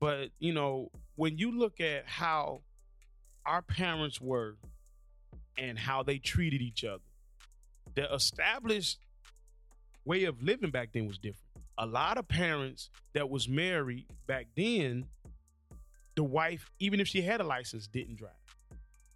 But, 0.00 0.30
you 0.38 0.52
know, 0.52 0.90
when 1.16 1.38
you 1.38 1.56
look 1.56 1.80
at 1.80 2.06
how 2.06 2.62
our 3.44 3.62
parents 3.62 4.20
were 4.20 4.56
and 5.58 5.78
how 5.78 6.02
they 6.02 6.18
treated 6.18 6.62
each 6.62 6.84
other, 6.84 7.02
the 7.94 8.12
established 8.14 8.98
way 10.04 10.24
of 10.24 10.42
living 10.42 10.70
back 10.70 10.90
then 10.92 11.06
was 11.06 11.18
different. 11.18 11.38
A 11.78 11.86
lot 11.86 12.18
of 12.18 12.28
parents 12.28 12.90
that 13.12 13.28
was 13.28 13.48
married 13.48 14.06
back 14.26 14.46
then, 14.56 15.06
the 16.16 16.24
wife, 16.24 16.70
even 16.78 17.00
if 17.00 17.08
she 17.08 17.22
had 17.22 17.40
a 17.40 17.44
license, 17.44 17.86
didn't 17.86 18.16
drive. 18.16 18.32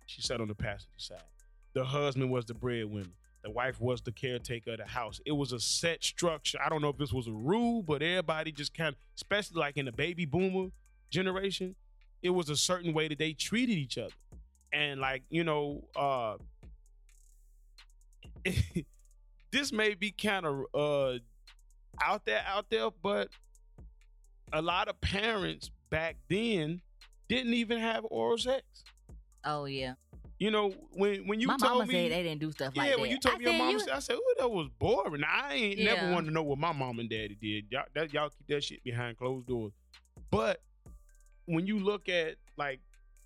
She 0.06 0.22
sat 0.22 0.40
on 0.40 0.48
the 0.48 0.54
passenger 0.54 0.90
side. 0.96 1.18
The 1.74 1.84
husband 1.84 2.30
was 2.30 2.46
the 2.46 2.54
breadwinner. 2.54 3.08
The 3.42 3.50
wife 3.50 3.80
was 3.80 4.00
the 4.00 4.12
caretaker 4.12 4.72
of 4.72 4.78
the 4.78 4.86
house. 4.86 5.20
It 5.24 5.32
was 5.32 5.52
a 5.52 5.60
set 5.60 6.02
structure. 6.02 6.58
I 6.64 6.68
don't 6.68 6.82
know 6.82 6.88
if 6.88 6.98
this 6.98 7.12
was 7.12 7.28
a 7.28 7.32
rule, 7.32 7.82
but 7.82 8.02
everybody 8.02 8.50
just 8.50 8.74
kind 8.74 8.88
of, 8.88 8.96
especially 9.14 9.60
like 9.60 9.76
in 9.76 9.84
the 9.86 9.92
baby 9.92 10.24
boomer 10.24 10.70
generation, 11.10 11.76
it 12.22 12.30
was 12.30 12.48
a 12.50 12.56
certain 12.56 12.92
way 12.92 13.08
that 13.08 13.18
they 13.18 13.32
treated 13.32 13.76
each 13.76 13.98
other. 13.98 14.12
And 14.72 15.00
like, 15.00 15.22
you 15.30 15.44
know, 15.44 15.84
uh 15.94 16.36
this 19.50 19.72
may 19.72 19.94
be 19.94 20.10
kind 20.10 20.46
of 20.46 20.64
uh 20.74 21.18
out 22.02 22.24
there 22.24 22.42
out 22.46 22.66
there, 22.70 22.90
but 23.02 23.28
a 24.52 24.60
lot 24.62 24.88
of 24.88 25.00
parents 25.00 25.70
back 25.90 26.16
then 26.28 26.80
didn't 27.28 27.54
even 27.54 27.78
have 27.78 28.04
oral 28.10 28.38
sex. 28.38 28.64
Oh 29.44 29.64
yeah, 29.64 29.94
You 30.38 30.50
know, 30.50 30.70
when 30.92 31.26
when 31.26 31.40
you 31.40 31.46
my 31.48 31.56
told 31.56 31.86
me 31.88 31.94
said 31.94 32.12
they 32.12 32.22
didn't 32.22 32.40
do 32.40 32.52
stuff 32.52 32.72
yeah, 32.74 32.82
like 32.82 32.90
that. 32.92 33.00
when 33.00 33.10
you 33.10 33.18
told 33.18 33.36
I 33.36 33.38
me 33.38 33.44
your 33.44 33.54
mom 33.54 33.70
you- 33.70 33.80
said, 33.80 33.90
I 33.90 33.98
said, 34.00 34.16
"Oh, 34.18 34.34
that 34.38 34.50
was 34.50 34.68
boring." 34.78 35.22
I 35.24 35.54
ain't 35.54 35.80
never 35.80 36.02
Yeah. 36.02 36.12
wanted 36.12 36.26
to 36.26 36.32
know 36.32 36.42
what 36.42 36.58
my 36.58 36.72
mom 36.72 36.98
and 36.98 37.08
daddy 37.08 37.36
did. 37.40 37.66
Y'all, 37.70 37.84
that, 37.94 38.12
y'all 38.12 38.28
keep 38.30 38.46
that 38.48 38.62
shit 38.64 38.82
behind 38.84 39.16
closed 39.18 39.46
doors. 39.46 39.72
But 40.30 40.60
when 41.46 41.66
you 41.66 41.78
look 41.78 42.08
at 42.08 42.36
like 42.56 42.80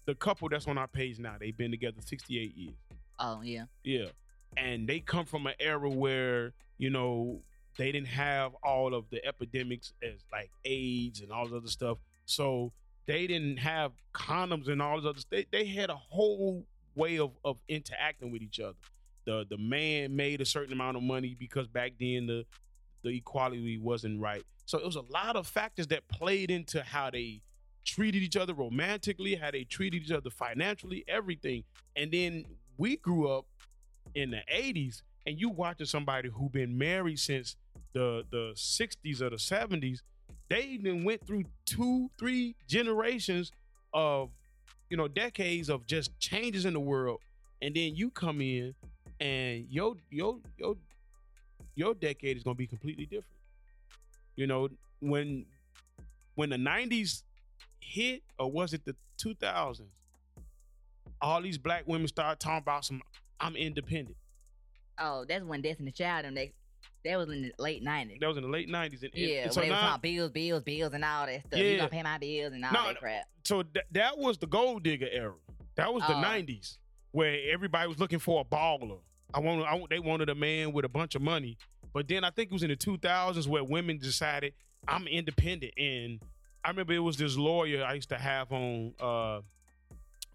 the 0.06 0.14
couple 0.14 0.48
that's 0.48 0.66
on 0.66 0.78
our 0.78 0.88
page 0.88 1.18
now, 1.18 1.36
they've 1.38 1.56
been 1.56 1.70
together 1.70 2.00
sixty 2.04 2.38
eight 2.38 2.56
years. 2.56 2.74
oh 3.18 3.40
yeah, 3.42 3.64
Yeah. 3.84 4.06
And 4.56 4.88
they 4.88 4.98
come 4.98 5.26
from 5.26 5.46
an 5.46 5.54
era 5.60 5.88
where, 5.88 6.52
you 6.76 6.90
know, 6.90 7.40
they 7.78 7.92
didn't 7.92 8.08
have 8.08 8.52
all 8.64 8.94
of 8.94 9.08
the 9.10 9.24
epidemics 9.24 9.92
as 10.02 10.24
like 10.32 10.50
AIDS 10.64 11.20
and 11.20 11.30
all 11.30 11.44
this 11.44 11.54
other 11.54 11.68
stuff. 11.68 11.98
So 12.26 12.72
they 13.06 13.28
didn't 13.28 13.58
have 13.58 13.92
condoms 14.12 14.68
and 14.68 14.82
all 14.82 14.96
this 14.96 15.06
other 15.08 15.20
stuff. 15.20 15.30
They, 15.30 15.46
they 15.52 15.66
had 15.66 15.88
a 15.88 15.94
whole 15.96 16.66
way 16.96 17.18
of, 17.20 17.30
of 17.44 17.58
interacting 17.68 18.32
with 18.32 18.42
each 18.42 18.58
other. 18.58 18.76
The 19.24 19.46
the 19.48 19.58
man 19.58 20.16
made 20.16 20.40
a 20.40 20.44
certain 20.46 20.72
amount 20.72 20.96
of 20.96 21.04
money 21.04 21.36
because 21.38 21.68
back 21.68 21.92
then 22.00 22.26
the 22.26 22.44
the 23.02 23.10
equality 23.10 23.78
wasn't 23.78 24.20
right. 24.20 24.42
So 24.66 24.78
it 24.78 24.84
was 24.84 24.96
a 24.96 25.02
lot 25.02 25.36
of 25.36 25.46
factors 25.46 25.86
that 25.88 26.08
played 26.08 26.50
into 26.50 26.82
how 26.82 27.10
they 27.10 27.40
treated 27.84 28.22
each 28.22 28.36
other 28.36 28.54
romantically, 28.54 29.34
how 29.34 29.50
they 29.50 29.64
treated 29.64 30.02
each 30.02 30.12
other 30.12 30.30
financially, 30.30 31.04
everything. 31.08 31.64
And 31.96 32.10
then 32.10 32.44
we 32.76 32.96
grew 32.96 33.30
up 33.30 33.46
in 34.14 34.30
the 34.30 34.42
80s 34.52 35.02
and 35.26 35.38
you 35.38 35.50
watching 35.50 35.86
somebody 35.86 36.28
who 36.28 36.48
been 36.48 36.76
married 36.76 37.18
since 37.18 37.56
the 37.92 38.24
the 38.30 38.52
60s 38.54 39.20
or 39.20 39.30
the 39.30 39.36
70s, 39.36 39.98
they 40.48 40.62
even 40.62 41.04
went 41.04 41.26
through 41.26 41.44
two, 41.64 42.10
three 42.18 42.56
generations 42.66 43.52
of 43.92 44.30
you 44.88 44.96
know 44.96 45.08
decades 45.08 45.68
of 45.68 45.86
just 45.86 46.18
changes 46.18 46.64
in 46.64 46.72
the 46.72 46.80
world. 46.80 47.20
And 47.62 47.74
then 47.74 47.94
you 47.94 48.10
come 48.10 48.40
in 48.40 48.74
and 49.20 49.66
your 49.68 49.94
your 50.10 50.38
your 50.58 50.76
your 51.74 51.94
decade 51.94 52.36
is 52.36 52.42
gonna 52.42 52.54
be 52.54 52.66
completely 52.66 53.04
different. 53.04 53.26
You 54.36 54.46
know, 54.46 54.68
when 55.00 55.46
when 56.34 56.50
the 56.50 56.56
90s 56.56 57.22
hit, 57.80 58.22
or 58.38 58.50
was 58.50 58.72
it 58.72 58.84
the 58.84 58.94
2000s? 59.18 59.82
All 61.20 61.42
these 61.42 61.58
black 61.58 61.86
women 61.86 62.08
started 62.08 62.40
talking 62.40 62.58
about 62.58 62.84
some 62.84 63.02
I'm 63.40 63.56
independent. 63.56 64.16
Oh, 64.98 65.24
that's 65.26 65.44
when 65.44 65.62
Destiny 65.62 65.92
Child 65.92 66.26
and 66.26 66.36
they 66.36 66.52
that 67.04 67.16
was 67.16 67.28
in 67.30 67.42
the 67.42 67.52
late 67.58 67.82
nineties. 67.82 68.18
That 68.20 68.26
was 68.28 68.36
in 68.36 68.42
the 68.42 68.48
late 68.48 68.68
90s. 68.68 69.02
And, 69.02 69.10
Yeah, 69.14 69.44
and 69.44 69.56
when 69.56 69.64
they 69.64 69.70
was 69.70 69.80
now- 69.80 69.80
talking 69.96 70.00
bills, 70.16 70.30
bills, 70.30 70.62
bills, 70.62 70.92
and 70.92 71.04
all 71.04 71.26
that 71.26 71.40
stuff. 71.46 71.58
Yeah. 71.58 71.64
You 71.64 71.76
gonna 71.78 71.88
pay 71.88 72.02
my 72.02 72.18
bills 72.18 72.52
and 72.52 72.64
all 72.64 72.72
No, 72.72 72.84
that 72.88 72.98
crap. 72.98 73.24
so 73.44 73.62
th- 73.62 73.86
that 73.92 74.18
was 74.18 74.36
the 74.38 74.46
gold 74.46 74.82
digger 74.82 75.08
era. 75.10 75.34
That 75.76 75.92
was 75.94 76.02
the 76.06 76.14
Oh. 76.14 76.20
90s 76.20 76.78
where 77.12 77.38
everybody 77.50 77.88
was 77.88 77.98
looking 77.98 78.18
for 78.18 78.42
a 78.42 78.44
baller. 78.44 79.00
I 79.32 79.40
want, 79.40 79.62
I 79.62 79.82
they 79.88 79.98
wanted 79.98 80.28
a 80.28 80.34
man 80.34 80.72
with 80.72 80.84
a 80.84 80.88
bunch 80.88 81.14
of 81.14 81.22
money. 81.22 81.56
But 81.92 82.06
then 82.08 82.22
I 82.24 82.30
think 82.30 82.50
it 82.50 82.52
was 82.52 82.62
in 82.62 82.68
the 82.70 82.76
2000s 82.76 83.46
where 83.48 83.64
women 83.64 83.96
decided 83.98 84.52
I'm 84.86 85.06
independent 85.06 85.72
and 85.78 86.20
I 86.64 86.68
remember 86.70 86.92
it 86.92 86.98
was 86.98 87.16
this 87.16 87.36
lawyer 87.36 87.84
I 87.84 87.94
used 87.94 88.10
to 88.10 88.18
have 88.18 88.52
on 88.52 88.94
uh 89.00 89.40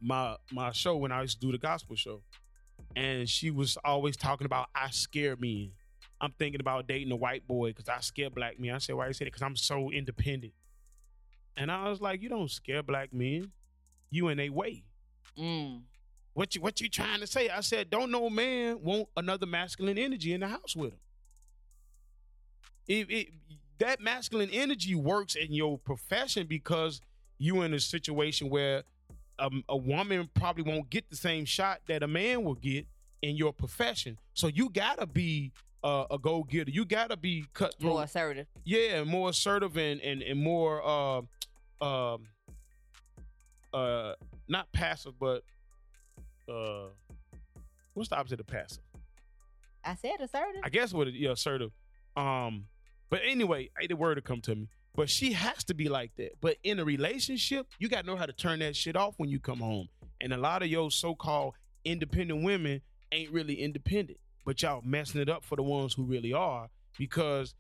my 0.02 0.36
my 0.52 0.72
show 0.72 0.98
when 0.98 1.12
I 1.12 1.22
used 1.22 1.40
to 1.42 1.48
do 1.48 1.52
the 1.52 1.58
gospel 1.58 1.96
show. 1.96 2.22
And 2.96 3.30
she 3.30 3.52
was 3.52 3.78
always 3.84 4.18
talking 4.18 4.46
about 4.46 4.68
I 4.74 4.90
scare 4.90 5.36
men. 5.36 5.72
I'm 6.22 6.32
thinking 6.40 6.62
about 6.62 6.88
dating 6.88 7.12
a 7.12 7.16
white 7.16 7.48
boy 7.48 7.70
because 7.70 7.90
I 7.90 8.00
scare 8.00 8.30
black 8.30 8.60
men. 8.60 8.74
I 8.74 8.78
said, 8.78 8.96
why 8.96 9.08
you 9.08 9.14
say 9.14 9.26
that? 9.26 9.34
Because 9.34 9.42
I'm 9.42 9.56
so 9.56 9.92
independent. 9.92 10.54
And 11.58 11.72
I 11.72 11.90
was 11.90 12.02
like, 12.02 12.22
you 12.22 12.30
don't 12.30 12.50
scare 12.50 12.84
black 12.84 13.14
men. 13.14 13.52
You 14.10 14.30
in 14.30 14.40
a 14.40 14.50
way. 14.50 14.84
Mm. 15.38 15.82
What 16.34 16.56
you 16.56 16.62
what 16.62 16.82
you 16.82 16.90
trying 16.90 17.20
to 17.20 17.28
say? 17.28 17.50
I 17.50 17.62
said, 17.62 17.90
don't 17.90 18.12
no 18.12 18.30
man 18.30 18.82
want 18.82 19.08
another 19.16 19.46
masculine 19.46 19.98
energy 19.98 20.34
in 20.34 20.42
the 20.42 20.48
house 20.48 20.76
with 20.76 20.94
him. 20.94 21.00
If 22.88 23.10
it, 23.10 23.28
that 23.80 24.00
masculine 24.00 24.50
energy 24.52 24.96
works 24.96 25.36
in 25.36 25.54
your 25.54 25.78
profession 25.78 26.48
because 26.48 27.02
you're 27.38 27.66
in 27.66 27.74
a 27.74 27.80
situation 27.80 28.50
where 28.50 28.84
a, 29.40 29.50
a 29.70 29.78
woman 29.78 30.30
probably 30.34 30.64
won't 30.64 30.90
get 30.90 31.10
the 31.10 31.16
same 31.16 31.46
shot 31.46 31.82
that 31.88 32.04
a 32.04 32.08
man 32.08 32.44
will 32.44 32.56
get 32.56 32.86
in 33.22 33.36
your 33.36 33.54
profession. 33.54 34.18
So 34.34 34.48
you 34.48 34.70
gotta 34.70 35.06
be 35.06 35.52
uh, 35.84 36.06
a 36.10 36.18
go 36.18 36.44
getter. 36.44 36.72
You 36.72 36.86
gotta 36.86 37.18
be 37.18 37.46
cutthroat. 37.54 37.94
More 37.94 38.04
assertive. 38.04 38.48
Yeah, 38.64 39.04
more 39.04 39.30
assertive 39.30 39.78
and 39.78 40.00
and 40.02 40.22
and 40.22 40.40
more 40.40 40.82
uh 40.86 41.22
um 41.86 42.28
uh 43.74 44.14
not 44.48 44.72
passive 44.72 45.14
but 45.20 45.44
uh 46.48 46.88
what's 47.94 48.10
the 48.10 48.18
opposite 48.18 48.40
of 48.40 48.48
passive? 48.48 48.84
I 49.84 49.96
said 49.96 50.22
assertive. 50.22 50.62
I 50.64 50.70
guess 50.70 50.94
what 50.94 51.08
it 51.08 51.16
yeah, 51.16 51.32
assertive. 51.32 51.72
Um 52.16 52.68
but 53.10 53.22
anyway, 53.26 53.70
I 53.82 53.88
the 53.88 53.96
word 53.96 54.16
to 54.16 54.22
come 54.22 54.42
to 54.42 54.56
me. 54.56 54.68
But 54.96 55.10
she 55.10 55.34
has 55.34 55.64
to 55.66 55.74
be 55.74 55.90
like 55.90 56.16
that. 56.16 56.40
But 56.40 56.58
in 56.64 56.80
a 56.80 56.86
relationship, 56.86 57.68
you 57.80 57.90
gotta 57.90 58.08
know 58.08 58.16
how 58.16 58.26
to 58.26 58.34
turn 58.34 58.60
that 58.60 58.76
shit 58.76 58.96
off 58.96 59.16
when 59.18 59.30
you 59.30 59.40
come 59.40 59.60
home. 59.60 59.90
And 60.22 60.34
a 60.34 60.38
lot 60.38 60.64
of 60.64 60.70
your 60.70 60.90
so-called 60.90 61.54
independent 61.84 62.44
women 62.44 62.82
ain't 63.12 63.32
really 63.32 63.56
independent. 63.56 64.20
But 64.46 64.62
y'all 64.62 64.82
messing 64.86 65.22
it 65.22 65.30
up 65.30 65.44
for 65.44 65.58
the 65.58 65.64
ones 65.64 65.94
who 65.94 66.04
really 66.04 66.32
are 66.32 66.70
because 66.98 67.56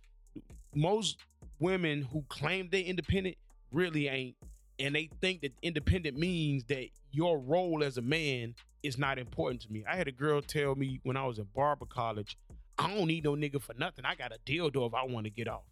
most 0.73 1.17
women 1.59 2.03
who 2.03 2.23
claim 2.29 2.69
they 2.71 2.81
independent 2.81 3.35
really 3.71 4.07
ain't 4.07 4.35
and 4.79 4.93
they 4.93 5.09
think 5.21 5.41
that 5.41 5.53
independent 5.61 6.17
means 6.17 6.65
that 6.65 6.87
your 7.11 7.39
role 7.39 7.83
as 7.83 7.97
a 7.97 8.01
man 8.01 8.55
is 8.83 8.97
not 8.97 9.17
important 9.17 9.61
to 9.61 9.71
me. 9.71 9.83
I 9.89 9.95
had 9.95 10.07
a 10.07 10.11
girl 10.11 10.41
tell 10.41 10.75
me 10.75 10.99
when 11.03 11.17
I 11.17 11.25
was 11.25 11.39
in 11.39 11.47
barber 11.55 11.85
college, 11.85 12.37
I 12.77 12.87
don't 12.93 13.07
need 13.07 13.23
no 13.23 13.35
nigga 13.35 13.61
for 13.61 13.73
nothing. 13.73 14.05
I 14.05 14.15
got 14.15 14.31
a 14.33 14.39
dildo 14.45 14.87
if 14.87 14.93
I 14.93 15.03
want 15.05 15.25
to 15.25 15.29
get 15.29 15.47
off. 15.47 15.63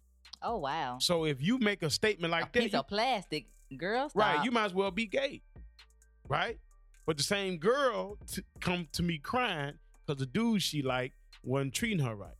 oh 0.42 0.58
wow. 0.58 0.98
So 1.00 1.24
if 1.24 1.42
you 1.42 1.58
make 1.58 1.82
a 1.82 1.90
statement 1.90 2.32
A 2.32 2.36
like 2.36 2.52
that, 2.52 2.62
piece 2.62 2.72
you- 2.72 2.78
of 2.78 2.88
plastic, 2.88 3.46
girl. 3.76 4.08
Stop. 4.08 4.20
right, 4.22 4.44
you 4.44 4.50
might 4.50 4.66
as 4.66 4.74
well 4.74 4.90
be 4.90 5.06
gay, 5.06 5.42
right? 6.28 6.58
But 7.06 7.16
the 7.18 7.22
same 7.22 7.58
girl 7.58 8.16
t- 8.26 8.42
come 8.60 8.88
to 8.92 9.02
me 9.02 9.18
crying 9.18 9.74
because 10.06 10.18
the 10.20 10.26
dude 10.26 10.62
she 10.62 10.80
like 10.82 11.12
wasn't 11.42 11.74
treating 11.74 11.98
her 12.04 12.14
right. 12.14 12.36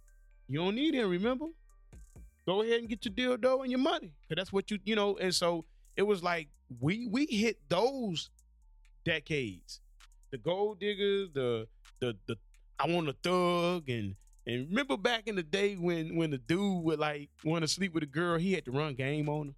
You 0.48 0.60
don't 0.60 0.74
need 0.74 0.94
him, 0.94 1.08
remember? 1.10 1.46
Go 2.46 2.62
ahead 2.62 2.80
and 2.80 2.88
get 2.88 3.04
your 3.04 3.14
dildo 3.38 3.62
and 3.62 3.70
your 3.70 3.80
money, 3.80 4.12
cause 4.28 4.36
that's 4.36 4.52
what 4.52 4.70
you 4.70 4.78
you 4.84 4.94
know. 4.96 5.16
And 5.18 5.34
so 5.34 5.64
it 5.96 6.02
was 6.02 6.22
like 6.22 6.48
we 6.80 7.06
we 7.10 7.26
hit 7.26 7.58
those 7.68 8.30
decades, 9.04 9.80
the 10.30 10.38
gold 10.38 10.80
diggers, 10.80 11.28
the 11.34 11.66
the 12.00 12.16
the 12.26 12.36
I 12.78 12.88
want 12.88 13.08
a 13.08 13.12
thug, 13.22 13.88
and 13.88 14.16
and 14.46 14.68
remember 14.68 14.96
back 14.96 15.26
in 15.26 15.36
the 15.36 15.42
day 15.42 15.74
when 15.74 16.16
when 16.16 16.30
the 16.30 16.38
dude 16.38 16.82
would 16.84 16.98
like 16.98 17.30
want 17.44 17.62
to 17.62 17.68
sleep 17.68 17.94
with 17.94 18.02
a 18.02 18.06
girl, 18.06 18.38
he 18.38 18.52
had 18.52 18.64
to 18.66 18.70
run 18.72 18.94
game 18.94 19.28
on 19.28 19.48
her. 19.48 19.54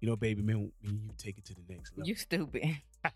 You 0.00 0.08
know, 0.08 0.16
baby 0.16 0.42
man, 0.42 0.72
you 0.82 0.98
take 1.18 1.38
it 1.38 1.44
to 1.46 1.54
the 1.54 1.62
next 1.68 1.92
level. 1.96 2.08
You 2.08 2.14
stupid. 2.16 2.64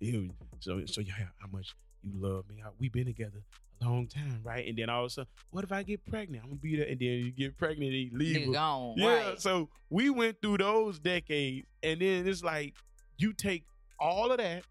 you 0.00 0.30
so 0.60 0.84
so 0.86 1.00
yeah, 1.00 1.14
how 1.38 1.48
much 1.52 1.74
you 2.02 2.12
love 2.14 2.48
me? 2.48 2.56
How- 2.62 2.72
We 2.78 2.88
been 2.88 3.06
together 3.06 3.42
a 3.80 3.84
long 3.84 4.06
time, 4.08 4.40
right? 4.44 4.66
And 4.66 4.76
then 4.76 4.90
all 4.90 5.04
of 5.04 5.06
a 5.06 5.10
sudden, 5.10 5.28
what 5.50 5.64
if 5.64 5.72
I 5.72 5.82
get 5.82 6.04
pregnant? 6.04 6.42
I'm 6.44 6.50
gonna 6.50 6.60
be 6.60 6.76
there, 6.76 6.86
and 6.86 6.98
then 6.98 7.08
you 7.08 7.30
get 7.30 7.56
pregnant 7.56 7.92
and 7.92 8.00
you 8.02 8.10
leave. 8.12 8.46
Her. 8.46 8.52
gone. 8.52 8.94
Yeah, 8.96 9.28
Right. 9.30 9.40
so 9.40 9.68
we 9.88 10.10
went 10.10 10.40
through 10.42 10.58
those 10.58 10.98
decades, 10.98 11.66
and 11.82 12.00
then 12.00 12.26
it's 12.26 12.42
like 12.42 12.74
you 13.18 13.32
take 13.32 13.64
all 13.98 14.32
of 14.32 14.38
that, 14.38 14.64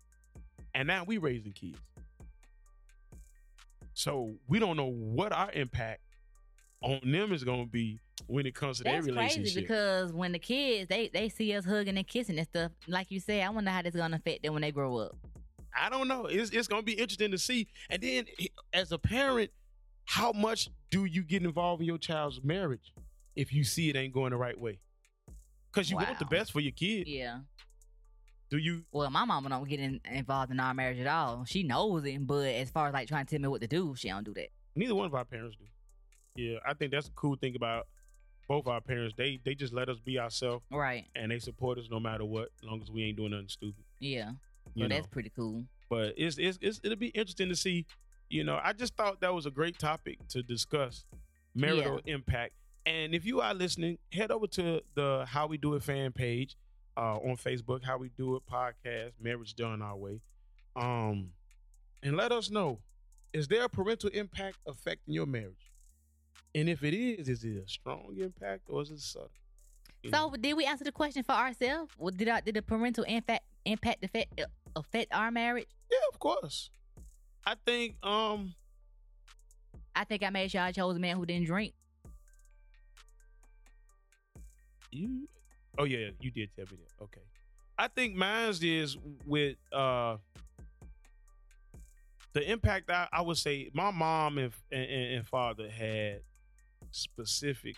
and 0.76 0.88
now 0.88 1.04
we 1.06 1.18
raising 1.18 1.54
kids. 1.54 1.80
So 4.00 4.36
we 4.48 4.60
don't 4.60 4.78
know 4.78 4.90
what 4.90 5.34
our 5.34 5.52
impact 5.52 6.00
on 6.82 7.02
them 7.04 7.34
is 7.34 7.44
gonna 7.44 7.66
be 7.66 8.00
when 8.28 8.46
it 8.46 8.56
comes 8.56 8.78
to 8.78 8.86
That's 8.86 9.06
their 9.06 9.14
relationship. 9.14 9.44
crazy 9.44 9.60
because 9.60 10.14
when 10.14 10.32
the 10.32 10.40
kids 10.40 10.88
they 10.88 11.10
they 11.10 11.28
see 11.28 11.54
us 11.54 11.66
hugging 11.66 11.98
and 11.98 12.08
kissing 12.08 12.38
and 12.38 12.48
stuff, 12.48 12.72
like 12.88 13.12
you 13.12 13.20
said, 13.20 13.44
I 13.46 13.50
wonder 13.50 13.72
how 13.72 13.82
this 13.82 13.94
gonna 13.94 14.16
affect 14.16 14.44
them 14.44 14.54
when 14.54 14.62
they 14.62 14.72
grow 14.72 14.96
up. 15.00 15.18
I 15.78 15.90
don't 15.90 16.08
know. 16.08 16.28
It's 16.28 16.50
it's 16.52 16.70
gonna 16.70 16.82
be 16.82 16.94
interesting 16.94 17.32
to 17.32 17.38
see. 17.38 17.68
And 17.90 18.02
then 18.02 18.24
as 18.72 18.94
a 18.94 18.98
parent, 18.98 19.52
how 20.06 20.32
much 20.32 20.70
do 20.92 21.04
you 21.04 21.22
get 21.22 21.44
involved 21.44 21.82
in 21.82 21.88
your 21.88 21.98
child's 21.98 22.42
marriage 22.42 22.94
if 23.36 23.52
you 23.52 23.66
see 23.66 23.90
it 23.90 23.98
ain't 23.98 24.14
going 24.14 24.32
the 24.32 24.38
right 24.38 24.58
way? 24.58 24.80
Because 25.74 25.92
you 25.92 25.98
want 25.98 26.20
the 26.20 26.26
best 26.26 26.54
for 26.54 26.62
your 26.62 26.72
kid. 26.72 27.06
Yeah. 27.06 27.40
Do 28.50 28.58
you? 28.58 28.84
Well, 28.92 29.10
my 29.10 29.26
mama 29.26 29.50
don't 29.50 29.68
get 29.70 29.80
in, 29.80 30.02
involved 30.12 30.52
in 30.52 30.60
our 30.60 30.74
marriage 30.74 31.00
at 31.00 31.08
all. 31.08 31.46
She 31.46 31.64
knows 31.64 32.04
it, 32.06 32.26
but 32.26 32.48
as 32.48 32.70
far 32.72 32.88
as 32.88 32.94
like 32.94 33.08
trying 33.08 33.26
to 33.26 33.30
tell 33.32 33.42
me 33.42 33.48
what 33.48 33.62
to 33.62 33.68
do, 33.68 33.94
she 33.96 34.10
don't 34.10 34.24
do 34.24 34.34
that. 34.34 34.48
Neither 34.76 34.96
one 34.96 35.06
of 35.06 35.14
our 35.14 35.26
parents 35.26 35.56
do. 35.58 35.66
Yeah, 36.42 36.58
I 36.66 36.74
think 36.74 36.92
that's 36.92 37.08
a 37.08 37.12
cool 37.12 37.36
thing 37.36 37.56
about 37.56 37.88
both 38.48 38.66
our 38.68 38.82
parents. 38.82 39.14
They 39.18 39.40
they 39.44 39.54
just 39.56 39.74
let 39.74 39.90
us 39.90 40.00
be 40.00 40.18
ourselves 40.20 40.64
Right. 40.72 41.06
and 41.16 41.32
they 41.32 41.40
support 41.40 41.78
us 41.78 41.88
no 41.92 42.00
matter 42.00 42.26
what, 42.26 42.50
as 42.64 42.68
long 42.70 42.82
as 42.82 42.90
we 42.90 43.04
ain't 43.04 43.18
doing 43.18 43.32
nothing 43.32 43.50
stupid. 43.50 43.84
Yeah. 44.00 44.32
You 44.74 44.84
So 44.84 44.88
know? 44.88 44.96
that's 44.96 45.08
pretty 45.08 45.32
cool. 45.36 45.66
but 45.90 46.14
it's, 46.18 46.38
it's 46.38 46.58
it's 46.62 46.80
it'll 46.84 46.98
be 46.98 47.08
interesting 47.10 47.50
to 47.50 47.56
see. 47.56 47.86
You 48.32 48.44
know, 48.44 48.60
I 48.64 48.74
just 48.74 48.96
thought 48.96 49.22
that 49.22 49.34
was 49.34 49.46
a 49.48 49.52
great 49.52 49.78
topic 49.80 50.20
to 50.30 50.44
discuss 50.44 51.04
marital 51.56 52.00
impact. 52.06 52.54
And 52.86 53.14
if 53.14 53.26
you 53.26 53.42
are 53.42 53.54
listening, 53.54 53.98
head 54.12 54.32
over 54.32 54.48
to 54.48 54.82
the 54.96 55.26
How 55.28 55.48
We 55.48 55.58
Do 55.58 55.74
It 55.76 55.84
fan 55.84 56.12
page 56.12 56.56
uh, 56.98 57.18
on 57.18 57.38
Facebook, 57.38 57.84
How 57.84 57.98
We 57.98 58.10
Do 58.10 58.36
It 58.36 58.44
podcast, 58.52 59.12
Marriage 59.22 59.56
Done 59.56 59.82
Our 59.82 59.96
Way. 59.96 60.22
Um, 60.76 61.32
and 62.04 62.16
let 62.16 62.32
us 62.32 62.50
know 62.50 62.80
is 63.34 63.48
there 63.48 63.64
a 63.64 63.70
parental 63.70 64.10
impact 64.10 64.58
affecting 64.66 65.14
your 65.14 65.26
marriage? 65.26 65.72
And 66.56 66.68
if 66.68 66.84
it 66.84 66.96
is, 66.96 67.30
is 67.30 67.44
it 67.44 67.64
a 67.64 67.68
strong 67.68 68.16
impact 68.20 68.64
or 68.68 68.82
is 68.82 68.90
it 68.90 69.00
subtle? 69.00 69.30
So 70.06 70.30
know? 70.30 70.36
did 70.40 70.54
we 70.54 70.66
answer 70.66 70.84
the 70.84 70.92
question 70.92 71.24
for 71.24 71.34
ourselves? 71.34 71.94
Well, 71.98 72.12
did 72.12 72.30
I, 72.30 72.42
did 72.42 72.56
the 72.56 72.62
parental 72.62 73.04
impact 73.04 73.44
impact 73.66 74.04
affect 74.04 74.42
affect 74.76 75.14
our 75.14 75.30
marriage? 75.30 75.68
Yeah, 75.92 75.98
of 76.12 76.20
course. 76.20 76.70
I 77.46 77.56
think 77.66 77.96
um 78.04 78.54
I 79.96 80.06
think 80.06 80.24
I 80.24 80.30
made 80.30 80.52
sure 80.52 80.62
I 80.62 80.72
chose 80.72 80.96
a 80.96 81.00
man 81.00 81.18
who 81.18 81.26
didn't 81.26 81.48
drink. 81.48 81.74
You 84.92 85.28
oh 85.78 85.84
yeah, 85.86 86.10
you 86.20 86.32
did 86.32 86.50
tell 86.56 86.66
me 86.72 86.78
that. 86.78 87.04
Okay, 87.04 87.22
I 87.78 87.88
think 87.88 88.16
mine's 88.16 88.64
is 88.64 88.98
with 89.26 89.58
uh 89.72 90.18
the 92.34 92.50
impact. 92.52 92.90
I, 92.90 93.08
I 93.12 93.22
would 93.22 93.38
say 93.38 93.70
my 93.74 93.92
mom 93.92 94.38
and, 94.38 94.54
and 94.72 94.84
and 94.90 95.28
father 95.28 95.70
had 95.70 96.22
specific 96.92 97.76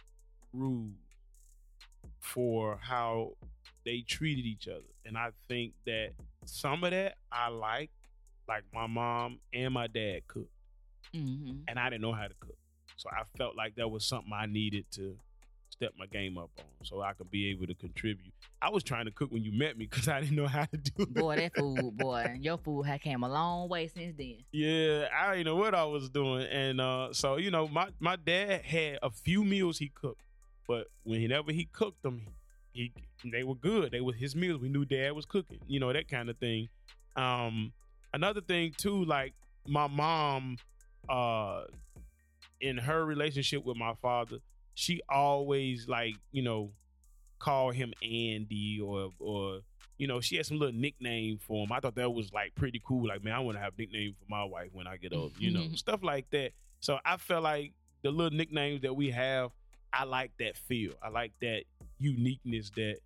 rules 0.53 0.93
for 2.19 2.77
how 2.81 3.31
they 3.85 4.01
treated 4.07 4.45
each 4.45 4.67
other, 4.67 4.83
and 5.05 5.17
I 5.17 5.29
think 5.47 5.73
that 5.85 6.11
some 6.45 6.83
of 6.83 6.91
that 6.91 7.15
I 7.31 7.49
like. 7.49 7.89
Like 8.47 8.63
my 8.73 8.85
mom 8.85 9.39
and 9.53 9.73
my 9.73 9.87
dad 9.87 10.27
cooked, 10.27 10.51
Mm-hmm. 11.15 11.59
and 11.69 11.79
I 11.79 11.89
didn't 11.89 12.01
know 12.01 12.11
how 12.11 12.27
to 12.27 12.33
cook, 12.39 12.57
so 12.97 13.07
I 13.09 13.23
felt 13.37 13.55
like 13.55 13.75
that 13.75 13.89
was 13.89 14.03
something 14.03 14.33
I 14.33 14.45
needed 14.45 14.85
to 14.95 15.15
step 15.81 15.93
my 15.97 16.05
game 16.05 16.37
up 16.37 16.51
on, 16.59 16.65
so 16.83 17.01
I 17.01 17.13
could 17.13 17.31
be 17.31 17.49
able 17.49 17.65
to 17.65 17.73
contribute. 17.73 18.31
I 18.61 18.69
was 18.69 18.83
trying 18.83 19.05
to 19.05 19.11
cook 19.11 19.31
when 19.31 19.43
you 19.43 19.51
met 19.51 19.77
me 19.77 19.87
because 19.89 20.07
I 20.07 20.21
didn't 20.21 20.35
know 20.35 20.45
how 20.45 20.65
to 20.65 20.77
do 20.77 21.03
it. 21.03 21.13
Boy, 21.13 21.37
that 21.37 21.55
food, 21.55 21.97
boy, 21.97 22.37
your 22.39 22.59
food 22.59 22.83
had 22.83 23.01
came 23.01 23.23
a 23.23 23.29
long 23.29 23.67
way 23.67 23.87
since 23.87 24.15
then. 24.15 24.37
Yeah, 24.51 25.07
I 25.11 25.31
didn't 25.31 25.47
know 25.47 25.55
what 25.55 25.73
I 25.73 25.85
was 25.85 26.09
doing, 26.09 26.45
and 26.45 26.79
uh, 26.79 27.09
so 27.13 27.37
you 27.37 27.49
know, 27.49 27.67
my 27.67 27.89
my 27.99 28.15
dad 28.15 28.61
had 28.61 28.99
a 29.01 29.09
few 29.09 29.43
meals 29.43 29.79
he 29.79 29.89
cooked, 29.89 30.21
but 30.67 30.85
whenever 31.03 31.51
he 31.51 31.65
cooked 31.65 32.03
them, 32.03 32.27
he 32.73 32.93
they 33.25 33.43
were 33.43 33.55
good. 33.55 33.91
They 33.91 34.01
were 34.01 34.13
his 34.13 34.35
meals. 34.35 34.61
We 34.61 34.69
knew 34.69 34.85
dad 34.85 35.13
was 35.13 35.25
cooking, 35.25 35.59
you 35.67 35.79
know 35.79 35.91
that 35.91 36.07
kind 36.07 36.29
of 36.29 36.37
thing. 36.37 36.69
Um, 37.15 37.73
another 38.13 38.41
thing 38.41 38.73
too, 38.77 39.03
like 39.05 39.33
my 39.67 39.87
mom, 39.87 40.57
uh, 41.09 41.63
in 42.59 42.77
her 42.77 43.03
relationship 43.03 43.65
with 43.65 43.77
my 43.77 43.95
father, 43.99 44.37
she 44.73 45.01
always 45.09 45.87
like 45.87 46.15
you 46.31 46.41
know 46.41 46.71
call 47.39 47.71
him 47.71 47.93
Andy 48.03 48.79
or 48.79 49.11
or 49.19 49.61
you 50.01 50.07
know, 50.07 50.19
she 50.19 50.35
had 50.35 50.47
some 50.47 50.57
little 50.57 50.73
nickname 50.73 51.37
for 51.37 51.63
him. 51.63 51.71
I 51.71 51.79
thought 51.79 51.93
that 51.93 52.09
was 52.09 52.33
like 52.33 52.55
pretty 52.55 52.81
cool. 52.83 53.07
Like, 53.07 53.23
man, 53.23 53.33
I 53.33 53.39
want 53.39 53.55
to 53.55 53.63
have 53.63 53.73
a 53.77 53.81
nickname 53.81 54.15
for 54.17 54.25
my 54.27 54.43
wife 54.43 54.69
when 54.73 54.87
I 54.87 54.97
get 54.97 55.13
old, 55.13 55.33
you 55.37 55.51
know, 55.51 55.67
stuff 55.75 56.01
like 56.01 56.27
that. 56.31 56.53
So 56.79 56.97
I 57.05 57.17
felt 57.17 57.43
like 57.43 57.73
the 58.01 58.09
little 58.09 58.35
nicknames 58.35 58.81
that 58.81 58.95
we 58.95 59.11
have, 59.11 59.51
I 59.93 60.05
like 60.05 60.31
that 60.39 60.57
feel. 60.57 60.93
I 61.03 61.09
like 61.09 61.33
that 61.41 61.65
uniqueness 61.99 62.71
that 62.71 62.97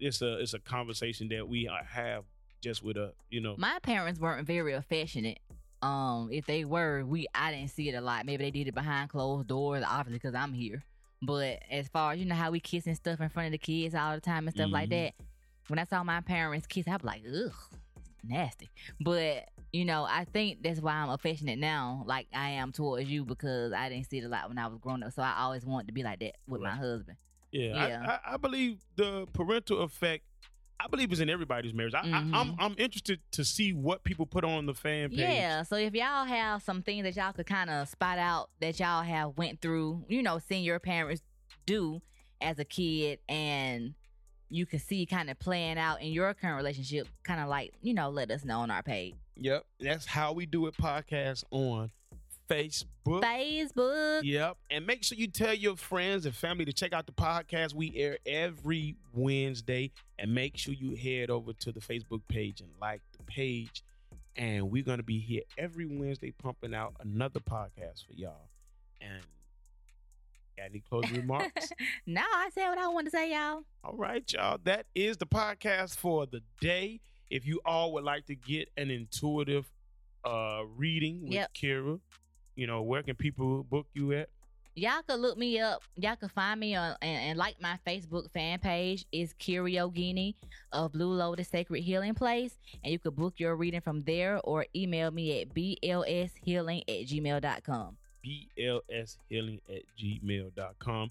it's 0.00 0.22
a 0.22 0.38
it's 0.38 0.54
a 0.54 0.58
conversation 0.58 1.28
that 1.28 1.46
we 1.46 1.68
uh, 1.68 1.84
have 1.86 2.24
just 2.62 2.82
with 2.82 2.96
a 2.96 3.12
you 3.28 3.42
know. 3.42 3.54
My 3.58 3.78
parents 3.82 4.18
weren't 4.18 4.46
very 4.46 4.72
affectionate. 4.72 5.38
Um, 5.82 6.30
if 6.32 6.46
they 6.46 6.64
were, 6.64 7.04
we 7.04 7.26
I 7.34 7.50
didn't 7.50 7.72
see 7.72 7.90
it 7.90 7.94
a 7.94 8.00
lot. 8.00 8.24
Maybe 8.24 8.44
they 8.44 8.50
did 8.50 8.68
it 8.68 8.74
behind 8.74 9.10
closed 9.10 9.48
doors, 9.48 9.84
obviously, 9.86 10.14
because 10.14 10.34
I'm 10.34 10.54
here. 10.54 10.82
But 11.22 11.62
as 11.70 11.88
far 11.88 12.12
as 12.12 12.18
you 12.18 12.24
know, 12.24 12.34
how 12.34 12.50
we 12.50 12.60
kiss 12.60 12.86
and 12.86 12.96
stuff 12.96 13.20
in 13.20 13.28
front 13.28 13.46
of 13.46 13.52
the 13.52 13.58
kids 13.58 13.94
all 13.94 14.14
the 14.14 14.20
time 14.20 14.46
and 14.48 14.54
stuff 14.54 14.70
like 14.70 14.88
Mhm. 14.88 14.90
that. 14.90 15.14
When 15.68 15.78
I 15.78 15.84
saw 15.84 16.02
my 16.02 16.20
parents 16.20 16.66
kiss, 16.66 16.88
I 16.88 16.92
was 16.92 17.04
like, 17.04 17.22
ugh, 17.26 17.52
nasty. 18.24 18.70
But 19.00 19.48
you 19.72 19.84
know, 19.86 20.04
I 20.04 20.26
think 20.26 20.62
that's 20.62 20.80
why 20.80 20.92
I'm 20.92 21.08
affectionate 21.08 21.58
now, 21.58 22.02
like 22.06 22.26
I 22.34 22.50
am 22.50 22.72
towards 22.72 23.08
you, 23.08 23.24
because 23.24 23.72
I 23.72 23.88
didn't 23.88 24.10
see 24.10 24.18
it 24.18 24.24
a 24.24 24.28
lot 24.28 24.48
when 24.48 24.58
I 24.58 24.66
was 24.66 24.78
growing 24.78 25.02
up. 25.02 25.12
So 25.12 25.22
I 25.22 25.36
always 25.38 25.64
wanted 25.64 25.86
to 25.86 25.92
be 25.94 26.02
like 26.02 26.18
that 26.20 26.34
with 26.46 26.60
my 26.60 26.72
husband. 26.74 27.16
Yeah, 27.52 27.86
Yeah. 27.86 28.02
I, 28.06 28.30
I, 28.32 28.34
I 28.34 28.36
believe 28.36 28.80
the 28.96 29.26
parental 29.32 29.80
effect. 29.80 30.24
I 30.82 30.88
believe 30.88 31.12
it's 31.12 31.20
in 31.20 31.30
everybody's 31.30 31.72
marriage. 31.72 31.94
I, 31.94 32.00
I, 32.00 32.02
I'm 32.16 32.32
Mhm. 32.32 32.56
I'm 32.58 32.74
interested 32.78 33.20
to 33.32 33.44
see 33.44 33.72
what 33.72 34.02
people 34.04 34.26
put 34.26 34.44
on 34.44 34.66
the 34.66 34.74
fan 34.74 35.10
page. 35.10 35.18
Yeah, 35.20 35.62
so 35.62 35.76
if 35.76 35.94
y'all 35.94 36.24
have 36.24 36.62
some 36.62 36.82
things 36.82 37.04
that 37.04 37.14
y'all 37.16 37.32
could 37.32 37.46
kind 37.46 37.70
of 37.70 37.88
spot 37.88 38.18
out 38.18 38.50
that 38.60 38.80
y'all 38.80 39.02
have 39.02 39.36
went 39.36 39.60
through, 39.60 40.04
you 40.08 40.22
know, 40.22 40.38
seeing 40.38 40.64
your 40.64 40.80
parents 40.80 41.22
do 41.66 42.02
as 42.40 42.58
a 42.58 42.64
kid, 42.64 43.20
and 43.28 43.94
you 44.48 44.66
can 44.66 44.80
see 44.80 45.06
kind 45.06 45.30
of 45.30 45.38
playing 45.38 45.78
out 45.78 46.02
in 46.02 46.08
your 46.12 46.34
current 46.34 46.56
relationship, 46.56 47.06
kind 47.22 47.40
of 47.40 47.48
like 47.48 47.72
you 47.80 47.94
know, 47.94 48.10
let 48.10 48.30
us 48.30 48.44
know 48.44 48.60
on 48.60 48.70
our 48.70 48.82
page, 48.82 49.14
Yep, 49.36 49.64
that's 49.80 50.04
how 50.06 50.32
we 50.32 50.46
do 50.46 50.66
it. 50.66 50.76
Podcast 50.76 51.44
on 51.50 51.90
Facebook. 52.52 53.22
Facebook. 53.22 54.20
Yep, 54.24 54.56
and 54.70 54.86
make 54.86 55.04
sure 55.04 55.16
you 55.18 55.26
tell 55.26 55.54
your 55.54 55.76
friends 55.76 56.26
and 56.26 56.34
family 56.34 56.64
to 56.64 56.72
check 56.72 56.92
out 56.92 57.06
the 57.06 57.12
podcast. 57.12 57.74
We 57.74 57.96
air 57.96 58.18
every 58.26 58.96
Wednesday, 59.12 59.90
and 60.18 60.34
make 60.34 60.56
sure 60.56 60.74
you 60.74 60.94
head 60.94 61.30
over 61.30 61.52
to 61.52 61.72
the 61.72 61.80
Facebook 61.80 62.22
page 62.28 62.60
and 62.60 62.70
like 62.80 63.02
the 63.16 63.22
page. 63.24 63.82
And 64.36 64.70
we're 64.70 64.82
gonna 64.82 65.02
be 65.02 65.18
here 65.18 65.42
every 65.58 65.84
Wednesday, 65.86 66.32
pumping 66.32 66.74
out 66.74 66.94
another 67.00 67.40
podcast 67.40 68.06
for 68.06 68.14
y'all. 68.14 68.48
And 69.00 69.22
got 70.56 70.66
any 70.66 70.80
closing 70.80 71.16
remarks? 71.16 71.70
no, 72.06 72.22
I 72.22 72.48
said 72.54 72.68
what 72.68 72.78
I 72.78 72.88
wanted 72.88 73.10
to 73.10 73.16
say, 73.16 73.32
y'all. 73.32 73.62
All 73.84 73.94
right, 73.94 74.24
y'all. 74.32 74.58
That 74.64 74.86
is 74.94 75.16
the 75.16 75.26
podcast 75.26 75.96
for 75.96 76.26
the 76.26 76.40
day. 76.60 77.00
If 77.30 77.46
you 77.46 77.60
all 77.64 77.92
would 77.94 78.04
like 78.04 78.26
to 78.26 78.34
get 78.34 78.68
an 78.76 78.90
intuitive 78.90 79.70
uh 80.24 80.62
reading 80.76 81.22
with 81.22 81.32
Yep. 81.32 81.50
Kira, 81.54 82.00
you 82.62 82.68
know, 82.68 82.80
where 82.80 83.02
can 83.02 83.16
people 83.16 83.64
book 83.64 83.88
you 83.92 84.12
at? 84.12 84.28
Y'all 84.76 85.02
could 85.04 85.18
look 85.18 85.36
me 85.36 85.58
up. 85.58 85.82
Y'all 85.96 86.14
could 86.14 86.30
find 86.30 86.60
me 86.60 86.76
on 86.76 86.94
and, 87.02 87.30
and 87.30 87.36
like 87.36 87.60
my 87.60 87.76
Facebook 87.84 88.30
fan 88.30 88.60
page 88.60 89.04
is 89.10 89.34
guinea 89.36 90.36
of 90.70 90.92
Blue 90.92 91.12
Lotus 91.12 91.48
Sacred 91.48 91.82
Healing 91.82 92.14
Place. 92.14 92.56
And 92.84 92.92
you 92.92 93.00
could 93.00 93.16
book 93.16 93.34
your 93.38 93.56
reading 93.56 93.80
from 93.80 94.02
there 94.02 94.40
or 94.44 94.64
email 94.76 95.10
me 95.10 95.40
at 95.40 95.52
blshealing 95.52 96.82
at 96.82 97.06
gmail.com. 97.08 97.96
blshealing 98.24 99.60
at 99.68 99.82
gmail.com. 99.98 101.10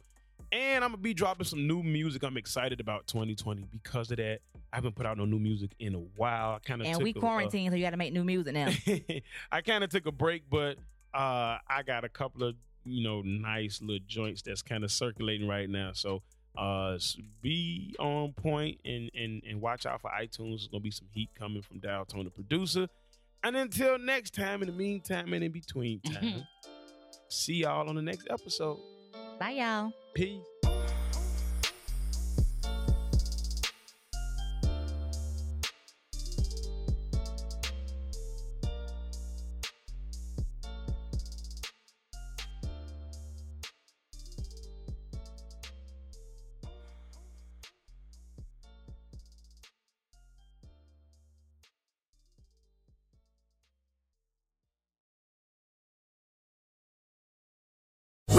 And 0.54 0.84
I'm 0.86 0.92
gonna 0.92 1.02
be 1.02 1.14
dropping 1.14 1.48
some 1.48 1.68
new 1.68 1.84
music. 1.84 2.24
I'm 2.24 2.38
excited 2.38 2.80
about 2.80 3.08
2020 3.08 3.68
because 3.74 4.10
of 4.12 4.18
that. 4.18 4.40
I 4.72 4.78
haven't 4.78 4.96
put 4.96 5.06
out 5.06 5.18
no 5.18 5.26
new 5.26 5.40
music 5.40 5.72
in 5.80 5.96
a 5.96 6.00
while. 6.16 6.56
I 6.56 6.60
kind 6.60 6.82
of 6.82 6.88
And 6.88 7.04
we 7.04 7.14
uh, 7.14 7.20
quarantine, 7.20 7.70
so 7.70 7.76
you 7.76 7.84
got 7.84 7.90
to 7.90 7.98
make 7.98 8.14
new 8.14 8.24
music 8.24 8.54
now. 8.54 8.70
I 9.52 9.62
kind 9.62 9.84
of 9.84 9.90
took 9.90 10.06
a 10.06 10.12
break, 10.12 10.44
but 10.50 10.78
uh, 11.14 11.58
I 11.68 11.84
got 11.86 12.04
a 12.04 12.10
couple 12.10 12.44
of 12.44 12.56
you 12.84 13.04
know 13.04 13.22
nice 13.22 13.82
little 13.82 14.04
joints 14.08 14.42
that's 14.42 14.62
kind 14.62 14.84
of 14.84 14.92
circulating 14.92 15.48
right 15.48 15.70
now. 15.70 15.92
So 15.94 16.22
uh, 16.58 16.98
be 17.42 17.96
on 18.00 18.34
point 18.34 18.80
and 18.86 19.10
and 19.16 19.42
and 19.48 19.62
watch 19.62 19.86
out 19.86 20.02
for 20.02 20.12
iTunes. 20.12 20.50
There's 20.50 20.68
gonna 20.68 20.82
be 20.82 20.92
some 20.92 21.08
heat 21.12 21.30
coming 21.38 21.62
from 21.62 21.80
Dial 21.80 22.06
Tone, 22.06 22.26
the 22.26 22.32
producer. 22.32 22.88
And 23.44 23.56
until 23.56 23.98
next 23.98 24.36
time, 24.36 24.62
in 24.62 24.68
the 24.68 24.74
meantime 24.76 25.34
and 25.34 25.44
in 25.44 25.52
between 25.52 26.00
time, 26.02 26.44
see 27.28 27.56
y'all 27.56 27.90
on 27.90 27.96
the 27.96 28.02
next 28.02 28.28
episode. 28.30 28.78
Bye, 29.40 29.52
y'all. 29.52 29.92
Peace. 30.14 30.51